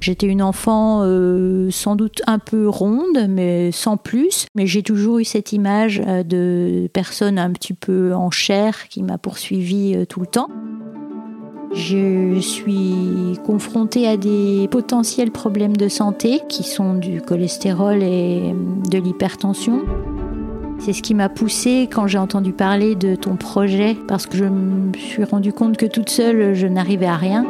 J'étais 0.00 0.26
une 0.26 0.42
enfant 0.42 1.00
euh, 1.02 1.70
sans 1.70 1.96
doute 1.96 2.22
un 2.26 2.38
peu 2.38 2.68
ronde, 2.68 3.26
mais 3.28 3.72
sans 3.72 3.96
plus. 3.96 4.46
Mais 4.54 4.66
j'ai 4.66 4.82
toujours 4.82 5.18
eu 5.18 5.24
cette 5.24 5.52
image 5.52 6.00
euh, 6.06 6.22
de 6.22 6.88
personne 6.92 7.38
un 7.38 7.50
petit 7.50 7.74
peu 7.74 8.14
en 8.14 8.30
chair 8.30 8.88
qui 8.88 9.02
m'a 9.02 9.18
poursuivie 9.18 9.94
euh, 9.96 10.04
tout 10.04 10.20
le 10.20 10.26
temps. 10.26 10.48
Je 11.74 12.38
suis 12.40 13.38
confrontée 13.44 14.08
à 14.08 14.16
des 14.16 14.68
potentiels 14.70 15.30
problèmes 15.30 15.76
de 15.76 15.88
santé 15.88 16.40
qui 16.48 16.62
sont 16.62 16.94
du 16.94 17.20
cholestérol 17.20 18.02
et 18.02 18.54
de 18.90 18.98
l'hypertension. 18.98 19.82
C'est 20.78 20.92
ce 20.92 21.02
qui 21.02 21.12
m'a 21.12 21.28
poussée 21.28 21.88
quand 21.92 22.06
j'ai 22.06 22.18
entendu 22.18 22.52
parler 22.52 22.94
de 22.94 23.16
ton 23.16 23.36
projet, 23.36 23.96
parce 24.06 24.26
que 24.26 24.36
je 24.38 24.44
me 24.44 24.92
suis 24.96 25.24
rendu 25.24 25.52
compte 25.52 25.76
que 25.76 25.86
toute 25.86 26.08
seule, 26.08 26.54
je 26.54 26.66
n'arrivais 26.66 27.06
à 27.06 27.16
rien. 27.16 27.44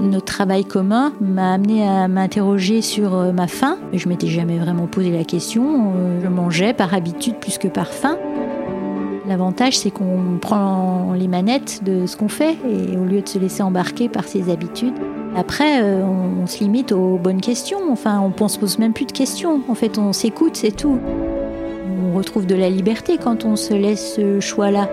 Notre 0.00 0.24
travail 0.24 0.64
commun 0.64 1.12
m'a 1.20 1.52
amené 1.52 1.86
à 1.86 2.08
m'interroger 2.08 2.82
sur 2.82 3.14
euh, 3.14 3.32
ma 3.32 3.46
faim. 3.46 3.78
Je 3.92 4.08
m'étais 4.08 4.26
jamais 4.26 4.58
vraiment 4.58 4.86
posé 4.86 5.10
la 5.10 5.24
question. 5.24 5.92
Euh, 5.96 6.20
je 6.22 6.28
mangeais 6.28 6.72
par 6.72 6.94
habitude 6.94 7.36
plus 7.36 7.58
que 7.58 7.68
par 7.68 7.88
faim. 7.88 8.16
L'avantage, 9.26 9.78
c'est 9.78 9.90
qu'on 9.90 10.38
prend 10.40 11.12
les 11.14 11.28
manettes 11.28 11.84
de 11.84 12.06
ce 12.06 12.16
qu'on 12.16 12.28
fait 12.28 12.56
et 12.68 12.96
au 12.96 13.04
lieu 13.04 13.22
de 13.22 13.28
se 13.28 13.38
laisser 13.38 13.62
embarquer 13.62 14.08
par 14.08 14.24
ses 14.24 14.50
habitudes. 14.50 14.94
Après, 15.36 15.82
euh, 15.82 16.02
on, 16.04 16.46
se 16.46 16.58
limite 16.58 16.92
aux 16.92 17.16
bonnes 17.16 17.40
questions. 17.40 17.90
Enfin, 17.90 18.20
on 18.20 18.44
ne 18.44 18.48
se 18.48 18.58
pose 18.58 18.78
même 18.78 18.92
plus 18.92 19.06
de 19.06 19.12
questions. 19.12 19.62
En 19.68 19.74
fait, 19.74 19.96
on 19.96 20.12
s'écoute, 20.12 20.56
c'est 20.56 20.76
tout. 20.76 20.98
On 22.04 22.16
retrouve 22.16 22.46
de 22.46 22.54
la 22.54 22.68
liberté 22.68 23.16
quand 23.16 23.44
on 23.44 23.56
se 23.56 23.72
laisse 23.72 24.16
ce 24.16 24.40
choix-là. 24.40 24.90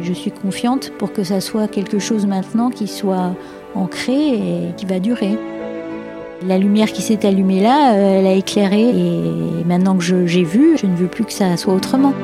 Je 0.00 0.12
suis 0.12 0.30
confiante 0.30 0.92
pour 0.98 1.12
que 1.12 1.24
ça 1.24 1.40
soit 1.40 1.68
quelque 1.68 1.98
chose 1.98 2.26
maintenant 2.26 2.70
qui 2.70 2.86
soit 2.86 3.34
ancrée 3.76 4.34
et 4.34 4.74
qui 4.76 4.86
va 4.86 4.98
durer. 4.98 5.38
La 6.46 6.58
lumière 6.58 6.92
qui 6.92 7.02
s'est 7.02 7.26
allumée 7.26 7.60
là, 7.60 7.94
euh, 7.94 8.20
elle 8.20 8.26
a 8.26 8.34
éclairé 8.34 8.90
et 8.90 9.64
maintenant 9.64 9.96
que 9.96 10.26
j'ai 10.26 10.44
vu, 10.44 10.76
je 10.76 10.86
ne 10.86 10.94
veux 10.94 11.08
plus 11.08 11.24
que 11.24 11.32
ça 11.32 11.56
soit 11.56 11.74
autrement. 11.74 12.14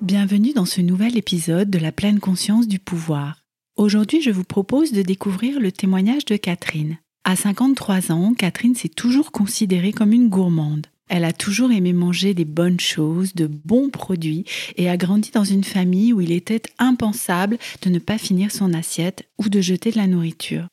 Bienvenue 0.00 0.52
dans 0.52 0.64
ce 0.64 0.80
nouvel 0.80 1.16
épisode 1.16 1.70
de 1.70 1.78
la 1.78 1.92
pleine 1.92 2.20
conscience 2.20 2.66
du 2.66 2.78
pouvoir. 2.78 3.42
Aujourd'hui, 3.76 4.22
je 4.22 4.30
vous 4.30 4.44
propose 4.44 4.92
de 4.92 5.02
découvrir 5.02 5.60
le 5.60 5.72
témoignage 5.72 6.24
de 6.24 6.36
Catherine. 6.36 6.98
À 7.24 7.36
53 7.36 8.12
ans, 8.12 8.32
Catherine 8.36 8.74
s'est 8.74 8.88
toujours 8.88 9.30
considérée 9.30 9.92
comme 9.92 10.12
une 10.12 10.28
gourmande. 10.28 10.86
Elle 11.10 11.24
a 11.24 11.32
toujours 11.32 11.72
aimé 11.72 11.92
manger 11.92 12.34
des 12.34 12.44
bonnes 12.44 12.78
choses, 12.78 13.34
de 13.34 13.48
bons 13.48 13.90
produits, 13.90 14.44
et 14.76 14.88
a 14.88 14.96
grandi 14.96 15.32
dans 15.32 15.44
une 15.44 15.64
famille 15.64 16.12
où 16.12 16.20
il 16.20 16.30
était 16.30 16.62
impensable 16.78 17.58
de 17.82 17.90
ne 17.90 17.98
pas 17.98 18.16
finir 18.16 18.52
son 18.52 18.72
assiette 18.72 19.28
ou 19.36 19.48
de 19.48 19.60
jeter 19.60 19.90
de 19.90 19.96
la 19.96 20.06
nourriture. 20.06 20.68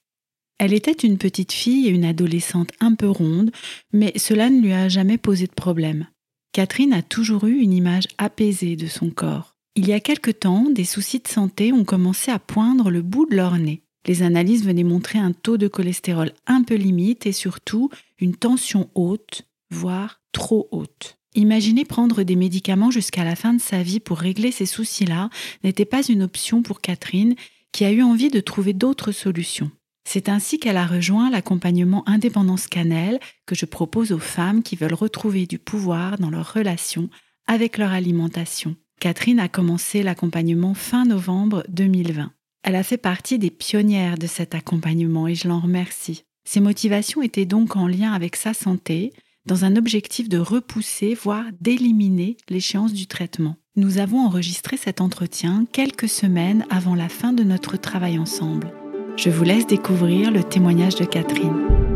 Elle 0.60 0.74
était 0.74 0.92
une 0.92 1.18
petite 1.18 1.52
fille 1.52 1.88
et 1.88 1.92
une 1.92 2.06
adolescente 2.06 2.70
un 2.80 2.94
peu 2.94 3.10
ronde, 3.10 3.50
mais 3.92 4.14
cela 4.16 4.52
ne 4.52 4.62
lui 4.62 4.74
a 4.74 4.90
jamais 4.90 5.18
posé 5.18 5.48
de 5.48 5.54
problème. 5.54 6.06
Catherine 6.54 6.94
a 6.94 7.02
toujours 7.02 7.46
eu 7.46 7.58
une 7.58 7.74
image 7.74 8.08
apaisée 8.20 8.76
de 8.76 8.88
son 8.88 9.10
corps. 9.10 9.56
Il 9.76 9.88
y 9.88 9.94
a 9.94 10.00
quelque 10.00 10.32
temps, 10.32 10.70
des 10.70 10.86
soucis 10.86 11.20
de 11.20 11.28
santé 11.28 11.74
ont 11.74 11.84
commencé 11.84 12.30
à 12.30 12.38
poindre 12.38 12.92
le 12.92 13.02
bout 13.02 13.26
de 13.26 13.36
leur 13.36 13.58
nez. 13.58 13.82
Les 14.06 14.22
analyses 14.22 14.66
venaient 14.66 14.84
montrer 14.84 15.18
un 15.18 15.32
taux 15.32 15.58
de 15.58 15.68
cholestérol 15.68 16.32
un 16.46 16.62
peu 16.62 16.76
limite 16.76 17.26
et 17.26 17.32
surtout 17.32 17.90
une 18.20 18.36
tension 18.36 18.92
haute, 18.94 19.48
voire 19.72 20.22
trop 20.38 20.68
haute. 20.72 21.18
Imaginer 21.34 21.84
prendre 21.84 22.22
des 22.22 22.36
médicaments 22.36 22.92
jusqu'à 22.92 23.24
la 23.24 23.36
fin 23.36 23.56
de 23.56 23.62
sa 23.62 23.82
vie 23.82 24.00
pour 24.00 24.20
régler 24.20 24.52
ces 24.52 24.68
soucis-là 24.68 25.32
n'était 25.64 25.84
pas 25.84 26.04
une 26.04 26.22
option 26.22 26.62
pour 26.62 26.80
Catherine, 26.80 27.36
qui 27.72 27.86
a 27.86 27.92
eu 27.92 28.04
envie 28.04 28.30
de 28.30 28.40
trouver 28.40 28.74
d'autres 28.74 29.12
solutions. 29.12 29.72
C'est 30.08 30.30
ainsi 30.30 30.60
qu'elle 30.60 30.78
a 30.78 30.86
rejoint 30.86 31.32
l'accompagnement 31.32 32.08
Indépendance 32.08 32.68
Cannelle 32.68 33.20
que 33.48 33.56
je 33.56 33.66
propose 33.66 34.12
aux 34.12 34.20
femmes 34.20 34.62
qui 34.62 34.76
veulent 34.76 34.94
retrouver 34.94 35.48
du 35.48 35.58
pouvoir 35.58 36.20
dans 36.20 36.30
leur 36.30 36.54
relation 36.54 37.10
avec 37.48 37.80
leur 37.80 37.92
alimentation. 37.92 38.76
Catherine 39.00 39.40
a 39.40 39.50
commencé 39.50 40.04
l'accompagnement 40.04 40.76
fin 40.76 41.06
novembre 41.06 41.64
2020. 41.70 42.32
Elle 42.64 42.76
a 42.76 42.84
fait 42.84 42.98
partie 42.98 43.40
des 43.40 43.50
pionnières 43.50 44.20
de 44.20 44.28
cet 44.28 44.54
accompagnement 44.54 45.28
et 45.28 45.36
je 45.36 45.48
l'en 45.48 45.60
remercie. 45.60 46.26
Ses 46.46 46.60
motivations 46.60 47.24
étaient 47.24 47.46
donc 47.46 47.76
en 47.76 47.88
lien 47.88 48.14
avec 48.14 48.36
sa 48.36 48.54
santé, 48.54 49.14
dans 49.48 49.64
un 49.64 49.78
objectif 49.78 50.30
de 50.30 50.38
repousser, 50.38 51.14
voire 51.16 51.46
d'éliminer 51.62 52.38
l'échéance 52.50 52.94
du 52.94 53.08
traitement. 53.08 53.56
Nous 53.78 53.98
avons 53.98 54.20
enregistré 54.20 54.76
cet 54.76 55.02
entretien 55.02 55.66
quelques 55.72 56.10
semaines 56.10 56.66
avant 56.70 56.96
la 56.96 57.10
fin 57.10 57.32
de 57.32 57.44
notre 57.44 57.78
travail 57.78 58.20
ensemble. 58.20 58.72
Je 59.16 59.30
vous 59.30 59.44
laisse 59.44 59.66
découvrir 59.66 60.32
le 60.32 60.44
témoignage 60.44 60.96
de 60.96 61.06
Catherine. 61.06 61.87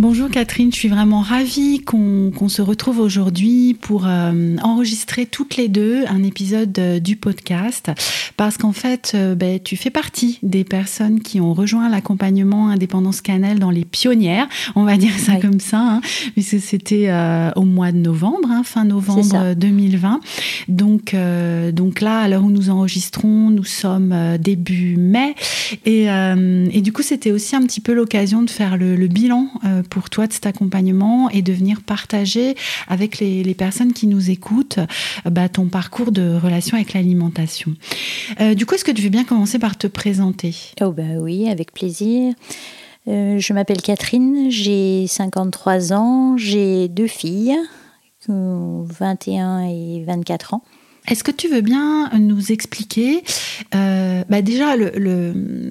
Bonjour 0.00 0.30
Catherine, 0.30 0.70
je 0.70 0.76
suis 0.76 0.88
vraiment 0.88 1.22
ravie 1.22 1.80
qu'on 1.80 2.48
se 2.48 2.62
retrouve 2.62 3.00
aujourd'hui 3.00 3.74
pour 3.74 4.06
euh, 4.06 4.54
enregistrer 4.62 5.26
toutes 5.26 5.56
les 5.56 5.66
deux 5.66 6.04
un 6.06 6.22
épisode 6.22 6.78
euh, 6.78 7.00
du 7.00 7.16
podcast. 7.16 7.90
Parce 8.36 8.58
qu'en 8.58 8.70
fait, 8.70 9.10
euh, 9.16 9.34
ben, 9.34 9.58
tu 9.58 9.76
fais 9.76 9.90
partie 9.90 10.38
des 10.44 10.62
personnes 10.62 11.18
qui 11.18 11.40
ont 11.40 11.52
rejoint 11.52 11.88
l'accompagnement 11.88 12.68
Indépendance 12.68 13.20
Cannelle 13.20 13.58
dans 13.58 13.72
les 13.72 13.84
pionnières, 13.84 14.46
on 14.76 14.84
va 14.84 14.96
dire 14.98 15.18
ça 15.18 15.34
comme 15.40 15.58
ça, 15.58 15.80
hein, 15.80 16.00
puisque 16.34 16.60
c'était 16.60 17.10
au 17.56 17.64
mois 17.64 17.90
de 17.90 17.98
novembre, 17.98 18.52
hein, 18.52 18.62
fin 18.62 18.84
novembre 18.84 19.54
2020. 19.56 20.20
Donc, 20.68 21.16
donc 21.72 22.00
là, 22.00 22.20
à 22.20 22.28
l'heure 22.28 22.44
où 22.44 22.50
nous 22.50 22.70
enregistrons, 22.70 23.50
nous 23.50 23.64
sommes 23.64 24.14
début 24.38 24.96
mai. 24.96 25.34
Et, 25.86 26.04
et 26.04 26.80
du 26.82 26.92
coup, 26.92 27.02
c'était 27.02 27.32
aussi 27.32 27.56
un 27.56 27.62
petit 27.62 27.80
peu 27.80 27.92
l'occasion 27.92 28.42
de 28.42 28.50
faire 28.50 28.76
le, 28.76 28.94
le 28.94 29.08
bilan 29.08 29.48
pour 29.88 30.10
toi 30.10 30.26
de 30.26 30.32
cet 30.32 30.46
accompagnement 30.46 31.30
et 31.30 31.42
de 31.42 31.52
venir 31.52 31.82
partager 31.82 32.54
avec 32.88 33.18
les, 33.18 33.54
personnes 33.54 33.92
qui 33.92 34.06
nous 34.06 34.30
écoutent 34.30 34.78
euh, 34.78 35.30
bah, 35.30 35.48
ton 35.48 35.66
parcours 35.66 36.12
de 36.12 36.36
relation 36.36 36.76
avec 36.76 36.92
l'alimentation. 36.92 37.74
Euh, 38.40 38.54
du 38.54 38.66
coup, 38.66 38.74
est-ce 38.74 38.84
que 38.84 38.92
tu 38.92 39.02
veux 39.02 39.08
bien 39.08 39.24
commencer 39.24 39.58
par 39.58 39.76
te 39.76 39.86
présenter? 39.86 40.54
Oh 40.80 40.92
bah 40.92 41.02
oui, 41.20 41.48
avec 41.48 41.72
plaisir. 41.72 42.34
Euh, 43.08 43.38
je 43.38 43.52
m'appelle 43.52 43.80
Catherine, 43.80 44.50
j'ai 44.50 45.06
53 45.06 45.92
ans, 45.92 46.36
j'ai 46.36 46.88
deux 46.88 47.06
filles, 47.06 47.56
21 48.28 49.60
et 49.68 50.04
24 50.06 50.54
ans. 50.54 50.62
Est-ce 51.08 51.24
que 51.24 51.30
tu 51.30 51.48
veux 51.48 51.62
bien 51.62 52.10
nous 52.18 52.52
expliquer 52.52 53.22
euh, 53.74 54.22
bah 54.28 54.42
déjà 54.42 54.76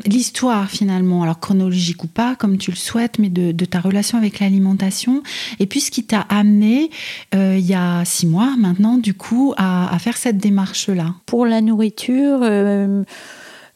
l'histoire 0.06 0.70
finalement, 0.70 1.24
alors 1.24 1.40
chronologique 1.40 2.04
ou 2.04 2.08
pas, 2.08 2.36
comme 2.36 2.58
tu 2.58 2.72
le 2.72 2.76
souhaites, 2.76 3.20
mais 3.20 3.30
de, 3.30 3.66
ta 3.66 3.80
relation 3.80 4.18
avec 4.18 4.40
l'alimentation, 4.40 5.22
et 5.60 5.68
puis 5.68 5.80
ce 5.80 5.92
qui 5.92 6.04
t'a 6.04 6.22
amené 6.22 6.90
euh, 7.36 7.56
il 7.58 7.66
y 7.66 7.76
a 7.76 8.04
six 8.06 8.26
mois 8.26 8.56
maintenant, 8.58 8.98
du 8.98 9.14
coup, 9.14 9.54
à, 9.58 9.96
faire 10.00 10.18
cette 10.18 10.38
démarche-là? 10.38 11.16
Pour 11.26 11.46
la 11.46 11.62
nourriture, 11.62 12.40
euh, 12.42 13.04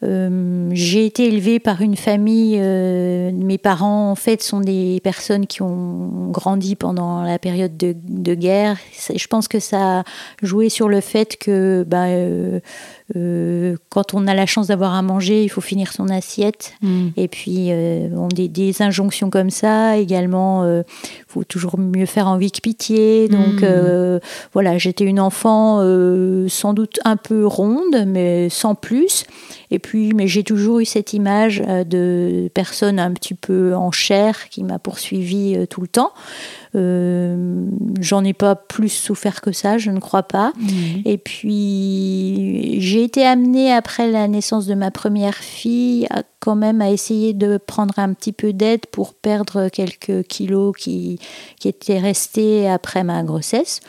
Euh, 0.04 0.70
j'ai 0.74 1.06
été 1.06 1.28
élevée 1.28 1.60
par 1.60 1.82
une 1.82 1.96
famille. 1.96 2.58
Euh, 2.60 3.32
mes 3.32 3.58
parents, 3.58 4.10
en 4.10 4.16
fait, 4.16 4.42
sont 4.42 4.60
des 4.60 5.00
personnes 5.04 5.46
qui 5.46 5.62
ont 5.62 6.30
grandi 6.32 6.76
pendant 6.76 7.22
la 7.24 7.38
période 7.38 7.78
de, 7.78 8.34
guerre. 8.34 8.78
Je 9.14 9.28
pense 9.28 9.48
que 9.48 9.60
ça 9.60 10.00
a 10.00 10.04
joué 10.42 10.70
sur 10.70 10.90
le 10.90 11.02
fait 11.02 11.38
que 11.38 11.84
bah, 11.88 12.06
euh, 12.06 12.60
quand 13.90 14.14
on 14.14 14.28
a 14.28 14.34
la 14.34 14.46
chance 14.46 14.68
d'avoir 14.68 14.94
à 14.94 15.02
manger, 15.02 15.44
il 15.44 15.50
faut 15.50 15.62
finir 15.62 15.92
son 15.92 16.10
assiette. 16.10 16.74
Mm. 16.82 17.08
Et 17.18 17.28
puis, 17.28 17.72
on 18.16 18.28
des, 18.28 18.48
des, 18.48 18.82
injonctions 18.82 19.30
comme 19.30 19.50
ça. 19.50 19.98
Également, 19.98 20.66
il 20.66 20.84
faut 21.28 21.44
toujours 21.44 21.78
mieux 21.78 22.06
faire 22.06 22.28
envie 22.28 22.52
que 22.52 22.62
pitié. 22.62 23.28
Donc, 23.28 23.62
mm. 23.62 24.20
voilà, 24.54 24.78
j'étais 24.78 25.04
une 25.04 25.20
enfant 25.20 25.80
sans 26.48 26.74
doute 26.74 27.00
un 27.06 27.18
peu 27.18 27.46
ronde, 27.46 28.06
mais 28.08 28.50
sans 28.50 28.76
plus. 28.76 29.26
Et 29.72 29.80
puis, 29.80 30.14
mais 30.14 30.28
j'ai 30.28 30.44
toujours 30.44 30.80
eu 30.80 30.86
cette 30.86 31.14
image 31.14 31.64
euh, 31.68 31.84
de 31.84 32.50
personne 32.54 33.00
un 33.00 33.12
petit 33.12 33.34
peu 33.34 33.74
en 33.74 33.92
chair 33.92 34.50
qui 34.50 34.64
m'a 34.64 34.80
poursuivi 34.80 35.56
euh, 35.56 35.66
tout 35.66 35.82
le 35.82 35.88
temps. 35.88 36.12
Euh, 36.74 37.66
j'en 38.00 38.24
ai 38.24 38.34
pas 38.34 38.56
plus 38.56 38.90
souffert 38.90 39.42
que 39.42 39.52
ça, 39.52 39.78
je 39.78 39.92
ne 39.92 40.00
crois 40.00 40.24
pas. 40.24 40.54
Et 41.06 41.18
puis, 41.18 42.80
j'ai 42.80 43.04
été 43.04 43.26
amenée 43.26 43.72
après 43.72 44.10
la 44.10 44.28
naissance 44.28 44.66
de 44.68 44.74
ma 44.74 44.92
première 44.92 45.36
fille 45.36 46.08
à, 46.10 46.24
quand 46.40 46.56
même 46.56 46.82
à 46.82 46.90
essayer 46.90 47.34
de 47.34 47.58
prendre 47.58 48.00
un 48.00 48.14
petit 48.14 48.32
peu 48.32 48.54
d'aide 48.54 48.86
pour 48.92 49.14
perdre 49.14 49.70
quelques 49.70 50.24
kilos 50.28 50.74
qui, 50.78 51.20
qui 51.60 51.68
étaient 51.68 52.00
restés 52.00 52.70
après 52.70 53.04
ma 53.04 53.24
grossesse. 53.24 53.82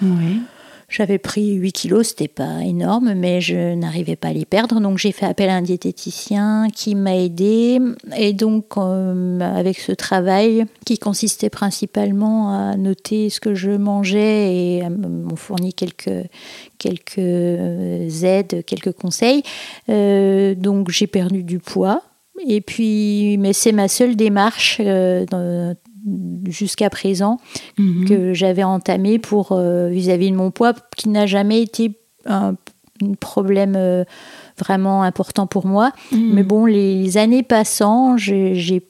J'avais 0.93 1.17
pris 1.17 1.55
8 1.55 1.73
kilos, 1.73 2.09
c'était 2.09 2.29
pas 2.29 2.63
énorme, 2.63 3.15
mais 3.15 3.41
je 3.41 3.75
n'arrivais 3.75 4.15
pas 4.15 4.29
à 4.29 4.33
les 4.35 4.45
perdre. 4.45 4.79
Donc 4.79 4.99
j'ai 4.99 5.11
fait 5.11 5.25
appel 5.25 5.49
à 5.49 5.55
un 5.55 5.63
diététicien 5.63 6.69
qui 6.69 6.95
m'a 6.95 7.17
aidé. 7.17 7.81
Et 8.15 8.35
donc, 8.35 8.77
euh, 8.77 9.41
avec 9.41 9.79
ce 9.79 9.93
travail 9.93 10.67
qui 10.85 10.99
consistait 10.99 11.49
principalement 11.49 12.53
à 12.53 12.77
noter 12.77 13.31
ce 13.31 13.41
que 13.41 13.55
je 13.55 13.71
mangeais 13.71 14.55
et 14.55 14.83
m'ont 14.91 15.35
fourni 15.37 15.73
quelques, 15.73 16.29
quelques 16.77 17.17
aides, 17.17 18.63
quelques 18.67 18.93
conseils. 18.93 19.45
Euh, 19.89 20.55
donc 20.55 20.91
j'ai 20.91 21.07
perdu 21.07 21.43
du 21.43 21.59
poids. 21.59 22.03
Et 22.47 22.61
puis, 22.61 23.39
mais 23.39 23.55
c'est 23.55 23.73
ma 23.73 23.89
seule 23.89 24.15
démarche 24.15 24.77
euh, 24.81 25.25
jusqu'à 26.47 26.91
présent 26.91 27.39
mhm. 27.79 28.09
que 28.09 28.35
j'avais 28.35 28.65
entamé 28.65 29.19
pour 29.19 29.53
euh, 29.53 29.89
vis-à-vis 29.89 30.31
de 30.31 30.37
mon 30.37 30.51
poids, 30.51 30.75
qui 30.97 31.09
n'a 31.09 31.27
jamais 31.27 31.63
été 31.63 31.93
un, 32.27 32.55
problème 33.19 33.75
euh, 33.77 34.05
vraiment 34.59 35.03
important 35.03 35.47
pour 35.47 35.67
moi. 35.67 35.93
Mhm. 36.13 36.35
Mais 36.35 36.43
bon, 36.45 36.67
les 36.67 37.17
années 37.17 37.43
passant, 37.43 38.17
j'ai 38.17 38.83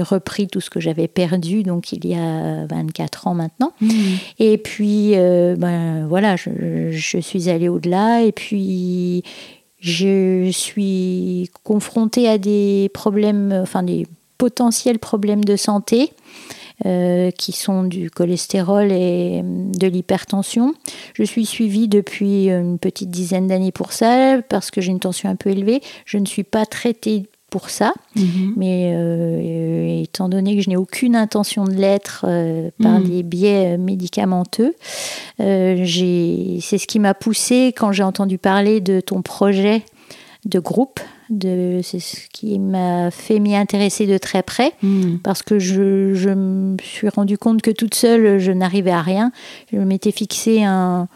repris 0.00 0.48
tout 0.48 0.60
ce 0.60 0.70
que 0.70 0.80
j'avais 0.80 1.08
perdu, 1.08 1.62
donc 1.62 1.92
il 1.92 2.06
y 2.06 2.14
a 2.14 2.66
24 2.66 3.26
ans 3.26 3.34
maintenant. 3.34 3.72
Mhm. 3.80 3.90
Et 4.38 4.56
puis, 4.58 5.12
euh, 5.14 5.56
ben, 5.56 6.06
voilà, 6.08 6.36
je, 6.36 6.90
je, 6.90 7.18
suis 7.18 7.50
allée 7.50 7.68
au-delà. 7.68 8.22
Et 8.22 8.32
puis, 8.32 9.24
je 9.78 10.50
suis 10.52 11.50
confrontée 11.64 12.28
à 12.28 12.38
des 12.38 12.90
problèmes, 12.94 13.52
enfin 13.62 13.82
des 13.82 14.06
potentiels 14.40 14.98
problèmes 14.98 15.44
de 15.44 15.54
santé. 15.56 16.12
Euh, 16.86 17.30
qui 17.30 17.52
sont 17.52 17.82
du 17.82 18.10
cholestérol 18.10 18.90
et 18.90 19.42
de 19.44 19.86
l'hypertension. 19.86 20.72
Je 21.12 21.24
suis 21.24 21.44
suivie 21.44 21.88
depuis 21.88 22.48
une 22.48 22.78
petite 22.78 23.10
dizaine 23.10 23.48
d'années 23.48 23.70
pour 23.70 23.92
ça, 23.92 24.40
parce 24.48 24.70
que 24.70 24.80
j'ai 24.80 24.90
une 24.90 24.98
tension 24.98 25.28
un 25.28 25.36
peu 25.36 25.50
élevée. 25.50 25.82
Je 26.06 26.16
ne 26.16 26.24
suis 26.24 26.42
pas 26.42 26.64
traitée 26.64 27.24
pour 27.50 27.68
ça, 27.68 27.92
mhm. 28.16 28.54
mais 28.56 28.92
euh, 28.94 30.02
étant 30.04 30.30
donné 30.30 30.56
que 30.56 30.62
je 30.62 30.70
n'ai 30.70 30.78
aucune 30.78 31.16
intention 31.16 31.64
de 31.64 31.74
l'être 31.74 32.24
euh, 32.26 32.70
par 32.82 33.00
mhm. 33.00 33.08
des 33.10 33.22
biais 33.24 33.76
médicamenteux, 33.76 34.74
c'est 35.36 36.78
ce 36.78 36.86
qui 36.86 36.98
m'a 36.98 37.12
poussée 37.12 37.74
quand 37.76 37.92
j'ai 37.92 38.04
entendu 38.04 38.38
parler 38.38 38.80
de 38.80 39.00
ton 39.00 39.20
projet 39.20 39.82
de 40.46 40.58
groupe 40.58 41.00
c'est 41.82 42.00
ce 42.00 42.28
qui 42.32 42.58
m'a 42.58 43.10
fait 43.10 43.38
m'y 43.38 43.54
intéresser 43.54 44.06
de 44.06 44.18
très 44.18 44.42
près, 44.42 44.72
hmm. 44.82 45.18
parce 45.22 45.42
que 45.42 45.58
je, 45.58 46.14
je, 46.14 46.30
me 46.30 46.76
suis 46.82 47.08
rendu 47.08 47.38
compte 47.38 47.62
que 47.62 47.70
toute 47.70 47.94
seule, 47.94 48.38
je 48.38 48.52
n'arrivais 48.52 48.90
à 48.90 49.02
rien. 49.02 49.32
Je 49.72 49.78
m'étais 49.78 50.10
fixé 50.10 50.64
un, 50.64 51.08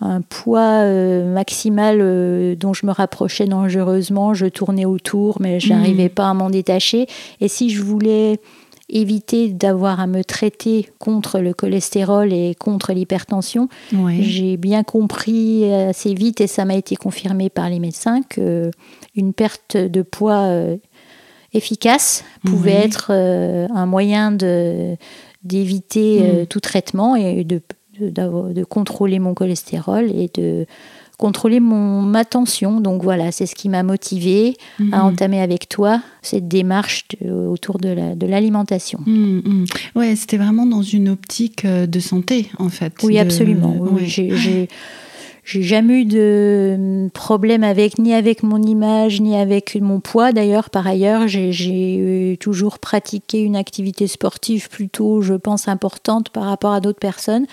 un 0.00 0.20
poids 0.20 0.82
euh, 0.82 1.32
maximal 1.32 1.98
euh, 2.00 2.56
dont 2.56 2.72
je 2.74 2.86
me 2.86 2.92
rapprochais 2.92 3.46
dangereusement. 3.46 4.34
Je 4.34 4.46
tournais 4.46 4.84
autour, 4.84 5.40
mais 5.40 5.60
je 5.60 5.72
n'arrivais 5.72 6.06
hmm. 6.06 6.14
pas 6.14 6.28
à 6.28 6.34
m'en 6.34 6.50
détacher. 6.50 7.06
Et 7.40 7.48
si 7.48 7.70
je 7.70 7.82
voulais 7.82 8.40
éviter 8.92 9.48
d'avoir 9.48 9.98
à 9.98 10.06
me 10.06 10.22
traiter 10.22 10.88
contre 10.98 11.40
le 11.40 11.54
cholestérol 11.54 12.32
et 12.32 12.54
contre 12.54 12.92
l'hypertension. 12.92 13.68
J'ai 14.20 14.56
bien 14.56 14.84
compris 14.84 15.72
assez 15.72 16.14
vite, 16.14 16.40
et 16.40 16.46
ça 16.46 16.64
m'a 16.64 16.76
été 16.76 16.94
confirmé 16.94 17.50
par 17.50 17.68
les 17.68 17.80
médecins, 17.80 18.22
qu'une 18.22 19.32
perte 19.34 19.76
de 19.76 20.02
poids 20.02 20.42
euh, 20.42 20.76
efficace 21.52 22.24
pouvait 22.44 22.72
être 22.72 23.08
euh, 23.10 23.66
un 23.74 23.86
moyen 23.86 24.32
d'éviter 25.42 26.20
euh, 26.22 26.42
mm. 26.42 26.46
tout 26.46 26.60
traitement 26.60 27.16
et 27.16 27.44
de, 27.44 27.60
de, 28.00 28.64
contrôler 28.64 29.18
mon 29.18 29.34
cholestérol 29.34 30.10
et 30.10 30.30
de 30.34 30.66
contrôler 31.22 31.60
mon, 31.60 32.02
ma 32.02 32.24
tension. 32.24 32.80
Donc 32.80 33.04
voilà, 33.04 33.30
c'est 33.30 33.46
ce 33.46 33.54
qui 33.54 33.68
m'a 33.68 33.84
motivé 33.84 34.56
à 34.80 34.82
mhm. 34.82 34.94
entamer 34.94 35.40
avec 35.40 35.68
toi 35.68 36.02
cette 36.20 36.48
démarche 36.48 37.04
autour 37.24 37.78
de 37.78 38.26
l'alimentation. 38.26 38.98
La, 39.06 39.12
mhm, 39.12 39.42
mhm. 39.44 39.64
Ouais, 39.94 40.16
c'était 40.16 40.36
vraiment 40.36 40.66
dans 40.66 40.82
une 40.82 41.08
optique 41.08 41.64
euh, 41.64 41.86
de 41.86 42.00
santé 42.00 42.50
en 42.58 42.70
fait. 42.70 42.94
Oui, 43.04 43.20
absolument. 43.20 43.76
J'ai 44.04 44.68
j'ai 45.44 45.62
jamais 45.62 46.02
eu 46.02 46.04
de 46.04 47.08
problème 47.14 47.64
avec 47.64 47.98
ni 47.98 48.14
avec 48.14 48.44
mon 48.44 48.62
image 48.62 49.20
ni 49.20 49.36
avec 49.36 49.76
mon 49.80 49.98
poids. 49.98 50.32
D'ailleurs, 50.32 50.70
par 50.70 50.86
ailleurs, 50.86 51.26
j'ai 51.26 52.36
toujours 52.40 52.78
pratiqué 52.78 53.40
une 53.42 53.56
activité 53.56 54.06
sportive 54.06 54.68
plutôt, 54.68 55.20
je 55.20 55.34
pense, 55.34 55.66
importante 55.66 56.30
par 56.30 56.44
rapport 56.44 56.72
à 56.72 56.80
d'autres 56.80 57.00
personnes 57.00 57.46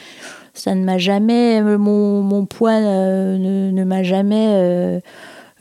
ça 0.60 0.76
ne 0.76 0.84
m'a 0.84 0.98
jamais, 0.98 1.62
euh, 1.62 1.78
mon, 1.78 2.22
mon 2.22 2.46
poids 2.46 2.72
euh, 2.72 3.38
ne, 3.72 3.84
m'a 3.86 4.04
jamais 4.04 5.00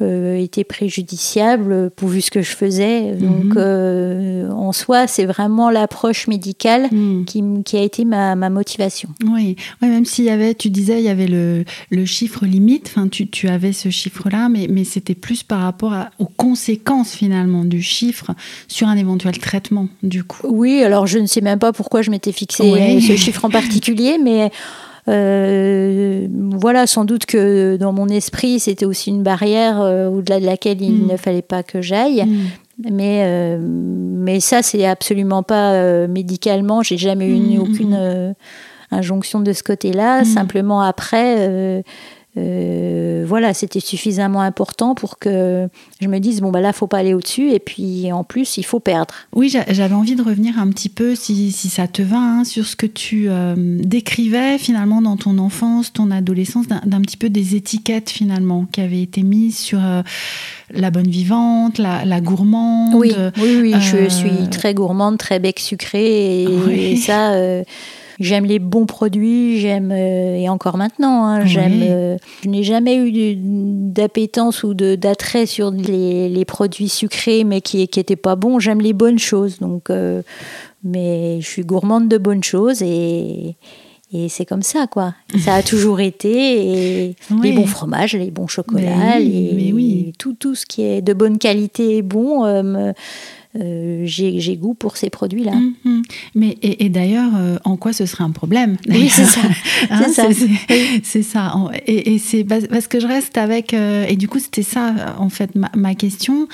euh, 0.00 0.37
été 0.37 0.65
préjudiciable 0.65 1.91
pourvu 1.91 2.21
ce 2.21 2.31
que 2.31 2.43
je 2.43 2.55
faisais. 2.55 3.15
Donc, 3.15 3.56
mhm. 3.56 4.53
en 4.53 4.73
soi, 4.73 5.06
c'est 5.06 5.25
vraiment 5.25 5.71
l'approche 5.71 6.29
médicale 6.29 6.89
mhm. 6.93 7.25
qui, 7.25 7.43
qui, 7.65 7.77
a 7.77 7.83
été 7.83 8.05
ma, 8.05 8.37
ma 8.37 8.50
motivation. 8.50 9.09
Oui, 9.25 9.56
même 9.83 10.05
s'il 10.05 10.25
y 10.25 10.31
avait, 10.31 10.55
tu 10.55 10.71
disais, 10.71 11.00
il 11.00 11.05
y 11.05 11.09
avait 11.09 11.27
le, 11.27 11.65
le 11.91 12.05
chiffre 12.05 12.45
limite, 12.45 12.93
enfin, 12.95 13.09
tu, 13.09 13.29
tu 13.29 13.49
avais 13.49 13.73
ce 13.73 13.89
chiffre-là, 13.89 14.49
mais, 14.49 14.67
mais 14.71 14.85
c'était 14.85 15.17
plus 15.17 15.43
par 15.43 15.61
rapport 15.61 15.95
aux 16.19 16.27
conséquences 16.27 17.12
finalement 17.12 17.65
du 17.65 17.83
chiffre 17.83 18.33
sur 18.69 18.89
un 18.89 18.97
éventuel 18.97 19.39
traitement, 19.39 19.89
du 20.03 20.23
coup. 20.23 20.47
Oui, 20.49 20.83
alors 20.83 21.06
je 21.06 21.19
ne 21.19 21.27
sais 21.27 21.41
même 21.41 21.59
pas 21.59 21.73
pourquoi 21.73 22.03
je 22.03 22.11
m'étais 22.11 22.33
fixé 22.33 23.00
ce 23.00 23.17
chiffre 23.17 23.45
en 23.45 23.50
particulier, 23.50 24.19
mais 24.23 24.50
voilà, 25.09 26.87
sans 26.87 27.05
doute 27.05 27.27
que 27.27 27.77
dans 27.77 27.93
mon 27.93 28.09
esprit, 28.09 28.61
c'était 28.61 28.85
aussi 28.85 29.11
une 29.11 29.23
barrière 29.23 29.81
euh, 29.81 30.09
au-delà 30.09 30.41
de 30.41 30.47
laquelle 30.47 30.83
il 30.83 31.05
mm. 31.05 31.12
ne 31.12 31.17
fallait 31.17 31.43
pas 31.43 31.62
que 31.62 31.81
j'aille. 31.81 32.25
Mm. 32.25 32.91
Mais, 32.91 33.23
euh, 33.25 33.59
mais 33.61 34.41
ça, 34.41 34.62
c'est 34.62 34.87
absolument 34.87 35.43
pas 35.43 36.07
médicalement. 36.07 36.83
J'ai 36.83 36.99
jamais 36.99 37.27
eu 37.27 37.59
mm, 37.59 37.61
aucune 37.61 38.35
injonction 38.91 39.41
de 39.41 39.53
ce 39.53 39.62
côté-là. 39.62 40.25
Simplement 40.25 40.83
après 40.83 41.83
euh, 42.38 43.25
voilà, 43.26 43.54
c'était 43.54 43.80
suffisamment 43.80 44.40
important 44.40 44.95
pour 44.95 45.18
que 45.18 45.68
je 46.00 46.09
me 46.09 46.18
dise 46.18 46.40
bon 46.40 46.50
bah 46.50 46.61
là 46.61 46.73
faut 46.73 46.87
pas 46.87 46.99
aller 46.99 47.14
au-dessus 47.14 47.50
et 47.50 47.59
puis 47.59 48.12
en 48.12 48.25
plus 48.25 48.57
il 48.57 48.64
faut 48.64 48.80
perdre. 48.80 49.14
Oui, 49.35 49.49
j'avais 49.49 49.95
envie 49.95 50.14
de 50.14 50.23
revenir 50.23 50.59
un 50.59 50.68
petit 50.68 50.88
peu 50.88 51.14
si, 51.14 51.50
ça 51.52 51.88
te 51.88 52.02
va 52.02 52.18
hein, 52.18 52.45
sur 52.45 52.66
ce 52.66 52.76
que 52.76 52.87
tu 52.87 53.26
euh, 53.28 53.54
décrivais 53.57 54.59
finalement 54.59 55.02
dans 55.02 55.16
ton 55.16 55.38
enfance, 55.38 55.92
ton 55.92 56.11
adolescence, 56.11 56.66
d'un 56.68 57.00
petit 57.00 57.16
peu 57.16 57.28
des 57.28 57.57
étiquettes 57.57 58.11
finalement 58.11 58.66
qui 58.71 58.80
avaient 58.80 59.02
été 59.02 59.23
mises 59.23 59.59
sur 59.59 59.80
euh, 59.83 60.02
la 60.71 60.90
bonne 60.90 61.09
vivante, 61.09 61.78
la, 61.78 62.21
gourmande. 62.21 62.95
Oui, 62.95 63.12
oui, 63.38 63.59
oui, 63.61 63.75
je 63.80 64.09
suis 64.09 64.49
très 64.50 64.75
gourmande, 64.75 65.18
très 65.18 65.38
bec 65.38 65.59
sucré 65.59 66.45
et 66.45 66.97
ça 66.97 67.33
J'aime 68.21 68.45
les 68.45 68.59
bons 68.59 68.87
produits, 68.87 69.61
j'aime, 69.61 69.93
euh, 69.93 70.37
et 70.37 70.49
encore 70.49 70.77
maintenant, 70.77 71.25
hein, 71.25 71.45
j'aime. 71.45 71.81
Euh, 71.83 72.17
je 72.43 72.49
n'ai 72.49 72.65
jamais 72.65 72.97
eu 72.97 73.37
d'appétence 73.37 74.65
ou 74.65 74.75
d'attrait 74.75 75.47
sur 75.47 75.71
les, 75.71 76.45
produits 76.45 76.89
sucrés, 76.89 77.45
mais 77.45 77.61
qui 77.61 77.79
n'étaient 77.79 78.17
pas 78.17 78.35
bons. 78.35 78.59
J'aime 78.59 78.81
les 78.81 78.93
bonnes 78.93 79.21
choses. 79.21 79.61
Donc, 79.61 79.89
euh, 79.91 80.23
mais 80.83 81.41
je 81.41 81.47
suis 81.47 81.63
gourmande 81.63 82.09
de 82.09 82.19
bonnes 82.19 82.45
choses 82.45 82.83
et. 82.83 83.57
Et 84.11 84.31
c'est 84.31 84.47
comme 84.47 84.63
ça, 84.63 84.87
quoi. 84.87 85.15
Ça 85.39 85.57
a 85.57 85.63
toujours 85.63 86.01
été. 86.01 87.09
Et 87.09 87.17
Les 87.43 87.53
bons 87.53 87.67
fromages, 87.67 88.15
les 88.15 88.31
bons 88.31 88.47
chocolats, 88.47 89.19
oui, 89.19 90.15
tout, 90.19 90.33
tout 90.33 90.55
ce 90.55 90.65
qui 90.65 90.83
est 90.83 91.03
de 91.03 91.13
bonne 91.13 91.37
qualité 91.37 91.99
et 91.99 92.03
bon 92.03 92.47
euh, 92.47 92.93
euh, 93.57 94.02
j'ai 94.05 94.57
goût 94.57 94.75
pour 94.75 94.99
ces 94.99 95.09
produits-là. 95.09 95.52
Hum, 95.52 95.75
hum. 95.87 96.02
Mais 96.35 96.59
et, 96.62 96.88
d'ailleurs, 96.90 97.33
euh, 97.37 97.57
en 97.64 97.76
quoi 97.76 97.95
ce 97.95 98.05
serait 98.05 98.25
un 98.25 98.31
problème 98.31 98.76
Oui, 98.88 99.09
c'est 99.09 99.25
ça. 99.25 99.40
Hein, 99.90 100.07
c'est 101.02 101.23
ça. 101.23 101.55
Et, 101.87 102.19
c'est 102.19 102.45
parce 102.45 102.88
que 102.88 103.00
je 103.00 103.07
reste 103.07 103.38
avec. 103.38 103.73
Euh, 103.73 104.05
et 104.07 104.17
du 104.17 104.28
coup, 104.28 104.38
c'était 104.38 104.62
ça, 104.62 105.17
en 105.19 105.28
fait, 105.28 105.50
ma, 105.55 105.95
question 105.95 106.49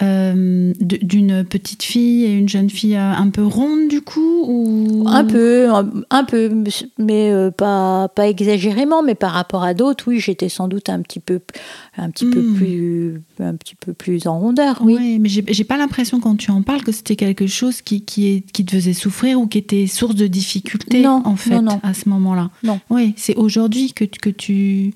d'une 0.00 1.44
petite 1.44 1.82
fille 1.82 2.24
et 2.24 2.32
une 2.32 2.48
jeune 2.48 2.70
fille 2.70 2.96
un 2.96 3.28
peu 3.30 3.44
ronde, 3.44 3.88
du 3.88 4.00
coup 4.00 4.44
ou... 4.46 5.04
Un 5.06 5.24
peu, 5.24 5.68
un, 6.10 6.24
peu, 6.24 6.50
mais 6.98 7.32
pas 7.56 8.08
pas 8.08 8.28
exagérément. 8.28 9.02
Mais 9.02 9.14
par 9.14 9.32
rapport 9.32 9.64
à 9.64 9.74
d'autres, 9.74 10.04
oui, 10.08 10.20
j'étais 10.20 10.48
sans 10.48 10.68
doute 10.68 10.88
un 10.88 11.02
petit 11.02 11.20
peu 11.20 11.40
un 11.96 12.10
petit 12.10 12.26
peu 12.26 12.40
hmm. 12.40 12.54
plus 12.54 13.22
un 13.40 13.54
petit 13.54 13.74
peu 13.74 13.92
plus 13.92 14.26
en 14.26 14.38
rondeur 14.38 14.80
oui, 14.82 14.96
oui 14.98 15.18
mais 15.18 15.28
j'ai 15.28 15.64
pas 15.64 15.76
l'impression 15.76 16.20
quand 16.20 16.37
tu 16.38 16.50
en 16.50 16.62
parles 16.62 16.82
que 16.82 16.92
c'était 16.92 17.16
quelque 17.16 17.46
chose 17.46 17.82
qui 17.82 18.02
qui, 18.02 18.28
est, 18.28 18.50
qui 18.52 18.64
te 18.64 18.72
faisait 18.72 18.94
souffrir 18.94 19.40
ou 19.40 19.46
qui 19.46 19.58
était 19.58 19.86
source 19.86 20.14
de 20.14 20.26
difficulté 20.26 21.06
en 21.06 21.36
fait 21.36 21.60
à 21.82 21.94
ce 21.94 22.08
moment-là. 22.08 22.50
Non. 22.62 22.80
Oui 22.90 23.14
c'est 23.16 23.36
aujourd'hui 23.36 23.92
que 23.92 24.04
que 24.04 24.30
tu 24.30 24.94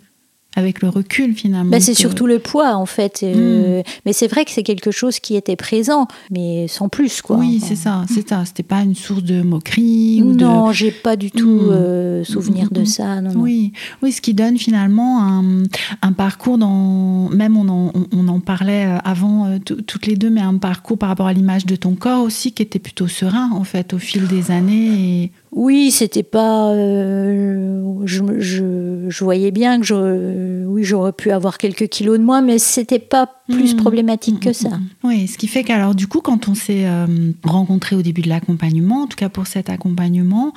avec 0.57 0.83
le 0.83 0.89
recul 0.89 1.35
finalement. 1.35 1.71
Bah, 1.71 1.81
c'est 1.81 1.95
surtout 1.95 2.27
le 2.27 2.39
poids 2.39 2.75
en 2.77 2.87
fait. 2.87 3.21
Euh, 3.23 3.81
hmm. 3.81 3.83
Mais 4.07 4.13
c'est 4.13 4.29
vrai 4.29 4.45
que 4.45 4.51
c'est 4.51 4.63
quelque 4.63 4.91
chose 4.91 5.19
qui 5.19 5.37
était 5.37 5.57
présent, 5.57 6.09
mais 6.31 6.69
sans 6.69 6.89
plus 6.89 7.23
quoi. 7.23 7.37
Oui, 7.37 7.61
c'est 7.65 7.77
ça, 7.77 8.05
c'est 8.13 8.29
ça. 8.29 8.45
C'était 8.45 8.63
pas 8.63 8.81
une 8.83 8.95
source 8.95 9.23
de 9.23 9.43
moquerie 9.43 10.23
ou 10.23 10.33
non, 10.33 10.73
j'ai 10.73 10.91
pas 10.91 11.17
du 11.17 11.31
tout 11.31 11.49
hmm. 11.49 11.71
euh, 11.71 12.25
souvenir 12.25 12.71
de 12.71 12.85
ça. 12.85 13.21
Non, 13.21 13.33
oui, 13.37 13.73
oui, 14.03 14.13
ce 14.13 14.21
qui 14.21 14.35
donne 14.35 14.59
finalement 14.59 15.23
un, 15.23 15.63
un 16.03 16.13
parcours 16.13 16.59
dans, 16.59 17.29
même 17.31 17.57
on 17.57 17.69
en, 17.69 17.93
on 18.13 18.29
en 18.29 18.41
parlait 18.41 18.87
euh, 18.87 18.99
avant 19.05 19.59
toutes 19.67 20.07
les 20.07 20.17
deux, 20.17 20.31
mais 20.31 20.41
un 20.41 20.57
parcours 20.57 20.99
par 20.99 21.09
rapport 21.09 21.27
à 21.27 21.33
l'image 21.33 21.67
de 21.67 21.77
ton 21.77 21.95
corps 21.95 22.23
aussi 22.23 22.53
qui 22.53 22.63
était 22.63 22.79
plutôt 22.79 23.09
serein 23.09 23.51
en 23.53 23.65
fait 23.65 23.95
au 23.95 23.99
fil 23.99 24.27
des 24.27 24.51
années. 24.51 25.23
Et... 25.25 25.33
Oui, 25.55 25.91
c'était 25.91 26.23
pas. 26.23 26.71
Euh, 26.71 27.83
je, 28.07 28.23
je, 28.39 29.07
je, 29.09 29.25
voyais 29.25 29.51
bien 29.51 29.79
que 29.79 29.87
je, 29.87 30.67
oui, 30.67 30.83
j'aurais 30.83 31.13
pu 31.13 31.31
avoir 31.31 31.59
quelques 31.59 31.89
kilos 31.89 32.19
de 32.19 32.25
moins, 32.25 32.41
mais 32.41 32.59
c'était 32.59 32.99
pas 32.99 33.29
plus 33.49 33.75
mmh. 33.75 33.77
problématique 33.77 34.41
que 34.41 34.55
ça. 34.55 34.71
Mmh, 34.71 34.89
oui, 35.05 35.29
ce 35.29 35.37
qui 35.37 35.49
fait 35.49 35.63
qu'alors, 35.63 35.95
du 35.95 36.07
coup, 36.07 36.23
quand 36.23 36.49
on 36.49 36.55
s'est 36.55 36.87
euh, 36.87 37.07
rencontré 37.45 37.95
au 37.95 38.01
début 38.01 38.23
de 38.23 38.31
l'accompagnement, 38.31 39.03
en 39.03 39.07
tout 39.07 39.17
cas 39.17 39.29
pour 39.29 39.47
cet 39.47 39.69
accompagnement, 39.69 40.55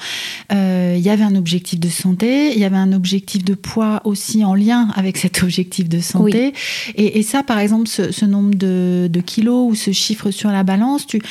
euh, 0.54 0.96
il 0.98 1.04
y 1.04 1.10
avait 1.10 1.26
un 1.26 1.36
objectif 1.36 1.80
de 1.80 1.90
santé, 1.90 2.54
il 2.54 2.60
y 2.60 2.64
avait 2.64 2.78
un 2.78 2.94
objectif 2.94 3.44
de 3.44 3.54
poids 3.54 4.02
aussi 4.06 4.46
en 4.46 4.56
lien 4.56 4.88
avec 4.96 5.18
cet 5.18 5.44
objectif 5.44 5.90
de 5.90 6.00
santé. 6.00 6.54
Et, 6.96 7.20
et, 7.20 7.22
ça, 7.22 7.44
par 7.44 7.60
exemple, 7.60 7.90
ce, 7.90 8.14
ce 8.14 8.24
nombre 8.24 8.56
de, 8.56 9.08
de 9.12 9.20
kilos 9.20 9.72
ou 9.72 9.76
ce 9.76 9.92
chiffre 9.92 10.32
sur 10.32 10.52
la 10.52 10.64
balance, 10.64 11.06
tu 11.06 11.22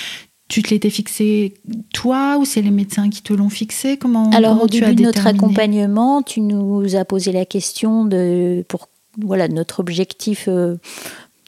tu 0.49 0.63
te 0.63 0.71
l'étais 0.71 0.91
fixé 0.91 1.55
toi 1.93 2.37
ou 2.39 2.45
c'est 2.45 2.63
les 2.63 2.71
médecins 2.71 3.09
qui 3.11 3.23
te 3.23 3.33
l'ont 3.33 3.49
fixé? 3.49 3.97
Comment 3.97 4.31
Alors 4.31 4.63
au 4.63 4.67
début 4.67 4.95
de 4.95 5.03
notre 5.03 5.27
accompagnement, 5.27 6.23
tu 6.23 6.41
nous 6.41 6.97
as 6.97 7.05
posé 7.05 7.33
la 7.33 7.45
question 7.45 8.05
de 8.05 8.65
pour 8.69 8.89
voilà 9.19 9.49
notre 9.49 9.81
objectif 9.81 10.47
euh, 10.49 10.77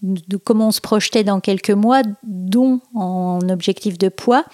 de 0.03 0.37
comment 0.37 0.69
on 0.69 0.73
se 0.73 0.81
projetait 0.81 1.25
dans 1.25 1.41
quelques 1.41 1.71
mois, 1.71 2.03
dont 2.23 2.81
en 2.95 3.41
objectif 3.49 3.99
de 3.99 4.09
poids. 4.09 4.45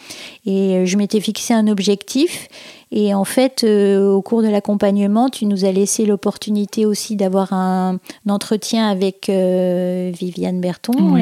Et 0.47 0.77
euh, 0.77 0.87
je 0.87 0.97
m'étais 0.97 1.21
fixé 1.21 1.55
un 1.55 1.67
objectif 1.67 2.49
et 2.95 3.15
en 3.15 3.25
fait, 3.25 3.65
euh, 3.65 4.13
au 4.13 4.21
cours 4.21 4.43
de 4.43 4.49
l'accompagnement, 4.49 5.31
tu 5.31 5.47
nous 5.47 5.65
as 5.65 5.73
laissé 5.73 6.05
l'opportunité 6.05 6.85
aussi 6.85 7.17
d'avoir 7.17 7.55
un, 7.55 7.99
entretien 8.29 8.87
avec 8.87 9.31
euh, 9.31 10.13
Viviane 10.13 10.61
Berton, 10.61 11.17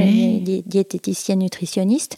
diététicienne 0.66 1.38
nutritionniste. 1.38 2.16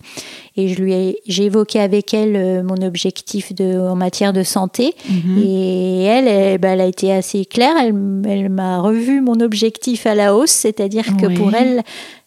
Et 0.56 0.68
je 0.68 0.80
lui 0.80 0.94
ai, 0.94 1.18
j'ai 1.26 1.44
évoqué 1.44 1.80
avec 1.80 2.14
elle 2.14 2.34
euh, 2.34 2.62
mon 2.62 2.80
objectif 2.82 3.54
de, 3.54 3.78
en 3.78 3.94
matière 3.94 4.32
de 4.32 4.42
santé. 4.42 4.94
Mhm. 5.10 5.42
Et 5.44 6.02
elle, 6.04 6.28
elle, 6.28 6.58
bah, 6.58 6.68
elle, 6.68 6.80
a 6.80 6.86
été 6.86 7.12
assez 7.12 7.44
claire. 7.44 7.74
Elle, 7.78 7.94
elle 8.26 8.48
m'a 8.48 8.80
revu 8.80 9.20
mon 9.20 9.38
objectif 9.40 10.06
à 10.06 10.14
la 10.14 10.34
hausse, 10.34 10.50
c'est-à-dire 10.50 11.04
que 11.18 11.26
pour 11.26 11.54
elle, 11.54 11.82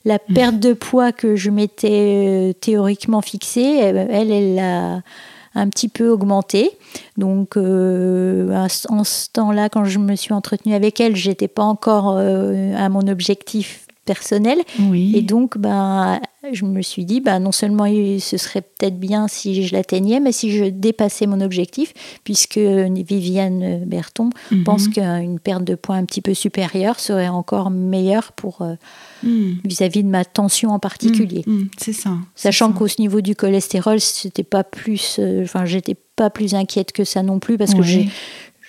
la 0.05 0.19
perte 0.19 0.59
de 0.59 0.73
poids 0.73 1.11
que 1.11 1.35
je 1.35 1.49
m'étais 1.49 2.55
théoriquement 2.61 3.21
fixée, 3.21 3.79
elle, 3.81 4.07
elle 4.11 4.53
l'a 4.53 5.01
un 5.55 5.69
petit 5.69 5.87
peu 5.87 6.09
augmenté. 6.09 6.71
Donc, 7.17 7.57
euh, 7.57 8.67
en 8.89 9.03
ce 9.03 9.27
temps-là, 9.33 9.69
quand 9.69 9.85
je 9.85 9.99
me 9.99 10.15
suis 10.15 10.33
entretenue 10.33 10.75
avec 10.75 10.99
elle, 10.99 11.15
j'étais 11.15 11.47
pas 11.47 11.63
encore 11.63 12.15
euh, 12.17 12.75
à 12.75 12.89
mon 12.89 13.07
objectif 13.07 13.84
personnel. 14.05 14.59
Et 14.93 15.21
donc, 15.21 15.57
ben, 15.57 16.21
je 16.51 16.65
me 16.65 16.81
suis 16.81 17.05
dit, 17.05 17.21
ben, 17.21 17.39
non 17.39 17.51
seulement 17.51 17.85
ce 17.85 18.37
serait 18.37 18.61
peut-être 18.61 18.99
bien 18.99 19.27
si 19.27 19.63
je 19.63 19.75
l'atteignais, 19.75 20.19
mais 20.19 20.31
si 20.31 20.51
je 20.51 20.65
dépassais 20.65 21.25
mon 21.25 21.41
objectif, 21.41 21.93
puisque 22.23 22.57
Viviane 22.57 23.83
Berton 23.85 24.29
mhm. 24.51 24.63
pense 24.63 24.87
qu'une 24.87 25.39
perte 25.39 25.63
de 25.63 25.75
poids 25.75 25.95
un 25.95 26.05
petit 26.05 26.21
peu 26.21 26.33
supérieure 26.33 26.99
serait 26.99 27.27
encore 27.27 27.71
meilleure 27.71 28.31
pour 28.33 28.61
euh, 28.61 28.75
mhm. 29.23 29.57
vis-à-vis 29.63 30.03
de 30.03 30.09
ma 30.09 30.23
tension 30.23 30.69
en 30.69 30.79
particulier. 30.79 31.43
Mhm. 31.47 31.69
C'est 31.77 31.93
ça. 31.93 32.11
Sachant 32.35 32.71
qu'au 32.71 32.87
niveau 32.99 33.21
du 33.21 33.35
cholestérol, 33.35 33.99
c'était 33.99 34.43
pas 34.43 34.63
plus, 34.63 35.19
enfin, 35.41 35.65
j'étais 35.65 35.95
pas 36.15 36.29
plus 36.29 36.53
inquiète 36.53 36.91
que 36.91 37.03
ça 37.03 37.23
non 37.23 37.39
plus 37.39 37.57
parce 37.57 37.73
que 37.73 37.81
j'ai 37.81 38.07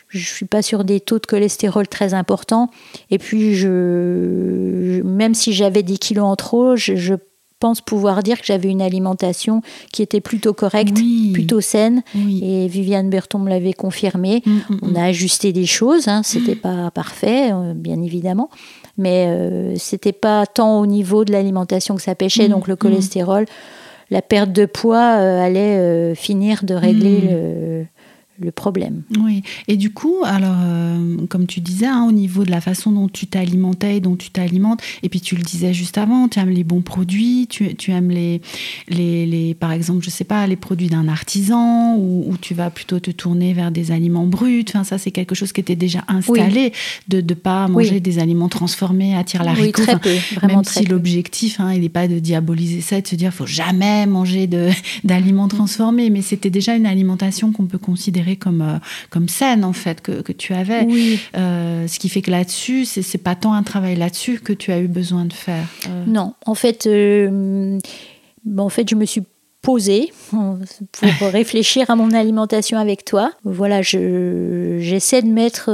je 0.09 0.27
suis 0.27 0.47
pas 0.47 0.63
sur 0.63 0.85
des 0.85 1.01
taux 1.01 1.19
de 1.19 1.27
cholestérol 1.27 1.89
très 1.89 2.15
importants. 2.15 2.71
Et 3.11 3.19
puis, 3.19 3.55
je, 3.55 5.03
même 5.03 5.35
si 5.35 5.53
j'avais 5.53 5.83
des 5.83 5.99
kilos 5.99 6.25
en 6.25 6.37
trop, 6.37 6.77
je, 6.77 7.15
pense 7.59 7.81
pouvoir 7.81 8.23
dire 8.23 8.39
que 8.39 8.45
j'avais 8.45 8.69
une 8.69 8.83
alimentation 8.83 9.63
qui 9.91 10.03
était 10.03 10.21
plutôt 10.21 10.53
correcte, 10.53 10.99
plutôt 11.33 11.63
saine. 11.63 12.03
Et 12.15 12.69
Viviane 12.69 13.09
Berton 13.09 13.39
me 13.39 13.49
l'avait 13.49 13.73
confirmé. 13.73 14.43
Mm, 14.45 14.51
mm, 14.51 14.79
On 14.83 14.89
mm. 14.89 14.97
a 14.97 15.05
ajusté 15.05 15.55
des 15.55 15.65
choses, 15.65 16.07
hein, 16.07 16.21
c'était 16.23 16.55
pas 16.55 16.91
parfait, 16.91 17.53
euh, 17.53 17.73
bien 17.75 18.03
évidemment. 18.03 18.51
Mais 18.99 19.29
euh, 19.29 19.75
c'était 19.77 20.13
pas 20.13 20.45
tant 20.45 20.81
au 20.81 20.85
niveau 20.85 21.25
de 21.25 21.33
l'alimentation 21.33 21.97
que 21.97 22.03
ça 22.03 22.15
pêchait, 22.15 22.49
donc 22.49 22.69
le 22.69 22.77
cholestérol 22.77 23.47
la 24.11 24.23
perte 24.23 24.53
de 24.53 24.67
poids 24.67 25.19
euh, 25.19 25.45
allait 25.45 25.77
euh, 25.77 26.15
finir 26.15 26.65
de 26.65 26.75
régler 26.75 27.21
le, 27.21 27.87
le 28.41 28.51
problème. 28.51 29.03
Oui, 29.19 29.43
et 29.69 29.77
du 29.77 29.91
coup, 29.93 30.17
alors, 30.25 30.57
euh, 30.63 31.17
comme 31.29 31.47
tu 31.47 31.61
disais, 31.61 31.87
hein, 31.87 32.07
au 32.09 32.13
niveau 32.13 32.45
de 32.45 32.51
la 32.51 32.61
façon 32.61 32.93
dont 32.93 33.09
tu 33.09 33.27
t'alimentais 33.27 33.97
et 33.97 34.01
dont 34.01 34.17
tu 34.17 34.31
t'alimentes, 34.31 34.81
et 35.03 35.09
puis 35.09 35.21
tu 35.21 35.37
le 35.37 35.43
disais 35.43 35.73
juste 35.73 35.99
avant, 35.99 36.29
tu 36.29 36.39
aimes 36.39 36.51
les 36.51 36.65
bons 36.65 36.83
produits, 36.83 37.47
tu, 37.49 37.75
tu 37.75 37.91
aimes 37.93 38.11
les, 38.11 38.41
les, 38.89 39.27
les, 39.27 39.55
par 39.55 39.73
exemple, 39.73 40.05
je 40.05 40.11
sais 40.11 40.25
pas, 40.25 40.47
les 40.47 40.57
produits 40.57 40.89
d'un 40.89 41.09
artisan, 41.09 41.97
ou, 41.97 42.35
tu 42.41 42.55
vas 42.55 42.71
plutôt 42.71 43.01
te 43.01 43.11
tourner 43.11 43.55
vers 43.55 43.71
des 43.71 43.91
aliments 43.91 44.27
bruts, 44.27 44.65
enfin, 44.69 44.85
ça 44.85 44.99
c'est 44.99 45.11
quelque 45.11 45.35
chose 45.35 45.53
qui 45.53 45.61
était 45.61 45.77
déjà 45.77 46.05
installé, 46.09 46.73
de 47.09 47.21
ne 47.21 47.35
pas 47.35 47.69
manger 47.69 48.01
des 48.01 48.19
aliments 48.19 48.49
transformés 48.49 49.17
à 49.17 49.25
tire 49.25 49.43
Oui, 49.59 49.73
très 49.73 49.99
peu, 49.99 50.15
vraiment 50.35 50.57
même 50.57 50.65
si 50.65 50.85
l'objectif, 50.85 51.61
hein, 51.61 51.73
il 51.73 51.81
n'est 51.81 51.89
pas 51.89 52.09
de 52.09 52.19
diaboliser 52.19 52.81
ça, 52.81 53.01
de 53.01 53.07
se 53.07 53.15
dire, 53.15 53.33
faut 53.33 53.47
jamais 53.47 54.07
manger 54.07 54.47
d'aliments 55.05 55.49
transformés, 55.49 56.11
mais 56.11 56.23
c'était 56.23 56.51
déjà 56.51 56.77
une 56.77 56.87
alimentation 56.87 57.53
qu'on 57.53 57.67
peut 57.67 57.79
considérer 57.79 58.26
comme, 58.35 58.63
euh, 58.63 58.79
comme 59.11 59.29
saine, 59.29 59.65
en 59.65 59.73
fait, 59.73 60.01
que, 60.01 60.23
que 60.23 60.33
tu 60.33 60.53
avais. 60.53 60.89
Euh, 61.37 61.87
ce 61.87 62.01
qui 62.01 62.09
fait 62.09 62.23
que 62.23 62.33
là-dessus, 62.33 62.85
c'est 62.85 63.19
pas 63.19 63.37
tant 63.37 63.53
un 63.53 63.63
travail 63.63 63.95
là-dessus 63.95 64.41
que 64.41 64.53
tu 64.53 64.73
as 64.73 64.81
eu 64.81 64.89
besoin 64.89 65.25
de 65.25 65.33
faire. 65.33 65.67
Euh. 65.89 66.05
Non, 66.09 66.35
en 66.45 66.57
fait, 66.57 66.89
en 66.89 68.69
fait, 68.69 68.91
je 68.91 68.97
me 68.97 69.05
suis 69.05 69.23
posée 69.63 70.13
pour 70.31 70.59
réfléchir 71.31 71.89
à 71.91 71.95
mon 71.95 72.13
alimentation 72.13 72.79
avec 72.79 73.05
toi. 73.05 73.31
Voilà, 73.45 73.83
j'essaie 73.83 75.23
de 75.23 75.29
mettre 75.29 75.71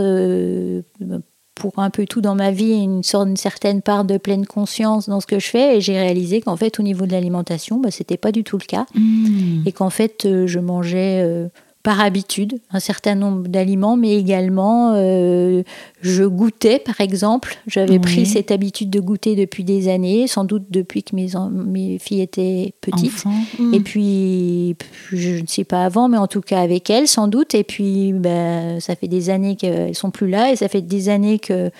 pour 1.54 1.78
un 1.78 1.90
peu 1.90 2.06
tout 2.06 2.20
dans 2.20 2.34
ma 2.34 2.50
vie 2.50 2.72
une 2.72 3.02
sorte 3.02 3.28
une 3.28 3.36
certaine 3.36 3.82
part 3.82 4.04
de 4.04 4.16
pleine 4.16 4.46
conscience 4.46 5.08
dans 5.08 5.20
ce 5.20 5.26
que 5.26 5.38
je 5.38 5.46
fais 5.46 5.76
et 5.76 5.80
j'ai 5.80 5.98
réalisé 5.98 6.40
qu'en 6.40 6.56
fait 6.56 6.80
au 6.80 6.82
niveau 6.82 7.06
de 7.06 7.12
l'alimentation 7.12 7.78
bah, 7.78 7.90
c'était 7.90 8.16
pas 8.16 8.32
du 8.32 8.42
tout 8.42 8.58
le 8.58 8.64
cas 8.64 8.86
mmh. 8.94 9.62
et 9.66 9.72
qu'en 9.72 9.90
fait 9.90 10.26
je 10.46 10.58
mangeais 10.58 11.50
par 11.82 12.00
habitude 12.00 12.60
un 12.70 12.78
certain 12.78 13.14
nombre 13.14 13.48
d'aliments, 13.48 13.96
mais 13.96 14.16
également 14.16 14.92
euh, 14.94 15.62
je 16.00 16.22
goûtais 16.24 16.78
par 16.78 17.00
exemple. 17.00 17.56
J'avais 17.66 17.98
pris 17.98 18.24
cette 18.26 18.50
habitude 18.50 18.88
de 18.90 19.00
goûter 19.00 19.34
depuis 19.34 19.64
des 19.64 19.88
années, 19.88 20.26
sans 20.28 20.44
doute 20.44 20.64
depuis 20.70 21.02
que 21.02 21.16
mes, 21.16 21.28
mes 21.50 21.98
filles 21.98 22.20
étaient 22.20 22.72
petites. 22.80 23.24
Et 23.72 23.80
hmm. 23.80 23.82
puis, 23.82 24.76
je 25.10 25.40
ne 25.40 25.46
sais 25.46 25.64
pas 25.64 25.84
avant, 25.84 26.08
mais 26.08 26.18
en 26.18 26.28
tout 26.28 26.40
cas 26.40 26.60
avec 26.60 26.88
elles 26.88 27.08
sans 27.08 27.26
doute. 27.26 27.54
Et 27.54 27.64
puis, 27.64 28.12
ben, 28.12 28.78
ça 28.80 28.94
fait 28.94 29.08
des 29.08 29.30
années 29.30 29.56
qu'elles 29.56 29.94
sont 29.94 30.10
plus 30.10 30.28
là 30.28 30.52
et 30.52 30.56
ça 30.56 30.68
fait 30.68 30.82
des 30.82 31.08
années 31.08 31.38
que 31.38 31.70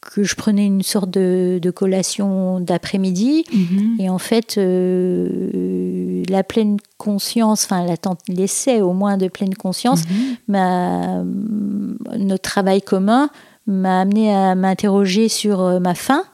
que 0.00 0.22
je 0.22 0.34
prenais 0.34 0.64
une 0.64 0.82
sorte 0.82 1.10
de, 1.10 1.70
collation 1.74 2.60
d'après-midi. 2.60 3.44
Mhm. 3.52 3.96
Et 3.98 4.08
en 4.08 4.18
fait, 4.18 4.56
euh, 4.58 6.22
la 6.28 6.42
pleine 6.42 6.78
conscience, 6.98 7.64
enfin 7.64 7.86
l'essai 8.28 8.80
au 8.80 8.92
moins 8.92 9.16
de 9.16 9.28
pleine 9.28 9.54
conscience, 9.54 10.02
mhm. 10.48 11.96
notre 12.18 12.42
travail 12.42 12.82
commun 12.82 13.30
m'a 13.66 14.00
amené 14.00 14.34
à 14.34 14.54
m'interroger 14.54 15.28
sur 15.28 15.60
euh, 15.60 15.80
ma 15.80 15.94
faim. 15.94 16.24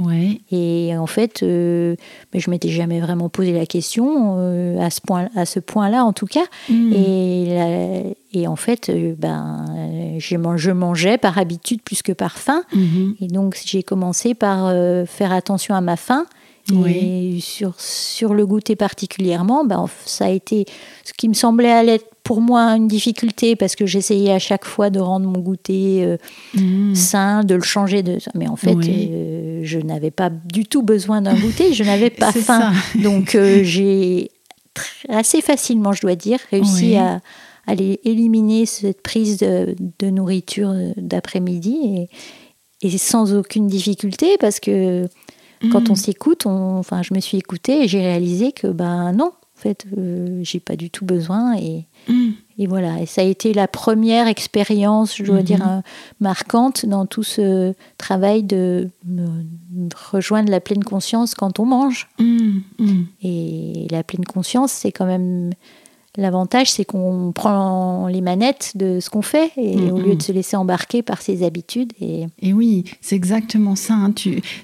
Ouais. 0.00 0.40
Et 0.50 0.96
en 0.96 1.06
fait, 1.06 1.42
euh, 1.42 1.94
ben, 2.32 2.40
je 2.40 2.50
m'étais 2.50 2.68
jamais 2.68 3.00
vraiment 3.00 3.28
posé 3.28 3.52
la 3.52 3.66
question 3.66 4.36
euh, 4.38 4.80
à 4.80 4.90
ce 4.90 5.00
point, 5.00 5.28
à 5.36 5.46
ce 5.46 5.60
point-là 5.60 6.04
en 6.04 6.12
tout 6.12 6.26
cas. 6.26 6.44
Mhm. 6.68 6.92
Et, 6.92 8.16
et, 8.32 8.46
en 8.48 8.56
fait, 8.56 8.90
ben, 9.18 9.64
je 10.18 10.70
mangeais 10.70 11.18
par 11.18 11.38
habitude 11.38 11.82
plus 11.82 12.02
que 12.02 12.12
par 12.12 12.38
faim. 12.38 12.62
Mhm. 12.74 13.16
Et 13.20 13.28
donc 13.28 13.60
j'ai 13.64 13.82
commencé 13.82 14.34
par 14.34 14.72
faire 15.06 15.32
attention 15.32 15.74
à 15.74 15.80
ma 15.80 15.96
faim. 15.96 16.26
Et 16.88 17.40
sur, 17.40 17.78
sur 17.78 18.32
le 18.32 18.46
goûter 18.46 18.74
particulièrement, 18.74 19.64
ben, 19.64 19.84
ça 20.06 20.26
a 20.26 20.30
été 20.30 20.64
ce 21.04 21.12
qui 21.12 21.28
me 21.28 21.34
semblait 21.34 21.70
aller 21.70 22.00
pour 22.24 22.40
moi 22.40 22.70
une 22.74 22.88
difficulté 22.88 23.54
parce 23.54 23.76
que 23.76 23.84
j'essayais 23.84 24.32
à 24.32 24.38
chaque 24.38 24.64
fois 24.64 24.88
de 24.88 24.98
rendre 24.98 25.26
mon 25.26 25.38
goûter 25.40 26.02
euh, 26.04 26.16
mmh. 26.54 26.94
sain, 26.94 27.44
de 27.44 27.54
le 27.54 27.62
changer. 27.62 28.02
De... 28.02 28.18
Mais 28.34 28.48
en 28.48 28.56
fait, 28.56 28.74
euh, 28.74 29.60
je 29.62 29.78
n'avais 29.78 30.10
pas 30.10 30.30
du 30.30 30.64
tout 30.64 30.82
besoin 30.82 31.20
d'un 31.20 31.34
goûter, 31.38 31.74
je 31.74 31.84
n'avais 31.84 32.10
pas 32.24 32.32
faim. 32.32 32.72
Donc 32.96 33.34
euh, 33.34 33.62
j'ai 33.62 34.30
assez 35.10 35.42
facilement, 35.42 35.92
je 35.92 36.00
dois 36.00 36.16
dire, 36.16 36.38
réussi 36.50 36.96
à, 36.96 37.20
aller 37.66 38.00
éliminer 38.04 38.66
cette 38.66 39.02
prise 39.02 39.38
de, 39.38 39.74
de 39.98 40.10
nourriture 40.10 40.74
d'après-midi 40.96 42.08
et, 42.82 42.86
et, 42.86 42.98
sans 42.98 43.32
aucune 43.34 43.68
difficulté 43.68 44.36
parce 44.38 44.60
que 44.60 45.08
quand 45.72 45.88
on 45.88 45.94
mm. 45.94 45.96
s'écoute, 45.96 46.46
enfin, 46.46 47.02
je 47.02 47.14
me 47.14 47.20
suis 47.20 47.38
écoutée 47.38 47.84
et 47.84 47.88
j'ai 47.88 48.00
réalisé 48.00 48.52
que 48.52 48.66
ben 48.66 49.12
non, 49.12 49.32
en 49.56 49.60
fait, 49.60 49.86
euh, 49.96 50.40
j'ai 50.42 50.60
pas 50.60 50.76
du 50.76 50.90
tout 50.90 51.04
besoin 51.04 51.54
et, 51.56 51.86
mm. 52.08 52.30
et 52.58 52.66
voilà. 52.66 53.00
Et 53.00 53.06
ça 53.06 53.20
a 53.20 53.24
été 53.24 53.54
la 53.54 53.68
première 53.68 54.26
expérience, 54.26 55.16
je 55.16 55.22
dois 55.22 55.42
dire, 55.42 55.60
mm-hmm. 55.60 55.78
euh, 55.78 55.82
marquante 56.20 56.86
dans 56.86 57.06
tout 57.06 57.22
ce 57.22 57.72
travail 57.96 58.42
de, 58.42 58.90
rejoindre 60.10 60.50
la 60.50 60.60
pleine 60.60 60.82
conscience 60.82 61.34
quand 61.34 61.60
on 61.60 61.66
mange. 61.66 62.08
Mm. 62.18 62.60
Et 63.22 63.86
la 63.90 64.02
pleine 64.02 64.24
conscience, 64.24 64.72
c'est 64.72 64.92
quand 64.92 65.06
même 65.06 65.50
L'avantage, 66.16 66.70
c'est 66.70 66.84
qu'on 66.84 67.32
prend 67.34 68.06
les 68.06 68.20
manettes 68.20 68.72
de 68.76 69.00
ce 69.00 69.10
qu'on 69.10 69.22
fait 69.22 69.50
et 69.56 69.90
au 69.90 69.98
lieu 69.98 70.14
de 70.14 70.22
se 70.22 70.30
laisser 70.30 70.56
embarquer 70.56 71.02
par 71.02 71.20
ses 71.20 71.42
habitudes. 71.44 71.92
Et, 72.00 72.26
et 72.40 72.52
oui, 72.52 72.84
c'est 73.00 73.16
exactement 73.16 73.74
ça. 73.74 73.94
Hein. 73.94 74.14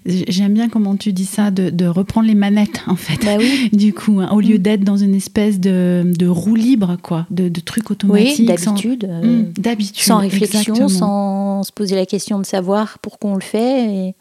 J'aime 0.06 0.54
bien 0.54 0.68
comment 0.68 0.94
tu 0.96 1.12
dis 1.12 1.24
ça, 1.24 1.50
de, 1.50 1.86
reprendre 1.86 2.28
les 2.28 2.36
manettes 2.36 2.82
en 2.86 2.94
fait. 2.94 3.24
Bah 3.24 3.36
oui. 3.38 3.68
Du 3.80 3.92
coup, 3.92 4.20
hein, 4.20 4.28
au 4.32 4.40
lieu 4.40 4.56
mm. 4.56 4.62
d'être 4.62 4.84
dans 4.84 4.96
une 4.96 5.14
espèce 5.14 5.58
de, 5.58 6.04
de, 6.04 6.26
roue 6.26 6.54
libre, 6.54 6.96
quoi, 7.02 7.26
de, 7.30 7.48
de 7.48 7.60
trucs 7.60 7.90
automatiques. 7.90 8.40
Oui, 8.40 8.46
d'habitude. 8.46 9.06
Sans... 9.06 9.26
Euh, 9.26 9.42
mm, 9.42 9.52
d'habitude. 9.58 10.04
Sans 10.04 10.18
réflexion, 10.18 10.88
sans 10.88 11.62
se 11.62 11.72
poser 11.72 11.96
la 11.96 12.06
question 12.06 12.38
de 12.38 12.46
savoir 12.46 12.98
pourquoi 13.00 13.30
on 13.30 13.34
le 13.34 13.40
fait. 13.40 13.94
Et... 13.94 14.14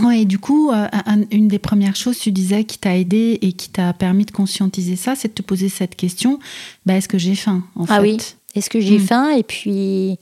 Mm. 0.00 0.06
Oui, 0.06 0.26
du 0.26 0.38
coup, 0.38 0.70
euh, 0.70 0.86
une 1.30 1.48
des 1.48 1.58
premières 1.58 1.96
choses, 1.96 2.18
tu 2.18 2.30
disais, 2.30 2.64
qui 2.64 2.78
t'a 2.78 2.96
aidé 2.96 3.38
et 3.40 3.52
qui 3.52 3.70
t'a 3.70 3.92
permis 3.92 4.24
de 4.24 4.30
conscientiser 4.30 4.96
ça, 4.96 5.14
c'est 5.14 5.28
de 5.28 5.34
te 5.34 5.42
poser 5.42 5.68
cette 5.68 5.96
question 5.96 6.38
bah, 6.86 6.94
est-ce 6.94 7.08
que 7.08 7.18
j'ai 7.18 7.34
faim 7.34 7.64
en 7.74 7.84
Ah 7.88 8.00
oui, 8.00 8.18
est-ce 8.54 8.70
que 8.70 8.80
j'ai 8.80 8.98
hmm. 8.98 9.06
faim 9.06 9.30
Et 9.36 9.42
puis, 9.42 10.18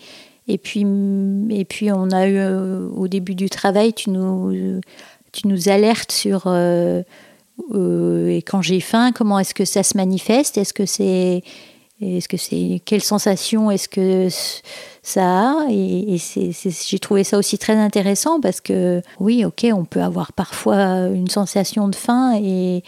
et 0.48 0.58
puis, 0.58 0.86
et 1.50 1.64
puis, 1.64 1.90
on 1.90 2.10
a 2.10 2.28
eu 2.28 2.36
euh, 2.36 2.88
au 2.90 3.08
début 3.08 3.34
du 3.34 3.50
travail, 3.50 3.92
tu 3.92 4.10
nous, 4.10 4.80
tu 5.32 5.48
nous 5.48 5.68
alertes 5.68 6.12
sur 6.12 6.44
euh, 7.74 8.28
et 8.28 8.42
quand 8.42 8.62
j'ai 8.62 8.80
faim, 8.80 9.12
comment 9.12 9.38
est-ce 9.38 9.54
que 9.54 9.64
ça 9.64 9.82
se 9.82 9.96
manifeste? 9.96 10.58
Est-ce 10.58 10.74
que 10.74 10.86
c'est 10.86 11.42
est-ce 12.00 12.28
que 12.28 12.36
c'est 12.36 12.82
quelle 12.84 13.02
sensation 13.02 13.70
est-ce 13.70 13.88
que 13.88 14.28
ça 15.02 15.50
a 15.50 15.66
Et, 15.70 16.18
j'ai 16.18 16.98
trouvé 16.98 17.24
ça 17.24 17.38
aussi 17.38 17.58
très 17.58 17.76
intéressant 17.76 18.40
parce 18.40 18.60
que 18.60 19.00
oui, 19.18 19.44
ok, 19.44 19.66
on 19.72 19.84
peut 19.84 20.02
avoir 20.02 20.32
parfois 20.32 21.08
une 21.08 21.28
sensation 21.28 21.88
de 21.88 21.94
faim 21.94 22.38
et, 22.38 22.82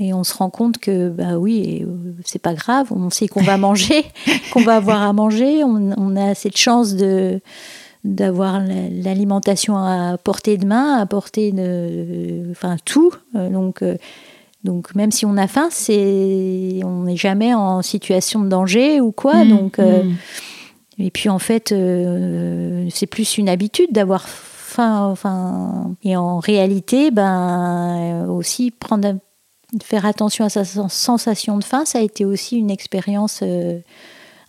et 0.00 0.14
on 0.14 0.24
se 0.24 0.34
rend 0.34 0.48
compte 0.48 0.78
que 0.78 1.10
bah 1.10 1.36
oui, 1.36 1.84
c'est 2.24 2.40
pas 2.40 2.54
grave, 2.54 2.88
on 2.90 3.10
sait 3.10 3.28
qu'on 3.28 3.42
va 3.42 3.56
manger, 3.58 4.06
qu'on 4.52 4.62
va 4.62 4.76
avoir 4.76 5.02
à 5.02 5.12
manger, 5.12 5.62
on, 5.64 6.16
a 6.16 6.34
cette 6.34 6.56
chance 6.56 6.94
de 6.94 7.40
d'avoir 8.02 8.60
l'alimentation 8.60 9.78
à 9.78 10.18
portée 10.18 10.58
de 10.58 10.66
main, 10.66 10.98
à 10.98 11.06
portée 11.06 11.52
de, 11.52 12.50
enfin 12.50 12.76
tout, 12.84 13.12
donc 13.32 13.82
donc 14.64 14.94
même 14.94 15.12
si 15.12 15.26
on 15.26 15.36
a 15.36 15.46
faim, 15.46 15.68
c'est 15.70 16.80
on 16.84 17.02
n'est 17.02 17.16
jamais 17.16 17.54
en 17.54 17.82
situation 17.82 18.40
de 18.40 18.48
danger 18.48 19.00
ou 19.00 19.12
quoi. 19.12 19.44
Mmh, 19.44 19.48
donc 19.48 19.78
euh, 19.78 20.02
mmh. 20.02 20.16
et 20.98 21.10
puis 21.10 21.28
en 21.28 21.38
fait, 21.38 21.70
euh, 21.70 22.88
c'est 22.90 23.06
plus 23.06 23.36
une 23.36 23.50
habitude 23.50 23.92
d'avoir 23.92 24.26
faim. 24.26 25.06
Enfin 25.10 25.94
et 26.02 26.16
en 26.16 26.38
réalité, 26.38 27.10
ben 27.10 28.26
aussi 28.28 28.70
prendre 28.70 29.16
faire 29.82 30.06
attention 30.06 30.46
à 30.46 30.48
sa 30.48 30.64
sensation 30.64 31.58
de 31.58 31.64
faim, 31.64 31.84
ça 31.84 31.98
a 31.98 32.02
été 32.02 32.24
aussi 32.24 32.56
une 32.56 32.70
expérience 32.70 33.40
euh, 33.42 33.80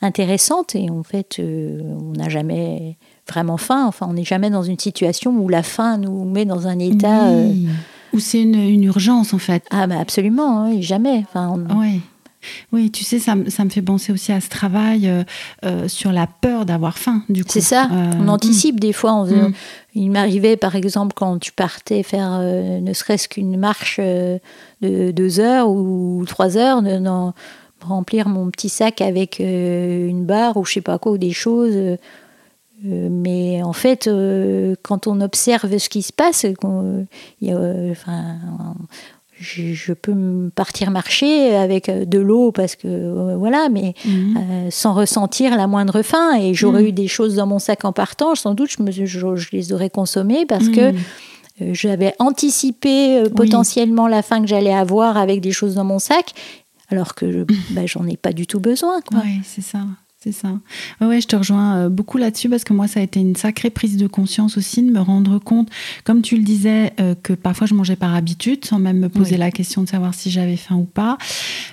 intéressante. 0.02 0.76
Et 0.76 0.90
en 0.90 1.04
fait, 1.04 1.40
on 1.40 2.14
n'a 2.18 2.30
jamais 2.30 2.98
vraiment 3.28 3.58
faim. 3.58 3.86
Enfin, 3.86 4.08
on 4.10 4.14
n'est 4.14 4.24
jamais 4.24 4.50
dans 4.50 4.64
une 4.64 4.80
situation 4.80 5.36
où 5.36 5.50
la 5.50 5.64
faim 5.64 5.98
nous 5.98 6.24
met 6.24 6.46
dans 6.46 6.68
un 6.68 6.80
état. 6.80 7.32
Ou 8.16 8.20
c'est 8.20 8.42
une, 8.42 8.84
urgence 8.84 9.34
en 9.34 9.38
fait 9.38 9.64
Ah 9.70 9.88
bah 9.88 10.00
absolument, 10.00 10.70
oui, 10.70 10.82
jamais. 10.82 11.26
Enfin, 11.28 11.56
Oui. 11.78 12.02
Oui, 12.72 12.92
tu 12.92 13.04
sais, 13.04 13.20
ça, 13.20 13.36
ça, 13.48 13.66
me 13.66 13.70
fait 13.70 13.82
penser 13.82 14.12
aussi 14.12 14.32
à 14.32 14.42
ce 14.42 14.50
travail 14.50 15.08
euh, 15.08 15.24
euh, 15.66 15.88
sur 15.88 16.12
la 16.12 16.28
peur 16.28 16.66
d'avoir 16.66 16.98
faim, 16.98 17.24
du 17.30 17.44
coup. 17.44 17.50
C'est 17.52 17.62
ça, 17.62 17.90
euh, 17.92 18.12
on 18.20 18.28
anticipe 18.28 18.80
des 18.80 18.94
fois. 18.94 19.14
On, 19.14 19.26
mm. 19.26 19.54
Il 19.96 20.12
m'arrivait, 20.12 20.58
par 20.58 20.76
exemple, 20.76 21.14
quand 21.16 21.40
tu 21.40 21.52
partais 21.52 22.04
faire 22.04 22.40
ne 22.40 22.94
serait-ce 22.94 23.30
qu'une 23.30 23.58
marche 23.58 24.00
de 24.00 25.12
deux 25.12 25.40
heures 25.40 25.70
ou 25.70 26.24
trois 26.28 26.58
heures, 26.58 26.82
de, 26.82 27.00
remplir 27.82 28.28
mon 28.28 28.50
petit 28.50 28.70
sac 28.70 29.00
avec 29.00 29.40
une 29.40 30.26
barre 30.26 30.58
ou 30.58 30.66
je 30.66 30.74
sais 30.74 30.82
pas 30.82 30.98
quoi, 30.98 31.14
ou 31.14 31.18
des 31.18 31.34
choses 31.34 31.98
mais 32.84 33.64
en 33.64 33.74
fait, 33.74 34.08
euh, 34.08 34.76
quand 34.84 35.08
on 35.08 35.22
observe 35.22 35.78
ce 35.78 35.90
qui 35.90 36.02
se 36.02 36.14
passe, 36.14 36.46
euh, 36.46 37.92
enfin, 37.92 38.38
je, 39.40 39.94
peux 39.94 40.50
partir 40.54 40.92
marcher 40.92 41.56
avec 41.56 41.90
de 41.90 42.20
l'eau 42.20 42.52
parce 42.52 42.76
que 42.76 43.36
voilà, 43.36 43.70
mais 43.70 43.94
mhm. 44.06 44.70
sans 44.72 44.94
ressentir 44.94 45.56
la 45.56 45.68
moindre 45.68 46.02
faim. 46.02 46.36
Et 46.40 46.54
j'aurais 46.54 46.82
mhm. 46.82 46.88
eu 46.88 46.92
des 46.92 47.08
choses 47.08 47.36
dans 47.36 47.48
mon 47.48 47.60
sac 47.60 47.86
en 47.86 47.94
partant, 47.94 48.36
sans 48.36 48.54
doute, 48.54 48.72
je, 48.78 48.84
me, 48.84 48.92
je, 48.92 49.48
les 49.52 49.74
aurais 49.74 49.90
consommées 49.90 50.46
parce 50.46 50.70
que 50.70 50.92
mhm. 50.92 51.74
j'avais 51.74 52.14
anticipé 52.20 53.24
potentiellement 53.36 54.08
la 54.08 54.22
faim 54.22 54.42
que 54.42 54.48
j'allais 54.48 54.74
avoir 54.74 55.18
avec 55.18 55.42
des 55.42 55.52
choses 55.52 55.76
dans 55.76 55.86
mon 55.86 56.00
sac, 56.00 56.34
alors 56.90 57.16
que 57.16 57.46
bah, 57.72 57.86
j'en 57.86 58.06
ai 58.06 58.18
pas 58.18 58.34
du 58.34 58.48
tout 58.48 58.60
besoin. 58.60 59.00
Oui, 59.14 59.42
c'est 59.44 59.64
ça. 59.64 59.80
C'est 60.26 60.32
ça. 60.32 60.60
Ouais, 61.02 61.22
je 61.22 61.28
te 61.28 61.36
rejoins 61.36 61.78
euh, 61.78 61.90
beaucoup 61.90 62.18
là-dessus 62.18 62.50
parce 62.50 62.64
que 62.64 62.74
moi, 62.74 62.88
ça 62.88 63.00
a 63.00 63.04
été 63.04 63.20
une 63.20 63.36
sacrée 63.36 63.70
prise 63.70 63.96
de 63.96 64.08
conscience 64.08 64.58
aussi 64.58 64.82
de 64.82 64.92
me 64.92 65.00
rendre 65.00 65.38
compte, 65.38 65.70
comme 66.04 66.24
tu 66.24 66.36
le 66.36 66.42
disais, 66.42 66.94
euh, 67.00 67.14
que 67.22 67.34
parfois 67.34 67.68
je 67.68 67.76
mangeais 67.76 67.96
par 67.96 68.16
habitude 68.16 68.66
sans 68.66 68.80
même 68.80 68.98
me 68.98 69.08
poser 69.08 69.38
la 69.38 69.52
question 69.52 69.84
de 69.84 69.88
savoir 69.88 70.16
si 70.16 70.32
j'avais 70.32 70.58
faim 70.58 70.78
ou 70.78 70.86
pas. 70.86 71.20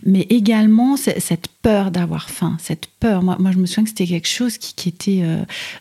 Mais 0.04 0.26
également, 0.28 0.98
cette 0.98 1.48
peur 1.62 1.90
d'avoir 1.90 2.28
faim, 2.28 2.58
cette 2.60 2.88
peur. 3.00 3.22
Moi, 3.22 3.36
moi, 3.38 3.52
je 3.52 3.56
me 3.56 3.64
souviens 3.64 3.84
que 3.84 3.88
c'était 3.88 4.06
quelque 4.06 4.28
chose 4.28 4.58
qui, 4.58 4.74
qui 4.74 4.90
était 4.90 5.22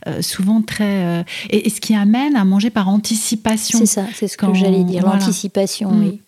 euh, 0.08 0.22
souvent 0.22 0.62
très. 0.62 1.26
Et, 1.50 1.70
ce 1.70 1.82
qui 1.82 1.94
amène 1.94 2.38
à 2.38 2.46
manger 2.46 2.70
par 2.70 2.88
anticipation. 2.88 3.80
C'est 3.80 3.86
ça, 3.86 4.06
c'est 4.14 4.30
ce 4.30 4.38
que 4.38 4.54
j'allais 4.54 4.86
dire, 4.86 5.06
l'anticipation, 5.06 5.92
mm. 5.92 6.00
oui. 6.00 6.22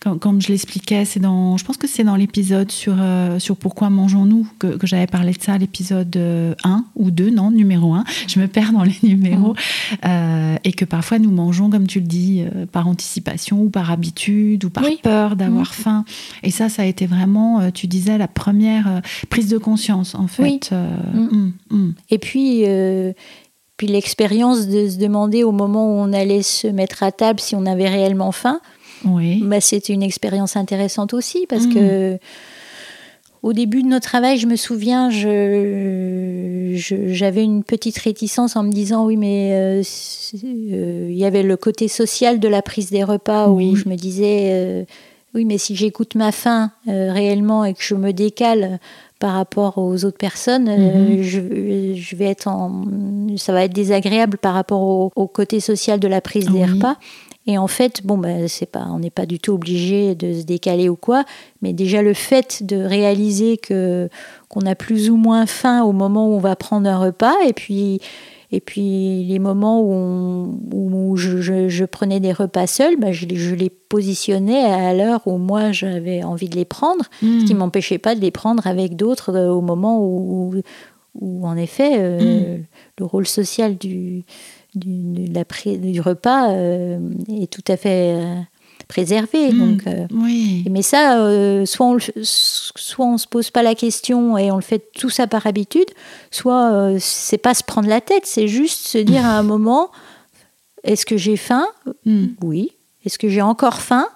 Quand, 0.00 0.18
comme 0.18 0.40
je 0.40 0.48
l'expliquais, 0.48 1.04
c'est 1.04 1.20
dans, 1.20 1.56
je 1.56 1.64
pense 1.64 1.76
que 1.76 1.86
c'est 1.86 2.04
dans 2.04 2.16
l'épisode 2.16 2.70
sur, 2.70 2.94
euh, 2.98 3.38
sur 3.38 3.56
pourquoi 3.56 3.90
mangeons-nous 3.90 4.46
que, 4.58 4.76
que 4.76 4.86
j'avais 4.86 5.06
parlé 5.06 5.32
de 5.32 5.40
ça, 5.40 5.56
l'épisode 5.58 6.14
1 6.16 6.18
euh, 6.18 6.54
ou 6.96 7.10
2, 7.10 7.30
non, 7.30 7.50
numéro 7.50 7.94
1. 7.94 8.04
Je 8.28 8.40
me 8.40 8.48
perds 8.48 8.72
dans 8.72 8.82
les 8.82 8.96
numéros. 9.02 9.52
Mm. 9.52 9.94
Euh, 10.04 10.56
et 10.64 10.72
que 10.72 10.84
parfois 10.84 11.18
nous 11.18 11.30
mangeons, 11.30 11.70
comme 11.70 11.86
tu 11.86 12.00
le 12.00 12.06
dis, 12.06 12.44
par 12.72 12.88
anticipation 12.88 13.62
ou 13.62 13.70
par 13.70 13.90
habitude 13.90 14.64
ou 14.64 14.70
par 14.70 14.84
peur 15.02 15.36
d'avoir 15.36 15.70
mm. 15.70 15.82
faim. 15.82 16.04
Et 16.42 16.50
ça, 16.50 16.68
ça 16.68 16.82
a 16.82 16.84
été 16.84 17.06
vraiment, 17.06 17.70
tu 17.70 17.86
disais, 17.86 18.18
la 18.18 18.28
première 18.28 19.02
prise 19.28 19.48
de 19.48 19.58
conscience, 19.58 20.14
en 20.14 20.26
fait. 20.26 20.70
Mm. 20.70 21.90
Et 22.10 22.18
puis, 22.18 22.64
puis 23.76 23.86
l'expérience 23.86 24.66
de 24.66 24.88
se 24.88 24.98
demander 24.98 25.44
au 25.44 25.52
moment 25.52 25.86
où 25.86 25.98
on 26.00 26.12
allait 26.12 26.42
se 26.42 26.66
mettre 26.66 27.02
à 27.02 27.12
table 27.12 27.40
si 27.40 27.54
on 27.54 27.66
avait 27.66 27.88
réellement 27.88 28.32
faim. 28.32 28.60
Oui. 29.04 29.42
Bah, 29.44 29.60
c'était 29.60 29.92
une 29.92 30.02
expérience 30.02 30.56
intéressante 30.56 31.14
aussi 31.14 31.46
parce 31.48 31.66
mmh. 31.66 31.74
que 31.74 32.18
au 33.42 33.52
début 33.52 33.82
de 33.82 33.88
notre 33.88 34.08
travail, 34.08 34.38
je 34.38 34.46
me 34.46 34.54
souviens, 34.54 35.10
j'avais 35.10 36.76
je, 36.76 37.40
une 37.40 37.64
petite 37.64 37.98
réticence 37.98 38.54
en 38.54 38.62
me 38.62 38.70
disant 38.70 39.04
oui, 39.04 39.16
mais 39.16 39.50
euh, 39.52 39.82
euh, 40.44 41.08
il 41.10 41.16
y 41.16 41.24
avait 41.24 41.42
le 41.42 41.56
côté 41.56 41.88
social 41.88 42.38
de 42.38 42.46
la 42.46 42.62
prise 42.62 42.90
des 42.90 43.02
repas 43.02 43.48
où 43.48 43.74
je 43.74 43.88
me 43.88 43.96
disais 43.96 44.86
Oui, 45.34 45.44
mais 45.44 45.58
si 45.58 45.74
j'écoute 45.74 46.14
ma 46.14 46.30
faim 46.30 46.70
réellement 46.86 47.64
et 47.64 47.74
que 47.74 47.82
je 47.82 47.96
me 47.96 48.12
décale 48.12 48.78
par 49.18 49.34
rapport 49.34 49.78
aux 49.78 50.04
autres 50.04 50.18
personnes, 50.18 50.68
mhm. 50.68 51.22
je, 51.22 52.16
vais 52.16 52.26
être 52.26 52.46
en, 52.48 52.84
ça 53.36 53.52
va 53.52 53.64
être 53.64 53.72
désagréable 53.72 54.38
par 54.38 54.54
rapport 54.54 54.82
au, 54.82 55.26
côté 55.26 55.58
social 55.58 55.98
de 55.98 56.08
la 56.08 56.20
prise 56.20 56.48
des 56.48 56.64
repas. 56.64 56.96
Et 57.46 57.58
en 57.58 57.66
fait, 57.66 58.04
bon, 58.04 58.18
ben, 58.18 58.46
c'est 58.46 58.66
pas, 58.66 58.86
on 58.90 59.00
n'est 59.00 59.10
pas 59.10 59.26
du 59.26 59.40
tout 59.40 59.52
obligé 59.52 60.14
de 60.14 60.32
se 60.32 60.44
décaler 60.44 60.88
ou 60.88 60.96
quoi, 60.96 61.24
mais 61.60 61.72
déjà 61.72 62.00
le 62.00 62.14
fait 62.14 62.62
de 62.62 62.76
réaliser 62.76 63.56
que 63.56 64.08
qu'on 64.48 64.60
a 64.66 64.74
plus 64.74 65.10
ou 65.10 65.16
moins 65.16 65.46
faim 65.46 65.82
au 65.82 65.92
moment 65.92 66.28
où 66.28 66.34
on 66.34 66.38
va 66.38 66.54
prendre 66.54 66.88
un 66.88 66.98
repas, 66.98 67.34
et 67.46 67.52
puis 67.52 68.00
et 68.54 68.60
puis 68.60 69.24
les 69.24 69.38
moments 69.38 69.80
où, 69.80 70.60
où 70.72 71.16
je, 71.16 71.84
prenais 71.86 72.20
des 72.20 72.32
repas 72.32 72.66
seuls, 72.66 72.96
ben, 72.98 73.10
je, 73.10 73.26
je, 73.34 73.54
les 73.54 73.70
positionnais 73.70 74.64
à 74.64 74.92
l'heure 74.92 75.26
où 75.26 75.38
moi 75.38 75.72
j'avais 75.72 76.22
envie 76.22 76.50
de 76.50 76.56
les 76.56 76.66
prendre, 76.66 77.06
ce 77.22 77.46
qui 77.46 77.54
hmm. 77.54 77.58
m'empêchait 77.58 77.98
pas 77.98 78.14
de 78.14 78.20
les 78.20 78.30
prendre 78.30 78.66
avec 78.66 78.94
d'autres 78.94 79.34
euh, 79.34 79.50
au 79.50 79.62
moment 79.62 80.04
où, 80.04 80.54
où, 81.14 81.46
en 81.46 81.56
effet 81.56 81.94
euh, 81.96 82.58
hmm. 82.58 82.64
le 82.98 83.04
rôle 83.06 83.26
social 83.26 83.78
du 83.78 84.24
du, 84.74 85.26
la, 85.26 85.44
du 85.76 86.00
repas 86.00 86.50
euh, 86.50 86.98
est 87.28 87.52
tout 87.52 87.64
à 87.68 87.76
fait 87.76 88.14
euh, 88.16 88.34
préservé. 88.88 89.52
Hmm. 89.52 89.58
donc, 89.58 89.86
euh, 89.86 90.06
oui. 90.12 90.64
Mais 90.70 90.82
ça, 90.82 91.16
soit, 91.66 91.86
on, 91.86 91.98
soit 92.22 93.06
on 93.06 93.18
se 93.18 93.26
pose 93.26 93.50
pas 93.50 93.62
la 93.62 93.74
question 93.74 94.38
et 94.38 94.50
on 94.50 94.56
le 94.56 94.62
fait 94.62 94.90
tout 94.94 95.10
ça 95.10 95.26
par 95.26 95.46
habitude, 95.46 95.88
soit 96.30 96.94
c'est 96.98 97.38
pas 97.38 97.54
se 97.54 97.62
prendre 97.62 97.88
la 97.88 98.00
tête, 98.00 98.26
c'est 98.26 98.48
juste 98.48 98.86
se 98.86 98.98
dire 98.98 99.24
à 99.24 99.38
un 99.38 99.42
moment 99.42 99.90
est-ce 100.84 101.06
que 101.06 101.16
j'ai 101.16 101.36
faim? 101.36 101.66
Hmm. 102.04 102.28
Oui. 102.42 102.72
Est-ce 103.04 103.18
que 103.18 103.28
j'ai 103.28 103.42
encore 103.42 103.80
faim? 103.80 104.06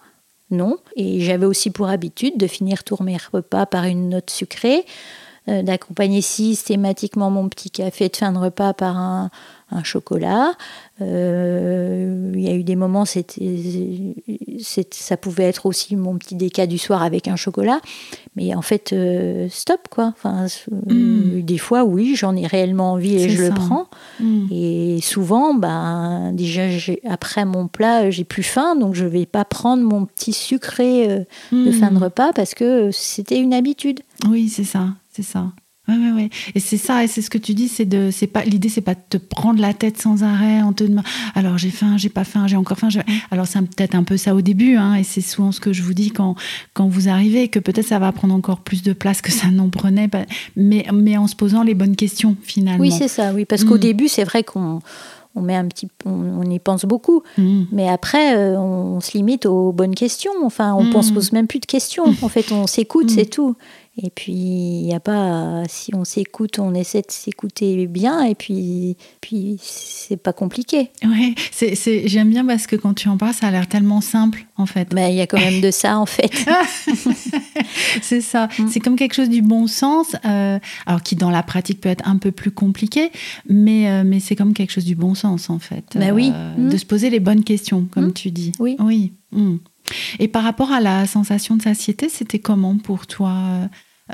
Non. 0.50 0.78
Et 0.96 1.20
j'avais 1.20 1.46
aussi 1.46 1.70
pour 1.70 1.88
habitude 1.88 2.36
de 2.36 2.46
finir 2.46 2.82
tous 2.82 3.02
mes 3.02 3.16
repas 3.32 3.66
par 3.66 3.84
une 3.84 4.08
note 4.08 4.30
sucrée, 4.30 4.84
d'accompagner 5.46 6.22
systématiquement 6.22 7.30
mon 7.30 7.48
petit 7.48 7.70
café 7.70 8.08
de 8.08 8.16
fin 8.16 8.32
de 8.32 8.38
repas 8.38 8.74
par 8.74 8.96
un, 8.96 9.30
un 9.70 9.82
chocolat. 9.82 10.52
Euh, 11.00 12.32
il 12.34 12.40
y 12.40 12.48
a 12.48 12.54
eu 12.54 12.62
des 12.62 12.76
moments, 12.76 13.04
c'était, 13.04 14.14
ça 14.90 15.16
pouvait 15.16 15.44
être 15.44 15.66
aussi 15.66 15.96
mon 15.96 16.16
petit 16.16 16.36
déca 16.36 16.66
du 16.66 16.78
soir 16.78 17.02
avec 17.02 17.26
un 17.26 17.36
chocolat. 17.36 17.80
Mais 18.36 18.54
en 18.54 18.62
fait, 18.62 18.92
euh, 18.92 19.48
stop 19.50 19.88
quoi. 19.90 20.12
Enfin, 20.16 20.46
mm. 20.70 21.42
Des 21.42 21.58
fois, 21.58 21.84
oui, 21.84 22.14
j'en 22.16 22.36
ai 22.36 22.46
réellement 22.46 22.92
envie 22.92 23.16
et 23.16 23.28
je 23.28 23.42
le 23.42 23.50
prends. 23.50 23.88
Mm. 24.20 24.46
Et 24.52 25.00
souvent, 25.02 25.54
ben, 25.54 26.32
déjà, 26.32 26.62
après 27.08 27.44
mon 27.44 27.66
plat, 27.66 28.10
j'ai 28.10 28.24
plus 28.24 28.44
faim, 28.44 28.76
donc 28.76 28.94
je 28.94 29.04
vais 29.04 29.26
pas 29.26 29.44
prendre 29.44 29.82
mon 29.82 30.06
petit 30.06 30.32
sucré 30.32 31.10
euh, 31.10 31.24
de 31.52 31.72
fin 31.72 31.90
de 31.90 31.98
repas 31.98 32.32
parce 32.32 32.54
que 32.54 32.90
c'était 32.92 33.38
une 33.38 33.52
habitude. 33.52 34.00
Oui, 34.28 34.48
c'est 34.48 34.64
ça, 34.64 34.90
c'est 35.10 35.22
ça. 35.22 35.52
Ouais, 35.88 35.94
ouais, 35.94 36.12
ouais. 36.12 36.30
Et 36.54 36.60
c'est 36.60 36.76
ça, 36.76 37.04
et 37.04 37.06
c'est 37.06 37.22
ce 37.22 37.30
que 37.30 37.38
tu 37.38 37.54
dis, 37.54 37.68
c'est 37.68 37.84
de, 37.84 38.10
c'est 38.10 38.26
pas, 38.26 38.44
l'idée, 38.44 38.68
c'est 38.68 38.80
pas 38.80 38.94
de 38.94 39.00
te 39.08 39.16
prendre 39.18 39.60
la 39.60 39.72
tête 39.72 39.98
sans 39.98 40.24
arrêt 40.24 40.60
en 40.60 40.72
te 40.72 40.82
demandant, 40.82 41.08
alors 41.34 41.58
j'ai 41.58 41.70
faim, 41.70 41.96
j'ai 41.96 42.08
pas 42.08 42.24
faim, 42.24 42.46
j'ai 42.46 42.56
encore 42.56 42.78
faim. 42.78 42.88
Alors 43.30 43.46
c'est 43.46 43.60
peut-être 43.60 43.94
un 43.94 44.02
peu 44.02 44.16
ça 44.16 44.34
au 44.34 44.40
début, 44.40 44.76
hein, 44.76 44.94
et 44.94 45.04
c'est 45.04 45.20
souvent 45.20 45.52
ce 45.52 45.60
que 45.60 45.72
je 45.72 45.82
vous 45.82 45.94
dis 45.94 46.10
quand, 46.10 46.34
quand 46.74 46.88
vous 46.88 47.08
arrivez, 47.08 47.48
que 47.48 47.60
peut-être 47.60 47.86
ça 47.86 47.98
va 47.98 48.10
prendre 48.10 48.34
encore 48.34 48.60
plus 48.60 48.82
de 48.82 48.92
place 48.92 49.22
que 49.22 49.30
ça 49.30 49.48
n'en 49.50 49.70
prenait, 49.70 50.08
mais, 50.56 50.86
mais 50.92 51.16
en 51.16 51.28
se 51.28 51.36
posant 51.36 51.62
les 51.62 51.74
bonnes 51.74 51.96
questions 51.96 52.36
finalement. 52.42 52.80
Oui, 52.80 52.90
c'est 52.90 53.08
ça, 53.08 53.32
oui, 53.32 53.44
parce 53.44 53.64
qu'au 53.64 53.76
mm. 53.76 53.80
début, 53.80 54.08
c'est 54.08 54.24
vrai 54.24 54.42
qu'on, 54.42 54.80
on 55.36 55.42
met 55.42 55.54
un 55.54 55.66
petit, 55.66 55.88
on, 56.04 56.42
y 56.50 56.58
pense 56.58 56.84
beaucoup, 56.84 57.22
mm. 57.38 57.64
mais 57.70 57.88
après, 57.88 58.36
euh, 58.36 58.58
on, 58.58 59.00
se 59.00 59.16
limite 59.16 59.46
aux 59.46 59.70
bonnes 59.70 59.94
questions. 59.94 60.32
Enfin, 60.42 60.74
on 60.74 60.84
ne 60.84 60.90
mm. 60.90 61.12
pose 61.12 61.32
même 61.32 61.46
plus 61.46 61.60
de 61.60 61.66
questions. 61.66 62.06
En 62.22 62.28
fait, 62.28 62.50
on 62.50 62.66
s'écoute, 62.66 63.10
c'est 63.10 63.26
tout. 63.26 63.54
Et 64.02 64.10
puis, 64.10 64.32
il 64.32 64.82
n'y 64.82 64.94
a 64.94 65.00
pas. 65.00 65.62
Si 65.68 65.94
on 65.94 66.04
s'écoute, 66.04 66.58
on 66.58 66.74
essaie 66.74 67.00
de 67.00 67.10
s'écouter 67.10 67.86
bien, 67.86 68.22
et 68.24 68.34
puis, 68.34 68.96
puis 69.22 69.56
c'est 69.62 70.18
pas 70.18 70.34
compliqué. 70.34 70.90
Oui, 71.02 71.34
c'est, 71.50 72.06
j'aime 72.06 72.28
bien 72.28 72.44
parce 72.44 72.66
que 72.66 72.76
quand 72.76 72.92
tu 72.92 73.08
en 73.08 73.16
parles, 73.16 73.32
ça 73.32 73.46
a 73.46 73.50
l'air 73.50 73.66
tellement 73.68 74.02
simple, 74.02 74.44
en 74.58 74.66
fait. 74.66 74.92
Mais 74.92 75.12
il 75.12 75.16
y 75.16 75.22
a 75.22 75.26
quand 75.26 75.40
même 75.40 75.62
de 75.62 75.70
ça, 75.70 75.98
en 75.98 76.04
fait. 76.04 76.30
c'est 78.02 78.20
ça. 78.20 78.48
Mm. 78.58 78.68
C'est 78.68 78.80
comme 78.80 78.96
quelque 78.96 79.14
chose 79.14 79.30
du 79.30 79.40
bon 79.40 79.66
sens, 79.66 80.14
euh, 80.26 80.58
alors 80.84 81.02
qui 81.02 81.16
dans 81.16 81.30
la 81.30 81.42
pratique 81.42 81.80
peut 81.80 81.88
être 81.88 82.06
un 82.06 82.18
peu 82.18 82.32
plus 82.32 82.50
compliqué, 82.50 83.10
mais, 83.48 83.88
euh, 83.88 84.02
mais 84.04 84.20
c'est 84.20 84.36
comme 84.36 84.52
quelque 84.52 84.72
chose 84.72 84.84
du 84.84 84.94
bon 84.94 85.14
sens, 85.14 85.48
en 85.48 85.58
fait. 85.58 85.84
Bah 85.94 86.10
oui. 86.12 86.32
Euh, 86.34 86.54
de 86.68 86.74
mm. 86.74 86.78
se 86.78 86.84
poser 86.84 87.08
les 87.08 87.20
bonnes 87.20 87.44
questions, 87.44 87.88
comme 87.90 88.08
mm. 88.08 88.12
tu 88.12 88.30
dis. 88.30 88.52
Oui. 88.58 88.76
Oui. 88.78 89.12
Et 90.18 90.28
par 90.28 90.42
rapport 90.42 90.72
à 90.72 90.80
la 90.80 91.06
sensation 91.06 91.56
de 91.56 91.62
satiété, 91.62 92.08
c'était 92.10 92.38
comment 92.38 92.76
pour 92.76 93.06
toi 93.06 93.32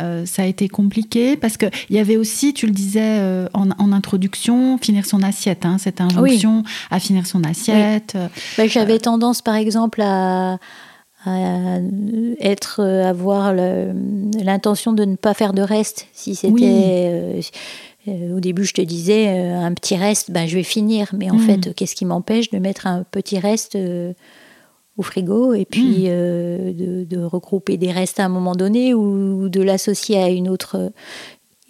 euh, 0.00 0.24
ça 0.24 0.42
a 0.42 0.46
été 0.46 0.68
compliqué 0.68 1.37
parce 1.37 1.59
qu'il 1.59 1.70
y 1.90 1.98
avait 1.98 2.16
aussi, 2.16 2.55
tu 2.55 2.66
le 2.66 2.72
disais 2.72 3.18
euh, 3.20 3.46
en, 3.52 3.92
introduction, 3.92 4.78
finir 4.78 5.05
son 5.05 5.22
assiette, 5.22 5.66
hein, 5.66 5.76
cette 5.78 6.00
injonction 6.00 6.62
à 6.90 6.98
finir 6.98 7.26
son 7.26 7.44
assiette. 7.44 8.16
Bah, 8.57 8.66
j'avais 8.66 8.94
euh, 8.94 8.98
tendance, 8.98 9.42
par 9.42 9.55
exemple, 9.55 10.00
à, 10.02 10.59
être, 12.40 12.83
avoir 12.83 13.52
l'intention 13.55 14.92
de 14.92 15.05
ne 15.05 15.16
pas 15.16 15.35
faire 15.35 15.52
de 15.52 15.62
reste. 15.62 16.07
Si 16.14 16.35
c'était. 16.35 17.40
au 18.09 18.40
début, 18.40 18.64
je 18.64 18.72
te 18.72 18.81
disais, 18.81 19.28
un 19.28 19.72
petit 19.74 19.94
reste, 19.94 20.31
ben, 20.31 20.48
je 20.48 20.57
vais 20.57 20.64
finir. 20.64 21.12
Mais 21.16 21.31
en 21.31 21.37
mm. 21.37 21.40
fait, 21.40 21.74
qu'est-ce 21.76 21.94
qui 21.94 22.07
m'empêche 22.07 22.50
de 22.50 22.59
mettre 22.59 22.87
un 22.87 23.05
petit 23.09 23.38
reste 23.38 23.76
au 24.96 25.02
frigo 25.02 25.55
et 25.55 25.64
puis 25.64 26.05
hmm. 26.05 26.11
euh, 26.11 27.05
de, 27.05 27.22
regrouper 27.24 27.76
des 27.76 27.90
restes 27.90 28.20
à 28.20 28.24
un 28.24 28.28
moment 28.28 28.55
donné 28.55 28.94
ou, 28.94 29.48
de 29.48 29.62
l'associer 29.62 30.18
à 30.18 30.28
une 30.28 30.48
autre. 30.48 30.92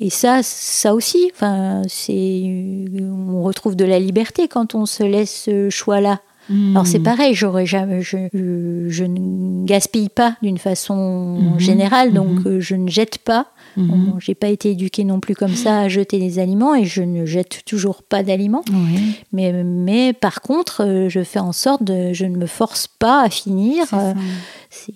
Et 0.00 0.10
ça, 0.10 0.40
ça 0.42 0.94
aussi, 0.94 1.30
enfin, 1.32 1.82
c'est, 1.88 2.42
on 3.00 3.42
retrouve 3.42 3.76
de 3.76 3.84
la 3.84 3.98
liberté 3.98 4.48
quand 4.48 4.74
on 4.74 4.86
se 4.86 5.04
laisse 5.04 5.44
ce 5.44 5.70
choix-là. 5.70 6.20
Hmm. 6.48 6.72
Alors 6.72 6.88
c'est 6.88 6.98
pareil, 6.98 7.34
j'aurais 7.34 7.66
jamais, 7.66 8.02
je, 8.02 8.16
je, 8.32 9.04
ne 9.04 9.64
gaspille 9.64 10.08
pas 10.08 10.36
d'une 10.42 10.58
façon 10.58 11.38
hmm. 11.38 11.60
générale, 11.60 12.12
donc 12.12 12.46
euh, 12.46 12.58
je 12.60 12.74
ne 12.74 12.88
jette 12.88 13.18
pas. 13.18 13.46
Mhm. 13.76 14.16
J'ai 14.18 14.34
pas 14.34 14.48
été 14.48 14.70
éduquée 14.70 15.04
non 15.04 15.20
plus 15.20 15.34
comme 15.34 15.54
ça 15.54 15.80
à 15.80 15.88
jeter 15.88 16.18
des 16.18 16.38
aliments 16.38 16.74
et 16.74 16.84
je 16.84 17.02
ne 17.02 17.24
jette 17.24 17.64
toujours 17.64 18.02
pas 18.02 18.22
d'aliments. 18.22 18.64
Mais, 19.32 19.52
mais 19.64 20.12
par 20.12 20.40
contre, 20.42 20.84
euh, 20.84 21.08
je 21.08 21.22
fais 21.22 21.38
en 21.38 21.52
sorte 21.52 21.82
de, 21.82 22.12
je 22.12 22.24
ne 22.26 22.36
me 22.36 22.46
force 22.46 22.86
pas 22.86 23.22
à 23.22 23.30
finir. 23.30 23.86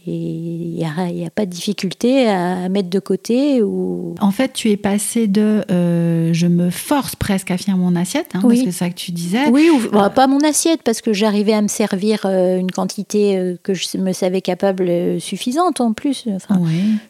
Il 0.06 0.76
n'y 0.76 0.84
a, 0.84 1.26
a, 1.26 1.30
pas 1.30 1.44
de 1.44 1.50
difficulté 1.50 2.28
à 2.28 2.68
mettre 2.68 2.88
de 2.88 2.98
côté. 2.98 3.62
Ou... 3.62 4.14
En 4.20 4.30
fait, 4.30 4.52
tu 4.52 4.70
es 4.70 4.76
passé 4.76 5.26
de 5.26 5.64
euh, 5.70 6.32
je 6.32 6.46
me 6.46 6.70
force 6.70 7.14
presque 7.14 7.50
à 7.50 7.56
finir 7.56 7.76
mon 7.76 7.94
assiette, 7.94 8.28
hein, 8.34 8.40
parce 8.42 8.54
que 8.54 8.64
c'est 8.64 8.72
ça 8.72 8.88
que 8.88 8.94
tu 8.94 9.12
disais. 9.12 9.48
Oui, 9.50 9.68
ou, 9.70 9.90
bah, 9.90 10.10
pas 10.10 10.26
mon 10.26 10.40
assiette, 10.40 10.82
parce 10.82 11.00
que 11.00 11.12
j'arrivais 11.12 11.52
à 11.52 11.62
me 11.62 11.68
servir 11.68 12.20
euh, 12.24 12.58
une 12.58 12.70
quantité 12.70 13.36
euh, 13.36 13.56
que 13.62 13.74
je 13.74 13.98
me 13.98 14.12
savais 14.12 14.40
capable 14.40 15.20
suffisante 15.20 15.80
en 15.80 15.92
plus. 15.92 16.26
Enfin, 16.34 16.60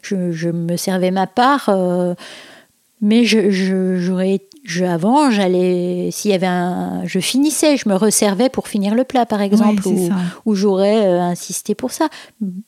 je, 0.01 0.31
je, 0.31 0.49
me 0.49 0.77
servais 0.77 1.11
ma 1.11 1.27
part. 1.27 1.69
Mais 3.01 3.23
j'aurais 3.25 4.41
je, 4.67 4.83
avant, 4.83 5.31
j'allais, 5.31 6.09
s'il 6.11 6.31
y 6.31 6.33
avait 6.33 6.45
un, 6.45 7.05
je 7.05 7.19
finissais, 7.19 7.77
je 7.77 7.87
me 7.87 7.95
resservais 7.95 8.49
pour 8.49 8.67
finir 8.67 8.95
le 8.95 9.05
plat, 9.05 9.25
par 9.25 9.41
exemple, 9.41 9.83
ou, 10.45 10.55
j'aurais 10.55 11.07
euh, 11.07 11.21
insisté 11.21 11.73
pour 11.73 11.91
ça. 11.91 12.09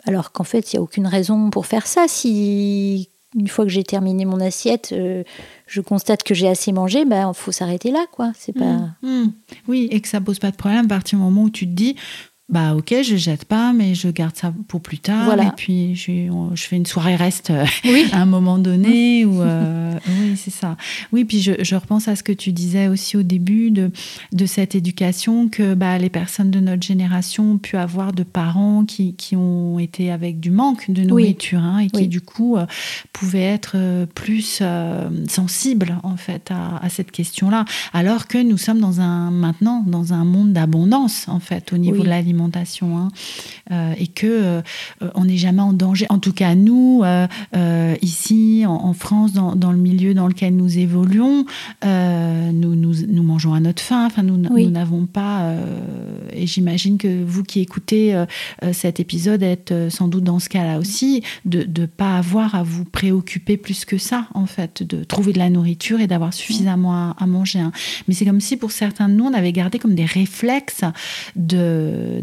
Alors 0.05 0.31
qu'en 0.31 0.45
fait, 0.45 0.71
il 0.71 0.77
n'y 0.77 0.79
a 0.79 0.81
aucune 0.81 1.07
raison 1.07 1.49
pour 1.49 1.65
faire 1.65 1.87
ça. 1.87 2.05
Si 2.07 3.09
une 3.35 3.47
fois 3.47 3.65
que 3.65 3.71
j'ai 3.71 3.83
terminé 3.83 4.25
mon 4.25 4.39
assiette, 4.39 4.91
euh, 4.91 5.23
je 5.67 5.81
constate 5.81 6.23
que 6.23 6.33
j'ai 6.33 6.47
assez 6.47 6.71
mangé, 6.71 7.01
il 7.01 7.09
ben, 7.09 7.33
faut 7.33 7.51
s'arrêter 7.51 7.91
là, 7.91 8.05
quoi. 8.11 8.31
C'est 8.37 8.53
pas. 8.53 8.63
Mmh, 9.03 9.07
mmh. 9.07 9.33
Oui, 9.67 9.87
et 9.91 9.99
que 9.99 10.07
ça 10.07 10.21
pose 10.21 10.39
pas 10.39 10.51
de 10.51 10.55
problème 10.55 10.85
à 10.85 10.87
partir 10.87 11.19
du 11.19 11.25
moment 11.25 11.43
où 11.43 11.49
tu 11.49 11.67
te 11.67 11.73
dis, 11.73 11.95
bah 12.49 12.73
ok, 12.75 12.95
je 13.03 13.15
jette 13.15 13.45
pas, 13.45 13.73
mais 13.73 13.93
je 13.93 14.07
garde 14.07 14.35
ça 14.35 14.51
pour 14.67 14.81
plus 14.81 14.97
tard. 14.97 15.25
Voilà. 15.25 15.43
Et 15.43 15.51
puis 15.55 15.95
je, 15.95 16.31
je, 16.55 16.63
fais 16.63 16.77
une 16.77 16.87
soirée 16.87 17.15
reste 17.15 17.51
euh, 17.51 17.63
à 18.11 18.21
un 18.21 18.25
moment 18.25 18.57
donné. 18.57 19.23
ou, 19.23 19.43
euh, 19.43 19.93
oui, 20.07 20.35
c'est 20.35 20.49
ça. 20.49 20.75
Oui, 21.11 21.25
puis 21.25 21.41
je, 21.41 21.51
je, 21.63 21.75
repense 21.75 22.07
à 22.07 22.15
ce 22.15 22.23
que 22.23 22.31
tu 22.31 22.51
disais 22.51 22.87
aussi 22.87 23.17
au 23.17 23.21
début 23.21 23.69
de, 23.69 23.91
de 24.33 24.45
cette 24.47 24.73
éducation 24.73 25.47
que 25.47 25.75
bah, 25.75 25.99
les 25.99 26.09
personnes 26.09 26.49
de 26.49 26.59
notre 26.59 26.81
génération 26.81 27.51
ont 27.51 27.57
pu 27.59 27.77
avoir 27.77 28.13
de 28.13 28.23
parents 28.23 28.83
qui, 28.83 29.13
qui 29.13 29.35
ont 29.35 29.77
été 29.77 30.09
avec 30.09 30.39
du 30.39 30.49
manque 30.49 30.89
de 30.89 31.03
nourriture 31.03 31.59
hein, 31.59 31.77
et 31.77 31.89
qui 31.91 32.07
du 32.07 32.21
coup 32.21 32.57
euh, 32.57 32.65
pouvaient 33.13 33.43
être 33.43 33.77
plus 34.15 34.63
sensibles 35.27 35.99
en 36.01 36.17
fait 36.17 36.49
à, 36.49 36.77
à 36.83 36.89
cette 36.89 37.11
question-là. 37.11 37.65
Alors 37.93 38.27
que 38.27 38.41
nous 38.41 38.57
sommes 38.57 38.79
dans 38.79 39.01
un 39.01 39.29
maintenant 39.29 39.83
dans 39.85 40.13
un 40.13 40.25
monde 40.25 40.51
d'abondance 40.51 41.27
en 41.27 41.39
fait 41.39 41.73
au 41.73 41.77
niveau 41.77 42.01
de 42.03 42.09
l'alimentation 42.09 42.38
Hein, 42.39 43.09
euh, 43.71 43.93
et 43.97 44.07
que 44.07 44.25
euh, 44.27 44.61
on 45.15 45.25
n'est 45.25 45.37
jamais 45.37 45.61
en 45.61 45.73
danger. 45.73 46.05
En 46.09 46.19
tout 46.19 46.33
cas, 46.33 46.55
nous, 46.55 47.01
euh, 47.03 47.95
ici, 48.01 48.63
en, 48.65 48.93
France, 48.93 49.33
dans, 49.33 49.71
le 49.71 49.77
milieu 49.77 50.13
dans 50.13 50.27
lequel 50.27 50.55
nous 50.55 50.77
évoluons, 50.77 51.45
nous, 51.83 52.75
nous, 52.75 53.23
mangeons 53.23 53.53
à 53.53 53.59
notre 53.59 53.81
faim. 53.81 54.05
Enfin, 54.05 54.23
nous 54.23 54.37
n'avons 54.37 55.05
pas 55.05 55.53
et 56.33 56.47
j'imagine 56.47 56.97
que 56.97 57.23
vous 57.23 57.43
qui 57.43 57.59
écoutez 57.59 58.23
cet 58.71 58.99
épisode 58.99 59.43
êtes 59.43 59.73
sans 59.89 60.07
doute 60.07 60.23
dans 60.23 60.39
ce 60.39 60.49
cas-là 60.49 60.79
aussi, 60.79 61.23
de 61.45 61.67
ne 61.79 61.85
pas 61.85 62.17
avoir 62.17 62.55
à 62.55 62.63
vous 62.63 62.85
préoccuper 62.85 63.57
plus 63.57 63.85
que 63.85 63.97
ça, 63.97 64.27
en 64.33 64.45
fait, 64.45 64.83
de 64.83 65.03
trouver 65.03 65.33
de 65.33 65.39
la 65.39 65.49
nourriture 65.49 66.01
et 66.01 66.07
d'avoir 66.07 66.33
suffisamment 66.33 67.13
à, 67.17 67.25
manger. 67.27 67.59
Hein. 67.59 67.71
Mais 68.07 68.13
c'est 68.13 68.25
comme 68.25 68.41
si 68.41 68.57
pour 68.57 68.71
certains 68.71 69.09
de 69.09 69.13
nous, 69.13 69.25
on 69.25 69.33
avait 69.33 69.51
gardé 69.51 69.79
comme 69.79 69.95
des 69.95 70.05
réflexes 70.05 70.83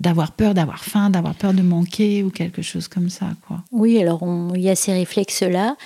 d'avoir 0.06 0.30
peur 0.32 0.54
d'avoir 0.54 0.84
faim, 0.84 1.10
d'avoir 1.10 1.34
peur 1.34 1.52
de 1.52 1.62
manquer 1.62 2.22
ou 2.22 2.30
quelque 2.30 2.62
chose 2.62 2.86
comme 2.86 3.10
ça. 3.10 3.26
Quoi. 3.46 3.58
Oui, 3.72 4.00
alors 4.00 4.20
il 4.54 4.60
y 4.60 4.70
a 4.70 4.76
ces 4.76 4.92
réflexes-là 4.92 5.76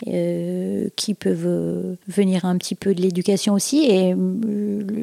qui 0.97 1.15
peuvent 1.15 1.97
venir 2.07 2.45
un 2.45 2.59
petit 2.59 2.75
peu 2.75 2.95
de 2.95 3.01
l'éducation 3.01 3.55
aussi. 3.55 3.87
Et 3.87 4.15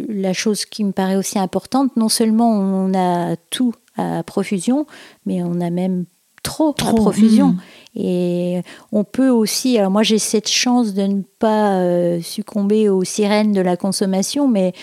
la 0.09 0.33
chose 0.33 0.65
qui 0.65 0.83
me 0.83 0.91
paraît 0.91 1.15
aussi 1.15 1.39
importante, 1.39 1.95
non 1.97 2.09
seulement 2.09 2.51
on 2.51 2.93
a 2.93 3.35
tout 3.49 3.73
à 3.97 4.21
profusion, 4.23 4.85
mais 5.25 5.41
on 5.41 5.59
a 5.61 5.71
même 5.71 6.05
trop, 6.43 6.75
à 6.79 6.93
profusion. 6.93 7.47
Mm. 7.47 7.59
Et 7.95 8.61
on 8.91 9.03
peut 9.03 9.29
aussi, 9.29 9.77
alors 9.77 9.91
moi 9.91 10.03
j'ai 10.03 10.19
cette 10.19 10.49
chance 10.49 10.93
de 10.93 11.01
ne 11.01 11.21
pas 11.39 11.79
euh, 11.79 12.21
succomber 12.21 12.89
aux 12.89 13.03
sirènes 13.03 13.53
de 13.53 13.61
la 13.61 13.75
consommation, 13.75 14.47
mais, 14.47 14.73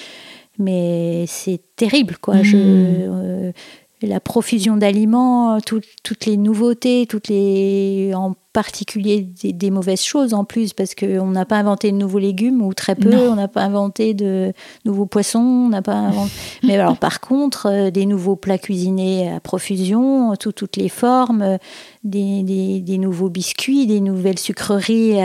mais 0.58 1.24
c'est 1.28 1.60
terrible 1.76 2.16
quoi. 2.20 2.42
Je, 2.42 2.56
mm. 2.56 2.60
euh, 2.60 3.52
la 4.06 4.20
profusion 4.20 4.76
d'aliments, 4.76 5.58
toutes 5.60 6.26
les 6.26 6.36
nouveautés, 6.36 7.06
toutes 7.08 7.28
les, 7.28 8.12
en 8.14 8.34
particulier 8.54 9.28
des, 9.42 9.70
mauvaises 9.70 10.02
choses 10.02 10.32
en 10.32 10.44
plus, 10.44 10.72
parce 10.72 10.94
qu'on 10.94 11.26
n'a 11.26 11.44
pas 11.44 11.56
inventé 11.56 11.90
de 11.90 11.96
nouveaux 11.96 12.20
légumes, 12.20 12.62
ou 12.62 12.72
très 12.72 12.94
peu, 12.94 13.16
on 13.28 13.34
n'a 13.34 13.48
pas 13.48 13.62
inventé 13.62 14.14
de 14.14 14.52
nouveaux 14.84 15.06
poissons, 15.06 15.40
on 15.40 15.68
n'a 15.68 15.82
pas 15.82 16.12
Mais 16.62 16.74
alors 16.78 16.96
par 16.96 17.20
contre, 17.20 17.66
euh, 17.66 17.90
des 17.90 18.06
nouveaux 18.06 18.36
plats 18.36 18.58
cuisinés 18.58 19.28
à 19.28 19.40
profusion, 19.40 20.36
toutes 20.36 20.76
les 20.76 20.88
formes, 20.88 21.58
des, 22.04 22.98
nouveaux 22.98 23.28
biscuits, 23.28 23.86
des 23.86 24.00
nouvelles 24.00 24.38
sucreries, 24.38 25.16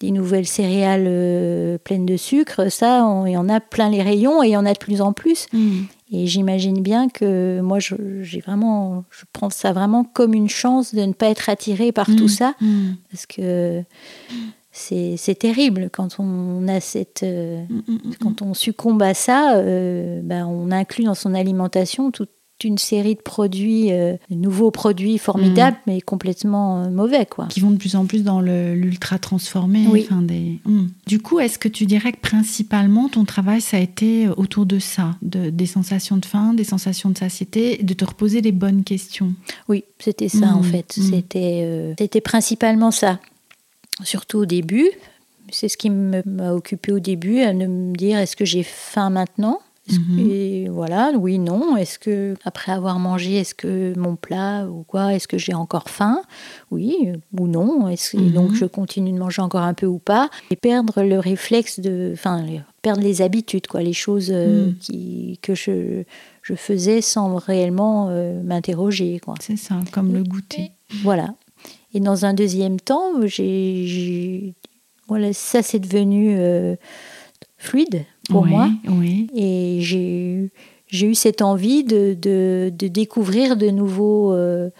des 0.00 0.10
nouvelles 0.10 0.46
céréales 0.46 1.06
euh, 1.08 1.78
pleines 1.78 2.06
de 2.06 2.18
sucre, 2.18 2.70
ça, 2.70 3.08
il 3.26 3.32
y 3.32 3.36
en 3.38 3.48
a 3.48 3.60
plein 3.60 3.88
les 3.88 4.02
rayons 4.02 4.42
et 4.42 4.48
il 4.48 4.52
y 4.52 4.56
en 4.56 4.66
a 4.66 4.74
de 4.74 4.78
plus 4.78 5.00
en 5.00 5.14
plus. 5.14 5.46
Mm. 5.54 5.84
Et 6.12 6.26
j'imagine 6.26 6.82
bien 6.82 7.08
que 7.08 7.60
moi, 7.60 7.78
j'ai 7.78 8.40
vraiment, 8.40 9.04
je 9.10 9.24
prends 9.32 9.50
ça 9.50 9.72
vraiment 9.72 10.02
comme 10.04 10.34
une 10.34 10.48
chance 10.48 10.94
de 10.94 11.02
ne 11.02 11.12
pas 11.12 11.28
être 11.28 11.48
attirée 11.48 11.92
par 11.92 12.06
tout 12.06 12.24
mm. 12.24 12.28
ça, 12.28 12.54
mm. 12.60 12.90
parce 13.10 13.26
que 13.26 13.84
c'est 14.72 15.38
terrible 15.38 15.90
quand 15.92 16.18
on 16.18 16.66
a 16.68 16.80
cette, 16.80 17.22
euh, 17.22 17.64
quand 18.20 18.42
on 18.42 18.54
succombe 18.54 19.02
à 19.02 19.14
ça, 19.14 19.56
euh, 19.56 20.20
ben 20.22 20.46
on 20.46 20.70
inclut 20.70 21.04
dans 21.04 21.14
son 21.14 21.34
alimentation 21.34 22.10
tout, 22.10 22.26
une 22.64 22.78
série 22.78 23.14
de 23.14 23.20
produits, 23.20 23.92
euh, 23.92 24.16
nouveaux 24.30 24.70
produits 24.70 25.18
formidables, 25.18 25.76
mm. 25.78 25.90
mais 25.90 26.00
complètement 26.00 26.82
euh, 26.82 26.90
mauvais. 26.90 27.26
Quoi. 27.26 27.46
Qui 27.46 27.60
vont 27.60 27.70
de 27.70 27.76
plus 27.76 27.96
en 27.96 28.06
plus 28.06 28.22
dans 28.22 28.40
l'ultra 28.40 29.18
transformé. 29.18 29.86
Oui. 29.88 30.06
des... 30.22 30.60
Mm. 30.64 30.86
Du 31.06 31.20
coup, 31.20 31.40
est-ce 31.40 31.58
que 31.58 31.68
tu 31.68 31.86
dirais 31.86 32.12
que 32.12 32.20
principalement 32.20 33.08
ton 33.08 33.24
travail, 33.24 33.60
ça 33.60 33.76
a 33.76 33.80
été 33.80 34.28
autour 34.28 34.66
de 34.66 34.78
ça, 34.78 35.16
de, 35.22 35.50
des 35.50 35.66
sensations 35.66 36.16
de 36.16 36.24
faim, 36.24 36.54
des 36.54 36.64
sensations 36.64 37.10
de 37.10 37.18
satiété, 37.18 37.78
de 37.82 37.94
te 37.94 38.04
reposer 38.04 38.40
les 38.40 38.52
bonnes 38.52 38.84
questions? 38.84 39.34
Oui, 39.68 39.84
c'était 39.98 40.28
ça 40.28 40.54
en 40.54 40.60
mm. 40.60 40.64
fait. 40.64 40.92
C'était 40.92 41.62
euh, 41.64 41.94
c'était 41.98 42.20
principalement 42.20 42.90
ça. 42.90 43.20
Surtout 44.02 44.38
au 44.38 44.46
début. 44.46 44.88
C'est 45.52 45.68
ce 45.68 45.76
qui 45.76 45.90
m'a 45.90 46.52
occupé 46.52 46.92
au 46.92 47.00
début, 47.00 47.44
de 47.44 47.66
me 47.66 47.96
dire 47.96 48.18
est-ce 48.18 48.36
que 48.36 48.44
j'ai 48.44 48.62
faim 48.62 49.10
maintenant? 49.10 49.60
Mhm. 49.98 50.30
Et 50.30 50.68
voilà, 50.68 51.12
oui, 51.18 51.38
non. 51.38 51.76
Est-ce 51.76 51.98
que 51.98 52.34
après 52.44 52.72
avoir 52.72 52.98
mangé, 52.98 53.34
est-ce 53.36 53.54
que 53.54 53.92
mon 53.98 54.16
plat 54.16 54.66
ou 54.66 54.82
quoi, 54.82 55.14
est-ce 55.14 55.28
que 55.28 55.38
j'ai 55.38 55.54
encore 55.54 55.88
faim? 55.88 56.22
Oui 56.70 57.12
ou 57.38 57.46
non. 57.46 57.88
Est-ce 57.88 58.16
que 58.16 58.22
donc 58.22 58.50
mhm. 58.50 58.56
je 58.56 58.64
continue 58.66 59.12
de 59.12 59.18
manger 59.18 59.42
encore 59.42 59.62
un 59.62 59.74
peu 59.74 59.86
ou 59.86 59.98
pas? 59.98 60.30
Et 60.50 60.56
perdre 60.56 61.02
le 61.02 61.18
réflexe 61.18 61.80
de, 61.80 62.10
enfin, 62.12 62.44
perdre 62.82 63.02
les 63.02 63.22
habitudes, 63.22 63.66
quoi, 63.66 63.82
les 63.82 63.92
choses 63.92 64.30
euh, 64.30 64.66
mhm. 64.66 64.74
qui, 64.78 65.38
que 65.42 65.54
je, 65.54 66.04
je 66.42 66.54
faisais 66.54 67.00
sans 67.00 67.36
réellement 67.36 68.08
euh, 68.10 68.42
m'interroger, 68.42 69.20
quoi. 69.20 69.34
C'est 69.40 69.56
ça, 69.56 69.76
comme 69.92 70.12
le 70.12 70.22
goûter. 70.22 70.72
Voilà. 71.02 71.34
Et 71.92 72.00
dans 72.00 72.24
un 72.24 72.34
deuxième 72.34 72.80
temps, 72.80 73.26
j'ai, 73.26 74.54
voilà, 75.08 75.32
ça 75.32 75.62
c'est 75.62 75.80
devenu 75.80 76.36
euh, 76.38 76.76
fluide 77.58 78.04
pour 78.30 78.46
moi. 78.46 78.68
Et 79.34 79.78
j'ai 79.80 80.50
j'ai 80.90 81.06
eu 81.06 81.14
cette 81.14 81.40
envie 81.40 81.84
de, 81.84 82.16
de, 82.20 82.88
découvrir 82.88 83.56
de 83.56 83.68
nouveaux 83.70 84.32
euh, 84.32 84.70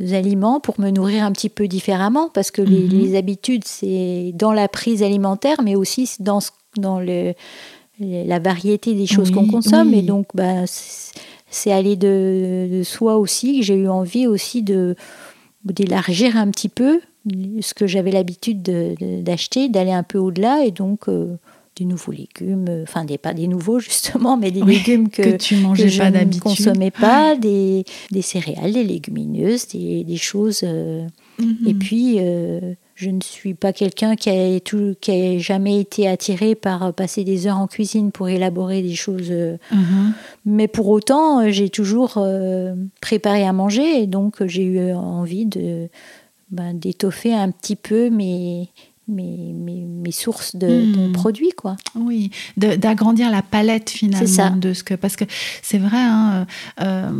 aliments 0.00 0.58
pour 0.58 0.80
me 0.80 0.90
nourrir 0.90 1.24
un 1.24 1.32
petit 1.32 1.48
peu 1.48 1.68
différemment, 1.68 2.28
parce 2.28 2.50
que 2.50 2.60
les, 2.60 3.08
mhm. 3.08 3.14
habitudes, 3.14 3.64
c'est 3.64 4.32
dans 4.34 4.52
la 4.52 4.68
prise 4.68 5.02
alimentaire, 5.02 5.62
mais 5.62 5.76
aussi 5.76 6.10
dans, 6.18 6.40
dans 6.76 6.98
le, 6.98 7.34
la 8.00 8.38
variété 8.40 8.94
des 8.94 9.06
choses 9.06 9.30
qu'on 9.30 9.46
consomme. 9.46 9.94
Et 9.94 10.02
donc, 10.02 10.26
bah, 10.34 10.64
c'est 10.66 11.70
aller 11.70 11.96
de, 11.96 12.68
de, 12.70 12.82
soi 12.82 13.16
aussi 13.16 13.60
que 13.60 13.64
j'ai 13.64 13.76
eu 13.76 13.88
envie 13.88 14.26
aussi 14.26 14.62
de 14.62 14.96
d'élargir 15.64 16.36
un 16.36 16.50
petit 16.50 16.68
peu 16.68 17.00
ce 17.62 17.72
que 17.72 17.86
j'avais 17.86 18.10
l'habitude 18.10 18.60
d'acheter, 19.22 19.70
d'aller 19.70 19.92
un 19.92 20.02
peu 20.02 20.18
au-delà. 20.18 20.62
Et 20.66 20.72
donc, 20.72 21.08
euh, 21.08 21.36
des 21.76 21.84
nouveaux 21.84 22.12
légumes, 22.12 22.66
euh, 22.68 22.82
enfin 22.84 23.04
des, 23.04 23.18
pas 23.18 23.34
des 23.34 23.48
nouveaux 23.48 23.80
justement, 23.80 24.36
mais 24.36 24.50
des 24.50 24.62
légumes 24.62 25.08
que, 25.08 25.36
tu 25.36 25.56
mangeais 25.56 25.88
je 25.88 26.02
ne 26.02 26.38
consommais 26.38 26.90
pas, 26.90 27.36
des, 27.36 27.84
des, 28.10 28.22
céréales, 28.22 28.72
des 28.72 28.84
légumineuses, 28.84 29.68
des, 29.68 30.04
des 30.04 30.16
choses. 30.16 30.60
Euh, 30.62 31.06
mhm. 31.38 31.56
Et 31.66 31.74
puis, 31.74 32.16
euh, 32.18 32.74
je 32.94 33.10
ne 33.10 33.20
suis 33.20 33.54
pas 33.54 33.72
quelqu'un 33.72 34.14
qui 34.14 34.30
a, 34.30 34.60
tout, 34.60 34.94
qui 35.00 35.10
a 35.10 35.38
jamais 35.38 35.80
été 35.80 36.06
attiré 36.06 36.54
par 36.54 36.92
passer 36.94 37.24
des 37.24 37.48
heures 37.48 37.58
en 37.58 37.66
cuisine 37.66 38.12
pour 38.12 38.28
élaborer 38.28 38.82
des 38.82 38.94
choses. 38.94 39.32
Mhm. 39.32 40.14
Mais 40.46 40.68
pour 40.68 40.88
autant, 40.88 41.50
j'ai 41.50 41.70
toujours 41.70 42.24
préparé 43.00 43.44
à 43.44 43.52
manger 43.52 44.02
et 44.02 44.06
donc 44.06 44.46
j'ai 44.46 44.62
eu 44.62 44.92
envie 44.92 45.46
de 45.46 45.88
ben, 46.50 46.72
d'étoffer 46.72 47.34
un 47.34 47.50
petit 47.50 47.74
peu 47.74 48.10
mes, 48.10 48.68
mes, 49.08 49.52
mes, 49.52 50.12
sources 50.12 50.54
de, 50.54 51.08
hmm. 51.08 51.12
produits 51.12 51.50
quoi 51.56 51.76
oui 51.96 52.30
d'agrandir 52.56 53.30
la 53.30 53.42
palette 53.42 53.90
finalement 53.90 54.26
ça. 54.26 54.50
de 54.50 54.72
ce 54.72 54.84
que 54.84 54.94
parce 54.94 55.16
que 55.16 55.24
c'est 55.62 55.78
vrai 55.78 55.98
hein, 55.98 56.46
euh, 56.80 57.10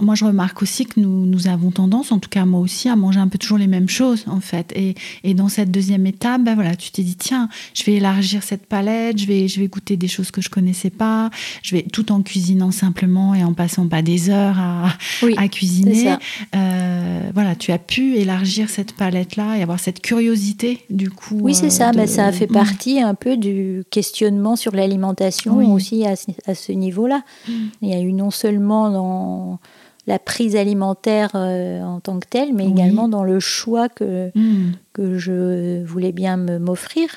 moi 0.00 0.14
je 0.14 0.24
remarque 0.24 0.62
aussi 0.62 0.84
que 0.84 1.00
nous, 1.00 1.26
nous 1.26 1.48
avons 1.48 1.70
tendance 1.70 2.12
en 2.12 2.18
tout 2.18 2.28
cas 2.28 2.44
moi 2.44 2.60
aussi 2.60 2.88
à 2.88 2.96
manger 2.96 3.20
un 3.20 3.28
peu 3.28 3.38
toujours 3.38 3.58
les 3.58 3.66
mêmes 3.66 3.88
choses 3.88 4.24
en 4.28 4.40
fait 4.40 4.72
et, 4.76 4.94
et 5.22 5.34
dans 5.34 5.48
cette 5.48 5.70
deuxième 5.70 6.06
étape 6.06 6.42
ben 6.42 6.54
voilà 6.54 6.76
tu 6.76 6.90
t'es 6.90 7.02
dit 7.02 7.16
tiens 7.16 7.48
je 7.72 7.82
vais 7.84 7.94
élargir 7.94 8.42
cette 8.42 8.66
palette 8.66 9.18
je 9.18 9.26
vais 9.26 9.48
je 9.48 9.58
vais 9.60 9.68
goûter 9.68 9.96
des 9.96 10.08
choses 10.08 10.30
que 10.30 10.42
je 10.42 10.50
connaissais 10.50 10.90
pas 10.90 11.30
je 11.62 11.74
vais 11.76 11.82
tout 11.82 12.12
en 12.12 12.22
cuisinant 12.22 12.72
simplement 12.72 13.34
et 13.34 13.42
en 13.42 13.54
passant 13.54 13.88
pas 13.88 14.02
des 14.02 14.28
heures 14.28 14.58
à, 14.58 14.96
à 15.36 15.48
cuisiner 15.48 16.16
euh, 16.54 17.30
voilà 17.32 17.54
tu 17.54 17.72
as 17.72 17.78
pu 17.78 18.16
élargir 18.16 18.68
cette 18.68 18.92
palette 18.92 19.36
là 19.36 19.56
et 19.56 19.62
avoir 19.62 19.80
cette 19.80 20.00
curiosité 20.00 20.80
du 20.90 21.10
coup 21.10 21.23
oui, 21.32 21.54
c'est 21.54 21.70
ça. 21.70 21.90
Euh, 21.96 22.06
ça 22.06 22.26
a 22.26 22.32
fait 22.32 22.50
mm. 22.50 22.54
partie 22.54 23.00
un 23.00 23.14
peu 23.14 23.36
du 23.36 23.84
questionnement 23.90 24.56
sur 24.56 24.72
l'alimentation 24.72 25.72
aussi 25.72 26.04
à, 26.06 26.16
ce 26.16 26.72
niveau-là. 26.72 27.22
Mm. 27.48 27.52
Il 27.82 27.88
y 27.88 27.94
a 27.94 28.00
eu 28.00 28.12
non 28.12 28.30
seulement 28.30 28.90
dans 28.90 29.58
la 30.06 30.18
prise 30.18 30.54
alimentaire 30.54 31.30
euh, 31.34 31.82
en 31.82 31.98
tant 31.98 32.20
que 32.20 32.26
telle, 32.28 32.52
mais 32.52 32.68
également 32.68 33.08
dans 33.08 33.24
le 33.24 33.40
choix 33.40 33.88
que, 33.88 34.30
mm. 34.34 34.72
que 34.92 35.16
je 35.16 35.82
voulais 35.84 36.12
bien 36.12 36.36
m'offrir. 36.36 37.08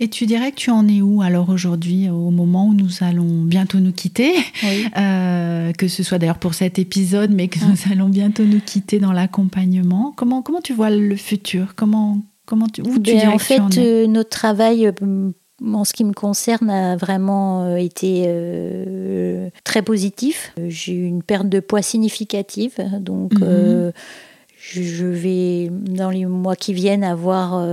Et 0.00 0.08
tu 0.08 0.26
dirais 0.26 0.50
que 0.50 0.56
tu 0.56 0.70
en 0.70 0.86
es 0.86 1.00
où 1.00 1.22
alors 1.22 1.48
aujourd'hui, 1.48 2.10
au 2.10 2.30
moment 2.30 2.66
où 2.68 2.74
nous 2.74 2.90
allons 3.00 3.42
bientôt 3.42 3.78
nous 3.78 3.92
quitter? 3.92 4.34
Euh, 4.98 5.72
Que 5.72 5.88
ce 5.88 6.02
soit 6.02 6.18
d'ailleurs 6.18 6.38
pour 6.38 6.54
cet 6.54 6.78
épisode, 6.78 7.30
mais 7.30 7.48
que 7.48 7.58
nous 7.58 7.92
allons 7.92 8.08
bientôt 8.08 8.44
nous 8.44 8.60
quitter 8.60 8.98
dans 8.98 9.12
l'accompagnement. 9.12 10.12
Comment, 10.16 10.42
comment 10.42 10.60
tu 10.60 10.74
vois 10.74 10.90
le 10.90 11.16
futur? 11.16 11.74
Comment 11.74 12.18
Comment 12.46 12.68
tu, 12.68 12.82
où 12.82 12.98
tu 12.98 13.12
ben, 13.12 13.28
En 13.30 13.38
fait, 13.38 13.60
euh, 13.76 14.06
notre 14.06 14.30
travail, 14.30 14.86
euh, 14.86 15.30
en 15.64 15.84
ce 15.84 15.92
qui 15.92 16.04
me 16.04 16.12
concerne, 16.12 16.70
a 16.70 16.96
vraiment 16.96 17.64
euh, 17.64 17.76
été 17.76 18.30
très 19.64 19.82
positif. 19.82 20.54
J'ai 20.68 20.92
eu 20.92 21.06
une 21.06 21.22
perte 21.22 21.48
de 21.48 21.60
poids 21.60 21.82
significative, 21.82 22.74
donc 23.00 23.34
mhm. 23.40 23.92
je 24.58 25.06
vais, 25.06 25.68
dans 25.70 26.10
les 26.10 26.24
mois 26.24 26.56
qui 26.56 26.72
viennent, 26.72 27.04
avoir 27.04 27.66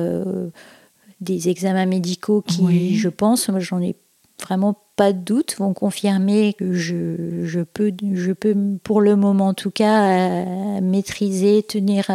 des 1.22 1.50
examens 1.50 1.86
médicaux 1.86 2.42
qui, 2.42 2.98
je 2.98 3.10
pense, 3.10 3.50
j'en 3.60 3.82
ai 3.82 3.96
vraiment 4.42 4.78
pas 4.96 5.14
de 5.14 5.20
doute, 5.20 5.56
vont 5.58 5.74
confirmer 5.74 6.54
que 6.54 6.74
je, 6.74 7.46
je, 7.46 7.62
peux, 7.62 7.92
je 8.14 8.32
peux, 8.32 8.56
pour 8.84 9.02
le 9.02 9.16
moment 9.16 9.50
en 9.50 9.54
tout 9.54 9.72
cas, 9.72 10.82
maîtriser, 10.82 11.64
tenir 11.64 12.10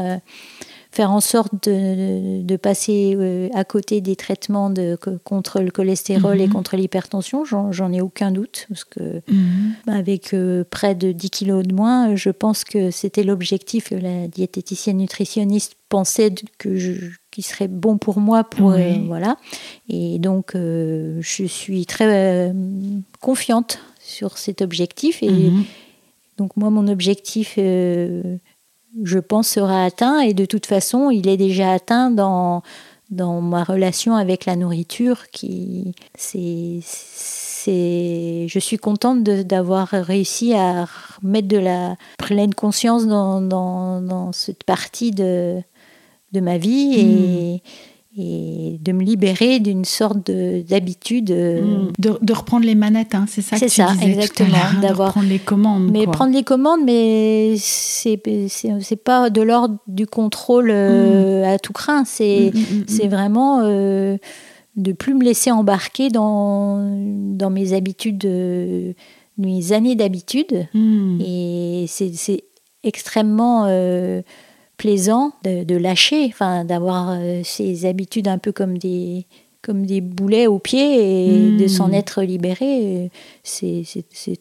faire 0.91 1.11
en 1.11 1.21
sorte 1.21 1.69
de, 1.69 2.57
passer 2.57 3.15
euh, 3.17 3.49
à 3.55 3.65
côté 3.65 4.01
des 4.01 4.17
traitements 4.17 4.71
de, 4.71 4.99
contre 5.25 5.61
le 5.61 5.71
cholestérol 5.71 6.41
et 6.41 6.47
mhm. 6.47 6.53
contre 6.53 6.77
l'hypertension, 6.77 7.45
j'en 7.45 7.93
ai 7.93 8.01
aucun 8.01 8.31
doute, 8.31 8.67
parce 8.69 8.85
que 8.85 9.21
mhm. 9.29 9.75
avec 9.87 10.35
euh, 10.35 10.65
près 10.69 10.95
de 10.95 11.13
10 11.13 11.31
kilos 11.31 11.67
de 11.67 11.75
moins, 11.75 12.17
je 12.17 12.31
pense 12.31 12.65
que 12.65 12.91
c'était 12.91 13.23
l'objectif 13.23 13.91
que 13.91 13.95
la 13.95 14.29
diététicienne 14.29 14.99
nutritionniste 14.99 15.77
pensait 15.89 16.35
que 16.59 16.99
qui 17.31 17.43
serait 17.43 17.69
bon 17.69 17.99
pour 17.99 18.21
moi 18.21 18.45
pour 18.45 18.75
voilà 19.07 19.37
et 19.89 20.19
donc 20.19 20.53
je 20.55 21.45
suis 21.47 21.87
très 21.87 22.53
confiante 23.21 23.79
sur 24.01 24.37
cet 24.37 24.61
objectif 24.61 25.23
et 25.23 25.31
mhm. 25.31 25.65
donc 26.37 26.57
moi 26.57 26.69
mon 26.69 26.89
objectif 26.89 27.59
je 29.03 29.19
pense, 29.19 29.49
sera 29.49 29.85
atteint. 29.85 30.21
Et 30.21 30.35
de 30.35 30.45
toute 30.45 30.67
façon, 30.67 31.11
il 31.11 31.29
est 31.29 31.37
déjà 31.37 31.73
atteint 31.73 32.11
dans, 32.11 32.63
dans 33.11 33.41
ma 33.41 33.65
relation 33.65 34.17
avec 34.17 34.47
la 34.47 34.57
nourriture. 34.57 35.29
Qui, 35.31 35.95
c'est, 36.17 36.81
c'est, 36.83 38.47
je 38.49 38.59
suis 38.59 38.79
contente 38.79 39.23
d'avoir 39.23 39.89
réussi 39.89 40.55
à 40.55 40.87
mettre 41.23 41.49
de 41.49 41.59
la 41.59 41.97
pleine 42.19 42.55
conscience 42.55 43.07
dans, 43.07 43.41
dans, 43.41 44.33
cette 44.33 44.65
partie 44.65 45.11
de, 45.11 45.61
de 46.33 46.41
ma 46.41 46.59
vie. 46.59 46.95
Et, 46.97 47.55
hmm 47.57 47.88
et 48.21 48.79
de 48.81 48.91
me 48.91 49.05
libérer 49.05 49.61
d'une 49.61 49.85
sorte 49.85 50.29
d'habitude. 50.29 51.31
Hmm. 51.31 51.93
De, 51.99 52.33
reprendre 52.33 52.67
les 52.67 52.75
manettes, 52.75 53.15
hein, 53.15 53.27
c'est 53.29 53.43
ça 53.43 53.57
que 53.57 53.65
tu 53.65 53.71
ça, 53.71 53.93
disais 53.93 54.11
exactement, 54.11 54.57
hein, 54.57 54.81
d'avoir 54.81 55.13
prendre 55.13 55.29
les 55.29 55.39
commandes. 55.39 55.91
Mais 55.93 56.07
prendre 56.07 56.35
les 56.35 56.43
commandes, 56.43 56.81
mais 56.85 57.55
c'est 57.59 58.17
pas 59.05 59.31
de 59.31 59.41
l'ordre 59.41 59.79
du 59.87 60.07
contrôle 60.07 60.71
euh, 60.71 61.43
hmm. 61.43 61.55
à 61.55 61.59
tout 61.59 61.73
craint. 61.73 62.05
C'est 62.05 62.51
c'est 62.89 63.07
vraiment 63.07 63.61
euh, 63.63 64.17
de 64.75 64.93
plus 64.93 65.15
me 65.15 65.23
laisser 65.23 65.53
embarquer 65.53 66.09
dans 66.09 66.99
dans 67.35 67.51
mes 67.51 67.73
habitudes, 67.73 68.25
euh, 68.25 68.95
mes 69.37 69.73
années 69.73 69.95
d'habitude. 69.95 70.67
Et 71.21 71.85
c'est 71.87 72.43
extrêmement 72.83 73.67
plaisant 74.79 75.33
de, 75.45 75.77
lâcher, 75.77 76.25
enfin, 76.27 76.65
d'avoir 76.65 77.11
euh, 77.11 77.43
ces 77.45 77.85
habitudes 77.85 78.29
un 78.29 78.39
peu 78.39 78.53
comme 78.53 78.79
des, 78.79 79.27
comme 79.61 79.85
des 79.85 80.01
boulets 80.01 80.47
aux 80.47 80.59
pieds 80.59 81.27
et 81.27 81.51
de 81.59 81.65
hmm. 81.65 81.69
s'en 81.69 81.93
être 81.93 82.23
libéré. 82.23 83.11
C'est 83.43 83.85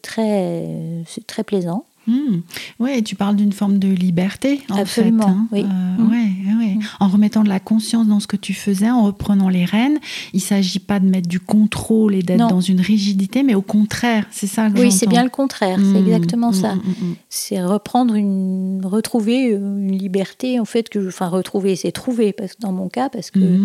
très, 0.00 1.04
très 1.26 1.44
plaisant. 1.44 1.84
Mmh. 2.08 2.40
Oui, 2.80 3.02
tu 3.02 3.14
parles 3.14 3.36
d'une 3.36 3.52
forme 3.52 3.78
de 3.78 3.88
liberté, 3.88 4.62
en 4.70 4.78
Absolument, 4.78 5.22
fait. 5.24 5.30
Hein. 5.30 5.46
oui. 5.52 5.64
Euh, 5.64 6.10
ouais, 6.10 6.74
mmh. 6.74 6.80
En 7.00 7.08
remettant 7.08 7.44
de 7.44 7.48
la 7.48 7.60
conscience 7.60 8.06
dans 8.06 8.18
ce 8.18 8.26
que 8.26 8.36
tu 8.36 8.54
faisais, 8.54 8.90
en 8.90 9.04
reprenant 9.04 9.50
les 9.50 9.66
rênes, 9.66 9.98
il 10.32 10.38
ne 10.38 10.42
s'agit 10.42 10.78
pas 10.78 11.00
de 11.00 11.06
mettre 11.06 11.28
du 11.28 11.38
contrôle 11.38 12.14
et 12.14 12.22
d'être 12.22 12.48
dans 12.48 12.62
une 12.62 12.80
rigidité, 12.80 13.42
mais 13.42 13.54
au 13.54 13.62
contraire, 13.62 14.24
c'est 14.30 14.46
ça 14.46 14.70
que 14.70 14.80
Oui, 14.80 14.90
c'est 14.90 15.06
bien 15.06 15.22
le 15.22 15.30
contraire, 15.30 15.78
c'est 15.78 16.00
mmh. 16.00 16.06
exactement 16.06 16.52
ça. 16.52 16.74
C'est 17.28 17.62
reprendre 17.62 18.14
une... 18.14 18.80
retrouver 18.84 19.50
une 19.50 19.96
liberté, 19.96 20.58
en 20.58 20.64
fait, 20.64 20.88
que... 20.88 21.06
Enfin, 21.08 21.28
retrouver, 21.28 21.76
c'est 21.76 21.92
trouver, 21.92 22.32
parce 22.32 22.54
que 22.54 22.62
dans 22.62 22.72
mon 22.72 22.88
cas, 22.88 23.10
parce 23.10 23.30
que 23.30 23.58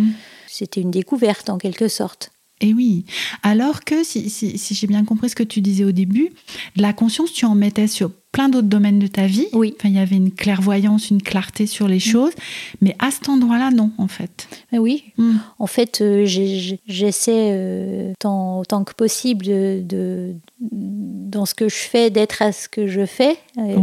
c'était 0.48 0.82
une 0.82 0.92
découverte, 0.92 1.50
en 1.50 1.58
quelque 1.58 1.88
sorte. 1.88 2.33
Et 2.64 2.74
oui. 2.74 3.04
Alors 3.44 3.84
que, 3.84 4.06
si, 4.06 4.30
si, 4.30 4.74
j'ai 4.74 4.88
bien 4.88 5.04
compris 5.04 5.30
ce 5.30 5.36
que 5.36 5.44
tu 5.44 5.60
disais 5.60 5.84
au 5.84 5.92
début, 5.92 6.30
la 6.78 6.94
conscience, 6.94 7.34
tu 7.34 7.46
en 7.46 7.56
mettais 7.56 7.88
sur 7.88 8.10
plein 8.32 8.48
d'autres 8.48 8.70
domaines 8.70 9.00
de 9.00 9.08
ta 9.08 9.28
vie. 9.28 9.48
Oui. 9.52 9.76
Enfin, 9.78 9.90
il 9.90 9.96
y 9.96 10.00
avait 10.00 10.16
une 10.16 10.32
clairvoyance, 10.32 11.10
une 11.10 11.22
clarté 11.22 11.68
sur 11.68 11.90
les 11.90 12.00
choses. 12.00 12.32
Mais 12.80 12.96
à 13.00 13.12
cet 13.12 13.28
endroit-là, 13.28 13.70
non, 13.70 13.92
en 13.98 14.08
fait. 14.08 14.48
oui. 14.72 15.04
Hmm. 15.18 15.36
En 15.60 15.68
fait, 15.68 16.00
euh, 16.00 16.24
j'essaie 16.26 17.50
euh, 17.52 18.14
tant, 18.18 18.64
que 18.64 18.94
possible 18.94 19.46
de, 19.46 20.34
dans 20.62 21.46
ce 21.46 21.54
que 21.54 21.68
je 21.68 21.76
fais, 21.76 22.12
d'être 22.12 22.42
à 22.42 22.54
ce 22.54 22.70
que 22.70 22.88
je 22.88 23.06
fais. 23.06 23.38
Et 23.58 23.76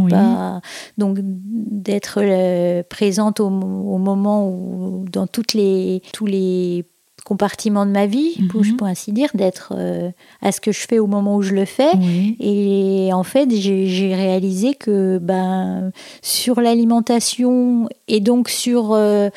donc, 0.97 1.19
d'être 1.21 2.17
euh, 2.19 2.81
présente 2.89 3.39
au, 3.39 3.45
au, 3.45 3.97
moment 3.99 4.49
où, 4.49 5.05
dans 5.07 5.27
toutes 5.27 5.53
les, 5.53 6.01
tous 6.13 6.25
les 6.25 6.83
compartiment 7.23 7.85
de 7.85 7.91
ma 7.91 8.05
vie, 8.05 8.37
pour, 8.49 8.61
mhm. 8.61 8.77
ainsi 8.81 9.11
dire, 9.11 9.29
d'être 9.33 9.73
euh, 9.75 10.11
à 10.41 10.51
ce 10.51 10.61
que 10.61 10.71
je 10.71 10.79
fais 10.87 10.99
au 10.99 11.07
moment 11.07 11.35
où 11.37 11.41
je 11.41 11.53
le 11.53 11.65
fais. 11.65 11.91
Et 12.39 13.09
en 13.13 13.23
fait, 13.23 13.49
j'ai 13.51 14.15
réalisé 14.15 14.75
que 14.75 15.17
ben, 15.19 15.91
sur 16.21 16.61
l'alimentation 16.61 17.89
et 18.07 18.19
donc 18.19 18.49
sur 18.49 18.91
euh, 18.93 19.29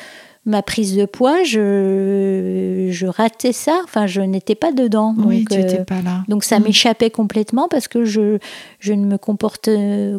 ma 0.45 0.61
prise 0.61 0.95
de 0.95 1.05
poids, 1.05 1.43
je, 1.43 2.89
je 2.91 3.07
ratais 3.07 3.51
ça. 3.51 3.81
Enfin, 3.83 4.05
je 4.05 4.21
n'étais 4.21 4.55
pas 4.55 4.71
dedans. 4.71 5.15
Oui, 5.17 5.45
tu 5.49 5.57
euh, 5.57 5.83
pas 5.83 6.01
là. 6.01 6.23
Donc 6.27 6.43
ça 6.43 6.59
mm. 6.59 6.63
m'échappait 6.63 7.09
complètement 7.09 7.67
parce 7.67 7.87
que 7.87 8.05
je, 8.05 8.37
je 8.79 8.93
ne 8.93 9.05
me 9.05 9.17
comporte, 9.17 9.69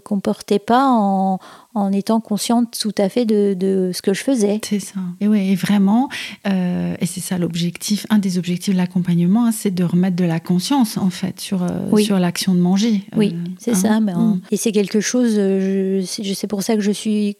comportais 0.04 0.58
pas 0.58 0.88
en, 0.88 1.38
en 1.74 1.92
étant 1.92 2.20
consciente 2.20 2.76
tout 2.78 2.94
à 2.98 3.08
fait 3.08 3.24
de, 3.24 3.54
de 3.54 3.92
ce 3.94 4.02
que 4.02 4.14
je 4.14 4.22
faisais. 4.22 4.60
C'est 4.64 4.80
ça. 4.80 4.98
Et 5.20 5.28
oui, 5.28 5.54
vraiment, 5.54 6.08
euh, 6.48 6.96
et 7.00 7.06
c'est 7.06 7.20
ça 7.20 7.38
l'objectif, 7.38 8.04
un 8.10 8.18
des 8.18 8.38
objectifs 8.38 8.74
de 8.74 8.78
l'accompagnement, 8.78 9.46
hein, 9.46 9.52
c'est 9.52 9.72
de 9.72 9.84
remettre 9.84 10.16
de 10.16 10.24
la 10.24 10.40
conscience 10.40 10.96
en 10.96 11.10
fait 11.10 11.38
sur, 11.38 11.62
euh, 11.62 11.96
sur 11.98 12.18
l'action 12.18 12.54
de 12.54 12.60
manger. 12.60 13.04
Oui, 13.16 13.36
c'est 13.58 13.72
hein. 13.72 13.74
ça. 13.74 14.00
Mm. 14.00 14.40
Et 14.50 14.56
c'est 14.56 14.72
quelque 14.72 15.00
chose, 15.00 15.34
je 15.36 16.02
c'est 16.34 16.46
pour 16.48 16.62
ça 16.62 16.74
que 16.74 16.82
je 16.82 16.90
suis 16.90 17.36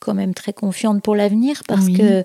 quand 0.00 0.14
même 0.14 0.34
très 0.34 0.52
confiante 0.52 1.02
pour 1.02 1.16
l'avenir 1.16 1.62
parce 1.66 1.88
que 1.88 2.24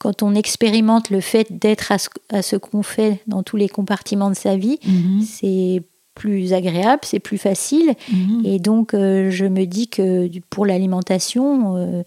quand 0.00 0.22
on 0.22 0.34
expérimente 0.34 1.10
le 1.10 1.20
fait 1.20 1.46
d'être 1.50 1.92
à 1.92 2.42
ce, 2.42 2.56
qu'on 2.56 2.82
fait 2.82 3.20
dans 3.26 3.42
tous 3.42 3.56
les 3.56 3.68
compartiments 3.68 4.30
de 4.30 4.34
sa 4.34 4.56
vie, 4.56 4.78
mhm. 4.86 5.20
c'est 5.20 5.82
plus 6.14 6.54
agréable, 6.54 7.02
c'est 7.04 7.20
plus 7.20 7.36
facile. 7.36 7.94
Mhm. 8.10 8.42
Et 8.44 8.58
donc, 8.58 8.94
euh, 8.94 9.30
je 9.30 9.44
me 9.44 9.66
dis 9.66 9.88
que 9.88 10.28
pour 10.48 10.64
l'alimentation, 10.64 11.76
euh, 11.76 12.02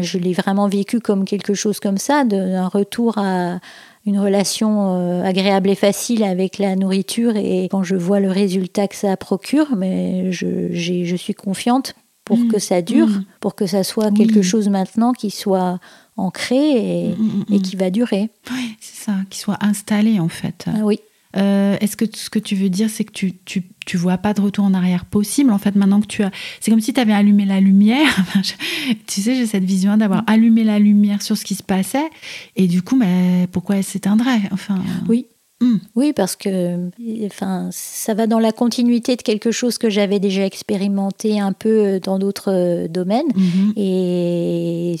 je 0.00 0.16
l'ai 0.18 0.32
vraiment 0.32 0.66
vécu 0.66 0.98
comme 0.98 1.26
quelque 1.26 1.52
chose 1.52 1.78
comme 1.78 1.98
ça, 1.98 2.24
d'un 2.24 2.68
retour 2.68 3.18
à 3.18 3.60
une 4.06 4.18
relation 4.18 4.94
euh, 4.94 5.22
agréable 5.22 5.68
et 5.68 5.74
facile 5.74 6.24
avec 6.24 6.58
la 6.58 6.74
nourriture. 6.74 7.36
Et 7.36 7.68
quand 7.70 7.82
je 7.82 7.96
vois 7.96 8.20
le 8.20 8.30
résultat 8.30 8.88
que 8.88 8.96
ça 8.96 9.14
procure, 9.18 9.76
mais 9.76 10.32
je, 10.32 10.72
je 10.72 11.16
suis 11.16 11.34
confiante 11.34 11.94
pour 12.26 12.38
mm. 12.38 12.48
que 12.48 12.58
ça 12.58 12.82
dure, 12.82 13.08
mm. 13.08 13.24
pour 13.40 13.54
que 13.54 13.66
ça 13.66 13.82
soit 13.84 14.10
quelque 14.10 14.42
chose 14.42 14.68
maintenant 14.68 15.12
qui 15.12 15.30
soit 15.30 15.78
ancré 16.18 16.56
et, 16.56 17.14
mm, 17.16 17.62
qui 17.62 17.76
va 17.76 17.88
durer. 17.88 18.28
Oui, 18.50 18.76
c'est 18.80 19.04
ça, 19.04 19.14
qui 19.30 19.38
soit 19.38 19.56
installé 19.62 20.20
en 20.20 20.28
fait. 20.28 20.66
Ah 20.66 20.80
oui. 20.82 21.00
Euh, 21.36 21.76
est-ce 21.80 21.96
que 21.96 22.04
ce 22.14 22.30
que 22.30 22.38
tu 22.38 22.54
veux 22.54 22.70
dire, 22.70 22.88
c'est 22.88 23.04
que 23.04 23.12
tu, 23.12 23.34
tu, 23.44 23.62
tu, 23.84 23.96
vois 23.96 24.16
pas 24.16 24.32
de 24.32 24.40
retour 24.40 24.64
en 24.64 24.72
arrière 24.72 25.04
possible 25.04 25.52
En 25.52 25.58
fait, 25.58 25.76
maintenant 25.76 26.00
que 26.00 26.06
tu 26.06 26.22
as. 26.22 26.30
C'est 26.60 26.70
comme 26.70 26.80
si 26.80 26.94
tu 26.94 27.00
avais 27.00 27.12
allumé 27.12 27.44
la 27.44 27.60
lumière. 27.60 28.08
tu 29.06 29.20
sais, 29.20 29.34
j'ai 29.34 29.46
cette 29.46 29.64
vision 29.64 29.96
d'avoir 29.98 30.24
allumé 30.26 30.64
la 30.64 30.78
lumière 30.78 31.20
sur 31.20 31.36
ce 31.36 31.44
qui 31.44 31.54
se 31.54 31.62
passait. 31.62 32.08
Et 32.56 32.66
du 32.66 32.82
coup, 32.82 32.96
mais 32.96 33.48
pourquoi 33.52 33.76
elle 33.76 33.84
s'éteindrait 33.84 34.40
enfin, 34.50 34.82
Oui, 35.08 35.26
Hmm. 35.62 35.76
Oui, 35.94 36.12
parce 36.12 36.36
que 36.36 36.90
enfin, 37.24 37.70
ça 37.72 38.12
va 38.12 38.26
dans 38.26 38.38
la 38.38 38.52
continuité 38.52 39.16
de 39.16 39.22
quelque 39.22 39.50
chose 39.50 39.78
que 39.78 39.88
j'avais 39.88 40.20
déjà 40.20 40.44
expérimenté 40.44 41.40
un 41.40 41.52
peu 41.52 41.68
euh, 41.68 41.98
dans 41.98 42.18
d'autres 42.18 42.52
euh, 42.52 42.88
domaines 42.88 43.32
mhm. 43.34 43.72
et, 43.74 44.96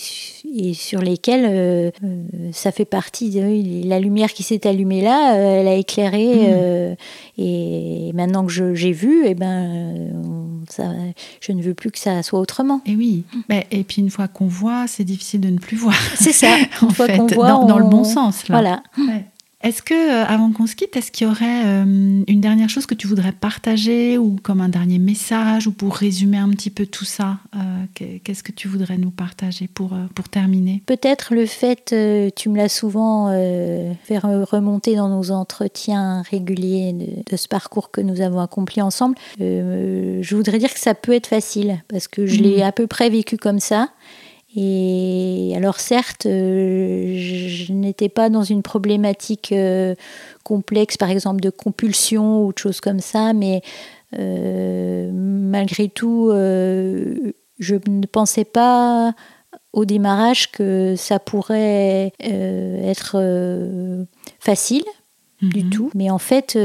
et, 0.56 0.72
sur 0.72 1.02
lesquels 1.02 1.44
euh, 1.46 1.90
ça 2.52 2.72
fait 2.72 2.86
partie 2.86 3.28
de 3.28 3.86
la 3.86 4.00
lumière 4.00 4.32
qui 4.32 4.42
s'est 4.42 4.66
allumée 4.66 5.02
là, 5.02 5.34
elle 5.34 5.68
a 5.68 5.74
éclairé 5.74 6.34
hmm. 6.34 6.96
et 7.36 8.12
maintenant 8.14 8.46
que 8.46 8.74
j'ai 8.74 8.92
vu, 8.92 9.26
et 9.26 9.32
eh 9.32 9.34
ben, 9.34 9.94
ça, 10.70 10.84
je 11.42 11.52
ne 11.52 11.60
veux 11.60 11.74
plus 11.74 11.90
que 11.90 11.98
ça 11.98 12.22
soit 12.22 12.40
autrement. 12.40 12.80
Et 12.86 12.96
oui, 12.96 13.24
mais, 13.50 13.66
et 13.70 13.84
puis 13.84 14.00
une 14.00 14.10
fois 14.10 14.26
qu'on 14.26 14.46
voit, 14.46 14.86
c'est 14.86 15.04
difficile 15.04 15.42
de 15.42 15.50
ne 15.50 15.58
plus 15.58 15.76
voir. 15.76 15.96
C'est 16.14 16.32
ça, 16.32 16.56
une 16.82 16.92
fois 16.92 17.08
qu'on 17.08 17.26
voit, 17.26 17.48
dans, 17.48 17.66
dans, 17.66 17.78
le 17.78 17.84
bon 17.84 18.04
sens. 18.04 18.48
Là. 18.48 18.54
Voilà. 18.54 18.82
Est-ce 19.62 19.80
que, 19.80 19.94
euh, 19.94 20.24
avant 20.26 20.52
qu'on 20.52 20.66
se 20.66 20.76
quitte, 20.76 20.96
est-ce 20.96 21.10
qu'il 21.10 21.26
y 21.26 21.30
aurait 21.30 21.64
euh, 21.64 22.22
une 22.26 22.40
dernière 22.40 22.68
chose 22.68 22.84
que 22.84 22.94
tu 22.94 23.06
voudrais 23.06 23.32
partager 23.32 24.18
ou 24.18 24.36
comme 24.42 24.60
un 24.60 24.68
dernier 24.68 24.98
message 24.98 25.66
ou 25.66 25.72
pour 25.72 25.96
résumer 25.96 26.36
un 26.36 26.50
petit 26.50 26.68
peu 26.68 26.84
tout 26.84 27.06
ça 27.06 27.38
euh, 27.54 28.18
Qu'est-ce 28.22 28.42
que 28.42 28.52
tu 28.52 28.68
voudrais 28.68 28.98
nous 28.98 29.10
partager 29.10 29.66
pour, 29.66 29.96
pour 30.14 30.28
terminer? 30.28 30.82
Peut-être 30.84 31.34
le 31.34 31.46
fait, 31.46 31.94
tu 32.36 32.48
me 32.50 32.56
l'as 32.58 32.68
souvent 32.68 33.30
fait 34.04 34.18
remonter 34.18 34.96
dans 34.96 35.08
nos 35.08 35.30
entretiens 35.30 36.22
réguliers 36.22 36.92
de, 37.28 37.36
ce 37.36 37.48
parcours 37.48 37.90
que 37.90 38.02
nous 38.02 38.20
avons 38.20 38.40
accompli 38.40 38.82
ensemble. 38.82 39.16
je 39.38 40.36
voudrais 40.36 40.58
dire 40.58 40.72
que 40.72 40.80
ça 40.80 40.94
peut 40.94 41.12
être 41.12 41.26
facile 41.26 41.82
parce 41.88 42.08
que 42.08 42.26
je 42.26 42.42
l'ai 42.42 42.58
mmh. 42.58 42.66
à 42.66 42.72
peu 42.72 42.86
près 42.86 43.08
vécu 43.08 43.38
comme 43.38 43.60
ça. 43.60 43.88
Et 44.58 45.52
alors 45.54 45.78
certes, 45.80 46.24
euh, 46.24 47.14
je 47.18 47.72
n'étais 47.74 48.08
pas 48.08 48.30
dans 48.30 48.42
une 48.42 48.62
problématique 48.62 49.52
euh, 49.52 49.94
complexe, 50.44 50.96
par 50.96 51.10
exemple 51.10 51.40
de 51.40 51.50
compulsion 51.50 52.44
ou 52.46 52.54
de 52.54 52.58
choses 52.58 52.80
comme 52.80 53.00
ça, 53.00 53.34
mais 53.34 53.60
euh, 54.18 55.10
malgré 55.12 55.88
tout, 55.90 56.30
je 56.30 57.74
ne 57.86 58.06
pensais 58.06 58.44
pas 58.46 59.14
au 59.74 59.84
démarrage 59.84 60.50
que 60.52 60.94
ça 60.96 61.18
pourrait 61.18 62.12
euh, 62.24 62.90
être 62.90 63.16
facile 64.40 64.84
du 65.42 65.64
Mhm. 65.64 65.70
tout, 65.70 65.90
mais 65.94 66.08
en 66.08 66.16
fait, 66.18 66.56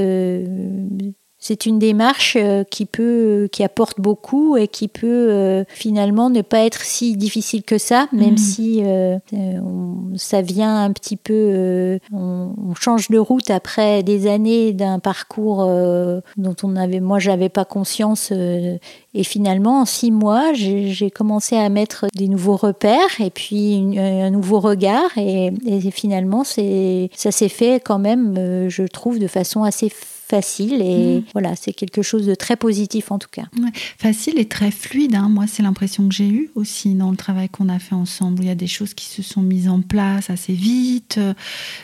c'est 1.44 1.66
une 1.66 1.80
démarche 1.80 2.38
euh, 2.40 2.64
qui 2.64 2.86
peut, 2.86 3.50
qui 3.52 3.64
apporte 3.64 4.00
beaucoup 4.00 4.56
et 4.58 4.68
qui 4.68 4.88
peut 4.88 5.08
euh, 5.32 5.64
finalement 5.68 6.30
ne 6.30 6.42
pas 6.44 6.60
être 6.66 6.82
si 6.82 7.18
difficile 7.18 7.64
que 7.64 7.78
ça, 7.80 8.08
même 8.14 8.32
Mhm. 8.34 8.38
si 8.38 8.82
euh, 8.84 9.18
euh, 9.34 9.38
on- 9.66 10.16
ça 10.18 10.42
vient 10.44 10.84
un 10.84 10.92
petit 10.92 11.18
peu, 11.18 11.34
euh, 11.34 11.98
on, 12.14 12.54
on 12.70 12.76
change 12.76 13.10
de 13.10 13.18
route 13.18 13.50
après 13.50 14.04
des 14.04 14.28
années 14.28 14.72
d'un 14.72 15.00
parcours 15.00 15.66
euh, 15.68 16.22
dont 16.38 16.56
on 16.64 16.76
avait, 16.76 17.00
moi, 17.00 17.18
j'avais 17.18 17.50
pas 17.50 17.66
conscience. 17.66 18.30
euh, 18.32 18.78
et 19.16 19.24
finalement, 19.24 19.82
en 19.82 19.86
six 19.86 20.12
mois, 20.12 20.54
j'ai 20.54 20.90
j'ai 20.92 21.10
commencé 21.10 21.56
à 21.58 21.68
mettre 21.70 22.06
des 22.16 22.28
nouveaux 22.28 22.56
repères 22.56 23.20
et 23.20 23.32
puis 23.32 23.76
une- 23.78 23.98
un 23.98 24.30
nouveau 24.30 24.60
regard. 24.60 25.10
Et, 25.18 25.52
et 25.66 25.90
finalement, 25.92 26.44
c'est 26.44 27.10
ça 27.16 27.32
s'est 27.32 27.50
fait 27.50 27.82
quand 27.84 27.98
même, 28.00 28.36
euh, 28.38 28.70
je 28.70 28.84
trouve, 28.84 29.18
de 29.18 29.28
façon 29.28 29.64
assez 29.64 29.90
facile. 30.32 30.82
Et 30.82 31.18
Mhm. 31.18 31.24
voilà, 31.34 31.56
c'est 31.56 31.74
quelque 31.74 32.02
chose 32.02 32.26
de 32.26 32.36
très 32.36 32.56
positif 32.56 33.12
en 33.12 33.20
tout 33.20 33.28
cas. 33.32 33.44
Facile 33.98 34.40
et 34.40 34.46
très 34.46 34.72
fluide. 34.72 35.16
hein. 35.16 35.28
Moi, 35.30 35.46
c'est 35.48 35.62
l'impression 35.64 36.08
que 36.08 36.14
j'ai 36.16 36.28
eue 36.30 36.50
aussi 36.56 36.94
dans 36.96 37.12
le 37.12 37.18
travail 37.18 37.50
qu'on 37.50 37.70
a 37.70 37.80
fait 37.80 37.96
ensemble. 37.96 38.44
Il 38.44 38.48
y 38.48 38.52
a 38.52 38.56
des 38.56 38.68
choses 38.68 38.94
qui 38.94 39.06
se 39.06 39.22
sont 39.22 39.42
mises 39.42 39.68
en 39.70 39.82
place 39.82 40.30
assez 40.30 40.54
vite, 40.54 41.16
euh, 41.18 41.34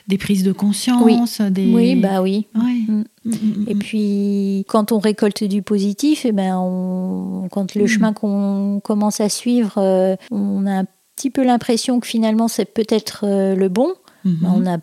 des 0.07 0.17
prises 0.17 0.43
de 0.43 0.53
conscience, 0.53 1.41
des. 1.41 1.71
Oui, 1.73 1.95
bah 1.95 2.21
oui. 2.21 2.47
Ouais. 2.55 2.81
Mm. 2.87 3.03
Mm, 3.25 3.29
mm, 3.31 3.65
Et 3.67 3.75
mm. 3.75 3.79
puis, 3.79 4.65
quand 4.69 4.91
on 4.93 4.99
récolte 4.99 5.43
du 5.43 5.61
positif, 5.61 6.25
et 6.25 6.31
ben 6.31 6.57
on, 6.57 7.49
quand 7.51 7.75
le 7.75 7.85
chemin 7.87 8.13
qu'on 8.13 8.79
commence 8.83 9.19
à 9.19 9.27
suivre, 9.29 9.73
euh, 9.77 10.15
on 10.31 10.65
a 10.65 10.71
un 10.81 10.85
petit 11.17 11.29
peu 11.29 11.43
l'impression 11.43 11.99
que 11.99 12.07
finalement 12.07 12.47
c'est 12.47 12.65
peut-être 12.79 13.21
euh, 13.23 13.55
le 13.55 13.67
bon. 13.69 13.89
Mhm. 14.23 14.37
Ben, 14.41 14.53
on 14.55 14.65
a, 14.65 14.77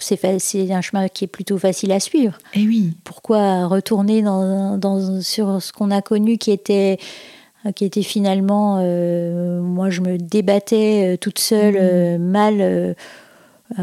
c'est 0.00 0.72
un 0.72 0.80
chemin 0.80 1.08
qui 1.08 1.24
est 1.24 1.28
plutôt 1.28 1.58
facile 1.58 1.92
à 1.92 2.00
suivre. 2.00 2.38
Eh 2.54 2.66
oui. 2.66 2.92
Pourquoi 3.04 3.66
retourner 3.66 4.22
dans, 4.22 4.76
dans- 4.78 5.20
sur 5.22 5.62
ce 5.62 5.72
qu'on 5.72 5.90
a 5.90 6.02
connu 6.02 6.38
qui 6.38 6.50
était 6.50 6.98
qui 7.74 7.84
était 7.84 8.02
finalement, 8.02 8.78
euh, 8.80 9.60
moi 9.60 9.90
je 9.90 10.00
me 10.00 10.18
débattais 10.18 11.14
euh, 11.14 11.16
toute 11.16 11.40
seule, 11.40 11.74
Mhm. 11.74 11.80
euh, 11.82 12.18
mal 12.18 12.54
euh, 12.60 12.94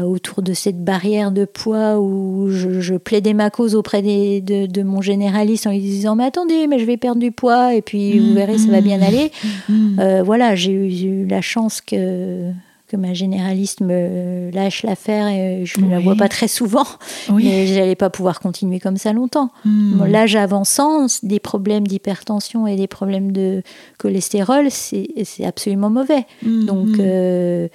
autour 0.02 0.40
de 0.40 0.54
cette 0.54 0.82
barrière 0.82 1.30
de 1.30 1.44
poids 1.44 1.98
où 2.00 2.46
je, 2.48 2.80
je 2.80 2.94
plaidais 2.94 3.34
ma 3.34 3.50
cause 3.50 3.74
auprès 3.74 4.00
des- 4.00 4.40
de, 4.40 4.64
de 4.64 4.82
mon 4.82 5.02
généraliste 5.02 5.66
en 5.66 5.70
lui 5.72 5.80
disant 5.80 6.16
mais 6.16 6.24
attendez 6.24 6.66
mais 6.66 6.78
je 6.78 6.86
vais 6.86 6.96
perdre 6.96 7.20
du 7.20 7.30
poids 7.32 7.74
et 7.74 7.82
puis 7.82 8.18
vous 8.20 8.28
Mhm. 8.28 8.34
verrez 8.34 8.56
ça 8.58 8.70
va 8.70 8.80
bien 8.80 9.02
aller. 9.02 9.30
Mm. 9.68 9.98
Euh, 10.00 10.22
voilà 10.22 10.54
j'ai 10.54 10.72
eu, 10.72 10.90
j'ai 10.90 11.08
eu 11.08 11.26
la 11.26 11.42
chance 11.42 11.82
que 11.82 12.50
que 12.94 13.00
ma 13.00 13.12
généraliste 13.14 13.80
me 13.80 14.50
lâche 14.52 14.82
l'affaire 14.84 15.26
et 15.28 15.64
je 15.66 15.80
ne 15.80 15.90
la 15.90 15.98
vois 15.98 16.14
pas 16.14 16.28
très 16.28 16.48
souvent 16.48 16.86
oui. 17.30 17.44
mais 17.44 17.66
j'allais 17.66 17.96
pas 17.96 18.10
pouvoir 18.10 18.38
continuer 18.40 18.78
comme 18.78 18.96
ça 18.96 19.12
longtemps. 19.12 19.50
Mm. 19.64 19.96
Bon, 19.98 20.04
L'âge 20.04 20.36
avançant, 20.36 21.06
des 21.22 21.40
problèmes 21.40 21.86
d'hypertension 21.86 22.66
et 22.66 22.76
des 22.76 22.86
problèmes 22.86 23.32
de 23.32 23.62
cholestérol, 23.98 24.70
c'est 24.70 25.08
absolument 25.44 25.90
mauvais. 25.90 26.26
Mm, 26.42 26.64
Donc, 26.66 26.86
mm. 26.88 26.96
euh, 27.00 27.68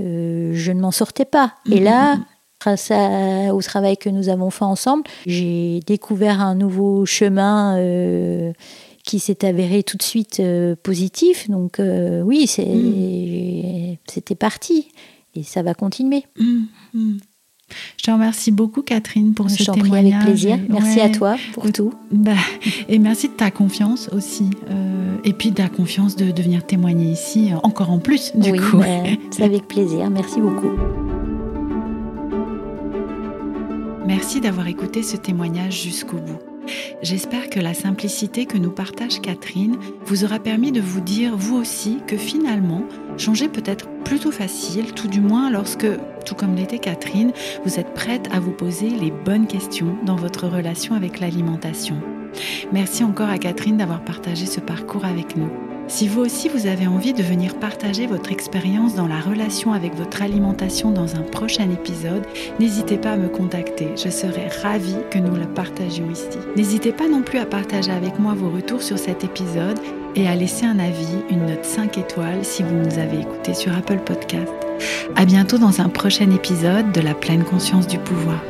euh, 0.00 0.52
je 0.54 0.72
ne 0.72 0.80
m'en 0.80 0.90
sortais 0.92 1.24
pas. 1.24 1.54
Et 1.70 1.78
Mhm, 1.80 1.84
là, 1.84 2.18
grâce 2.60 2.90
à- 2.90 3.54
au 3.54 3.60
travail 3.62 3.96
que 3.96 4.08
nous 4.08 4.28
avons 4.28 4.50
fait 4.50 4.64
ensemble, 4.64 5.04
j'ai 5.26 5.80
découvert 5.86 6.40
un 6.40 6.54
nouveau 6.54 7.06
chemin 7.06 7.76
euh, 7.78 8.52
qui 9.10 9.18
s'est 9.18 9.44
avéré 9.44 9.82
tout 9.82 9.96
de 9.96 10.02
suite 10.04 10.38
euh, 10.38 10.76
positif. 10.80 11.50
Donc, 11.50 11.80
euh, 11.80 12.22
oui, 12.22 12.48
Mhm. 12.58 13.96
c'était 14.08 14.34
parti. 14.36 14.86
Et 15.34 15.42
ça 15.42 15.62
va 15.62 15.74
continuer. 15.74 16.24
Mm, 16.38 16.60
mm. 16.94 17.18
Je 17.98 18.02
te 18.04 18.10
remercie 18.10 18.50
beaucoup, 18.52 18.82
Catherine, 18.82 19.32
pour 19.34 19.48
ce 19.50 19.58
Je 19.58 19.64
t'en 19.64 19.72
prie 19.72 19.82
témoignage. 19.82 20.14
avec 20.14 20.26
plaisir. 20.26 20.58
Merci 20.68 21.00
à 21.00 21.08
toi 21.08 21.36
pour 21.54 21.70
tout. 21.72 21.92
Bah, 22.10 22.32
et 22.88 22.98
merci 22.98 23.28
de 23.28 23.34
ta 23.34 23.50
confiance 23.50 24.08
aussi. 24.12 24.44
euh, 24.70 25.16
et 25.24 25.32
puis 25.32 25.50
de 25.50 25.56
ta 25.56 25.68
confiance 25.68 26.16
de, 26.16 26.30
de 26.32 26.42
venir 26.42 26.64
témoigner 26.66 27.12
ici, 27.12 27.50
encore 27.62 27.90
en 27.90 27.98
plus, 27.98 28.32
du 28.36 28.50
oui, 28.52 28.58
coup. 28.58 28.78
ben, 28.78 29.16
c'est 29.30 29.42
avec 29.44 29.66
plaisir. 29.68 30.08
Merci 30.10 30.40
beaucoup. 30.40 30.70
Merci 34.06 34.40
d'avoir 34.40 34.66
écouté 34.66 35.02
ce 35.04 35.16
témoignage 35.16 35.82
jusqu'au 35.82 36.16
bout. 36.16 36.49
J'espère 37.02 37.50
que 37.50 37.60
la 37.60 37.74
simplicité 37.74 38.46
que 38.46 38.58
nous 38.58 38.70
partage 38.70 39.20
Catherine 39.20 39.76
vous 40.04 40.24
aura 40.24 40.38
permis 40.38 40.72
de 40.72 40.80
vous 40.80 41.00
dire, 41.00 41.36
vous 41.36 41.56
aussi, 41.56 41.98
que 42.06 42.16
finalement, 42.16 42.84
changer 43.16 43.48
peut 43.48 43.62
être 43.64 43.88
plutôt 44.04 44.30
facile, 44.30 44.92
tout 44.92 45.08
du 45.08 45.20
moins 45.20 45.50
lorsque, 45.50 45.86
tout 46.26 46.34
comme 46.34 46.54
l'était 46.54 46.78
Catherine, 46.78 47.32
vous 47.64 47.78
êtes 47.78 47.94
prête 47.94 48.28
à 48.32 48.40
vous 48.40 48.52
poser 48.52 48.90
les 48.90 49.10
bonnes 49.10 49.46
questions 49.46 49.96
dans 50.04 50.16
votre 50.16 50.46
relation 50.46 50.94
avec 50.94 51.20
l'alimentation. 51.20 51.96
Merci 52.72 53.04
encore 53.04 53.28
à 53.28 53.38
Catherine 53.38 53.76
d'avoir 53.76 54.04
partagé 54.04 54.46
ce 54.46 54.60
parcours 54.60 55.04
avec 55.04 55.36
nous. 55.36 55.50
Si 55.90 56.06
vous 56.06 56.20
aussi 56.20 56.48
vous 56.48 56.68
avez 56.68 56.86
envie 56.86 57.12
de 57.12 57.22
venir 57.22 57.56
partager 57.56 58.06
votre 58.06 58.30
expérience 58.30 58.94
dans 58.94 59.08
la 59.08 59.18
relation 59.18 59.72
avec 59.72 59.96
votre 59.96 60.22
alimentation 60.22 60.92
dans 60.92 61.16
un 61.16 61.22
prochain 61.22 61.68
épisode, 61.68 62.24
n'hésitez 62.60 62.96
pas 62.96 63.10
à 63.10 63.16
me 63.16 63.28
contacter. 63.28 63.88
Je 63.96 64.08
serai 64.08 64.46
ravie 64.62 64.96
que 65.10 65.18
nous 65.18 65.34
le 65.34 65.46
partagions 65.46 66.08
ici. 66.08 66.38
N'hésitez 66.56 66.92
pas 66.92 67.08
non 67.08 67.22
plus 67.22 67.40
à 67.40 67.44
partager 67.44 67.90
avec 67.90 68.20
moi 68.20 68.34
vos 68.34 68.50
retours 68.50 68.82
sur 68.82 69.00
cet 69.00 69.24
épisode 69.24 69.80
et 70.14 70.28
à 70.28 70.36
laisser 70.36 70.64
un 70.64 70.78
avis, 70.78 71.08
une 71.28 71.46
note 71.46 71.64
5 71.64 71.98
étoiles 71.98 72.44
si 72.44 72.62
vous 72.62 72.76
nous 72.76 72.98
avez 73.00 73.18
écouté 73.18 73.52
sur 73.52 73.76
Apple 73.76 73.98
Podcast. 73.98 74.52
À 75.16 75.24
bientôt 75.24 75.58
dans 75.58 75.80
un 75.80 75.88
prochain 75.88 76.30
épisode 76.30 76.92
de 76.92 77.00
La 77.00 77.14
pleine 77.14 77.42
conscience 77.42 77.88
du 77.88 77.98
pouvoir. 77.98 78.40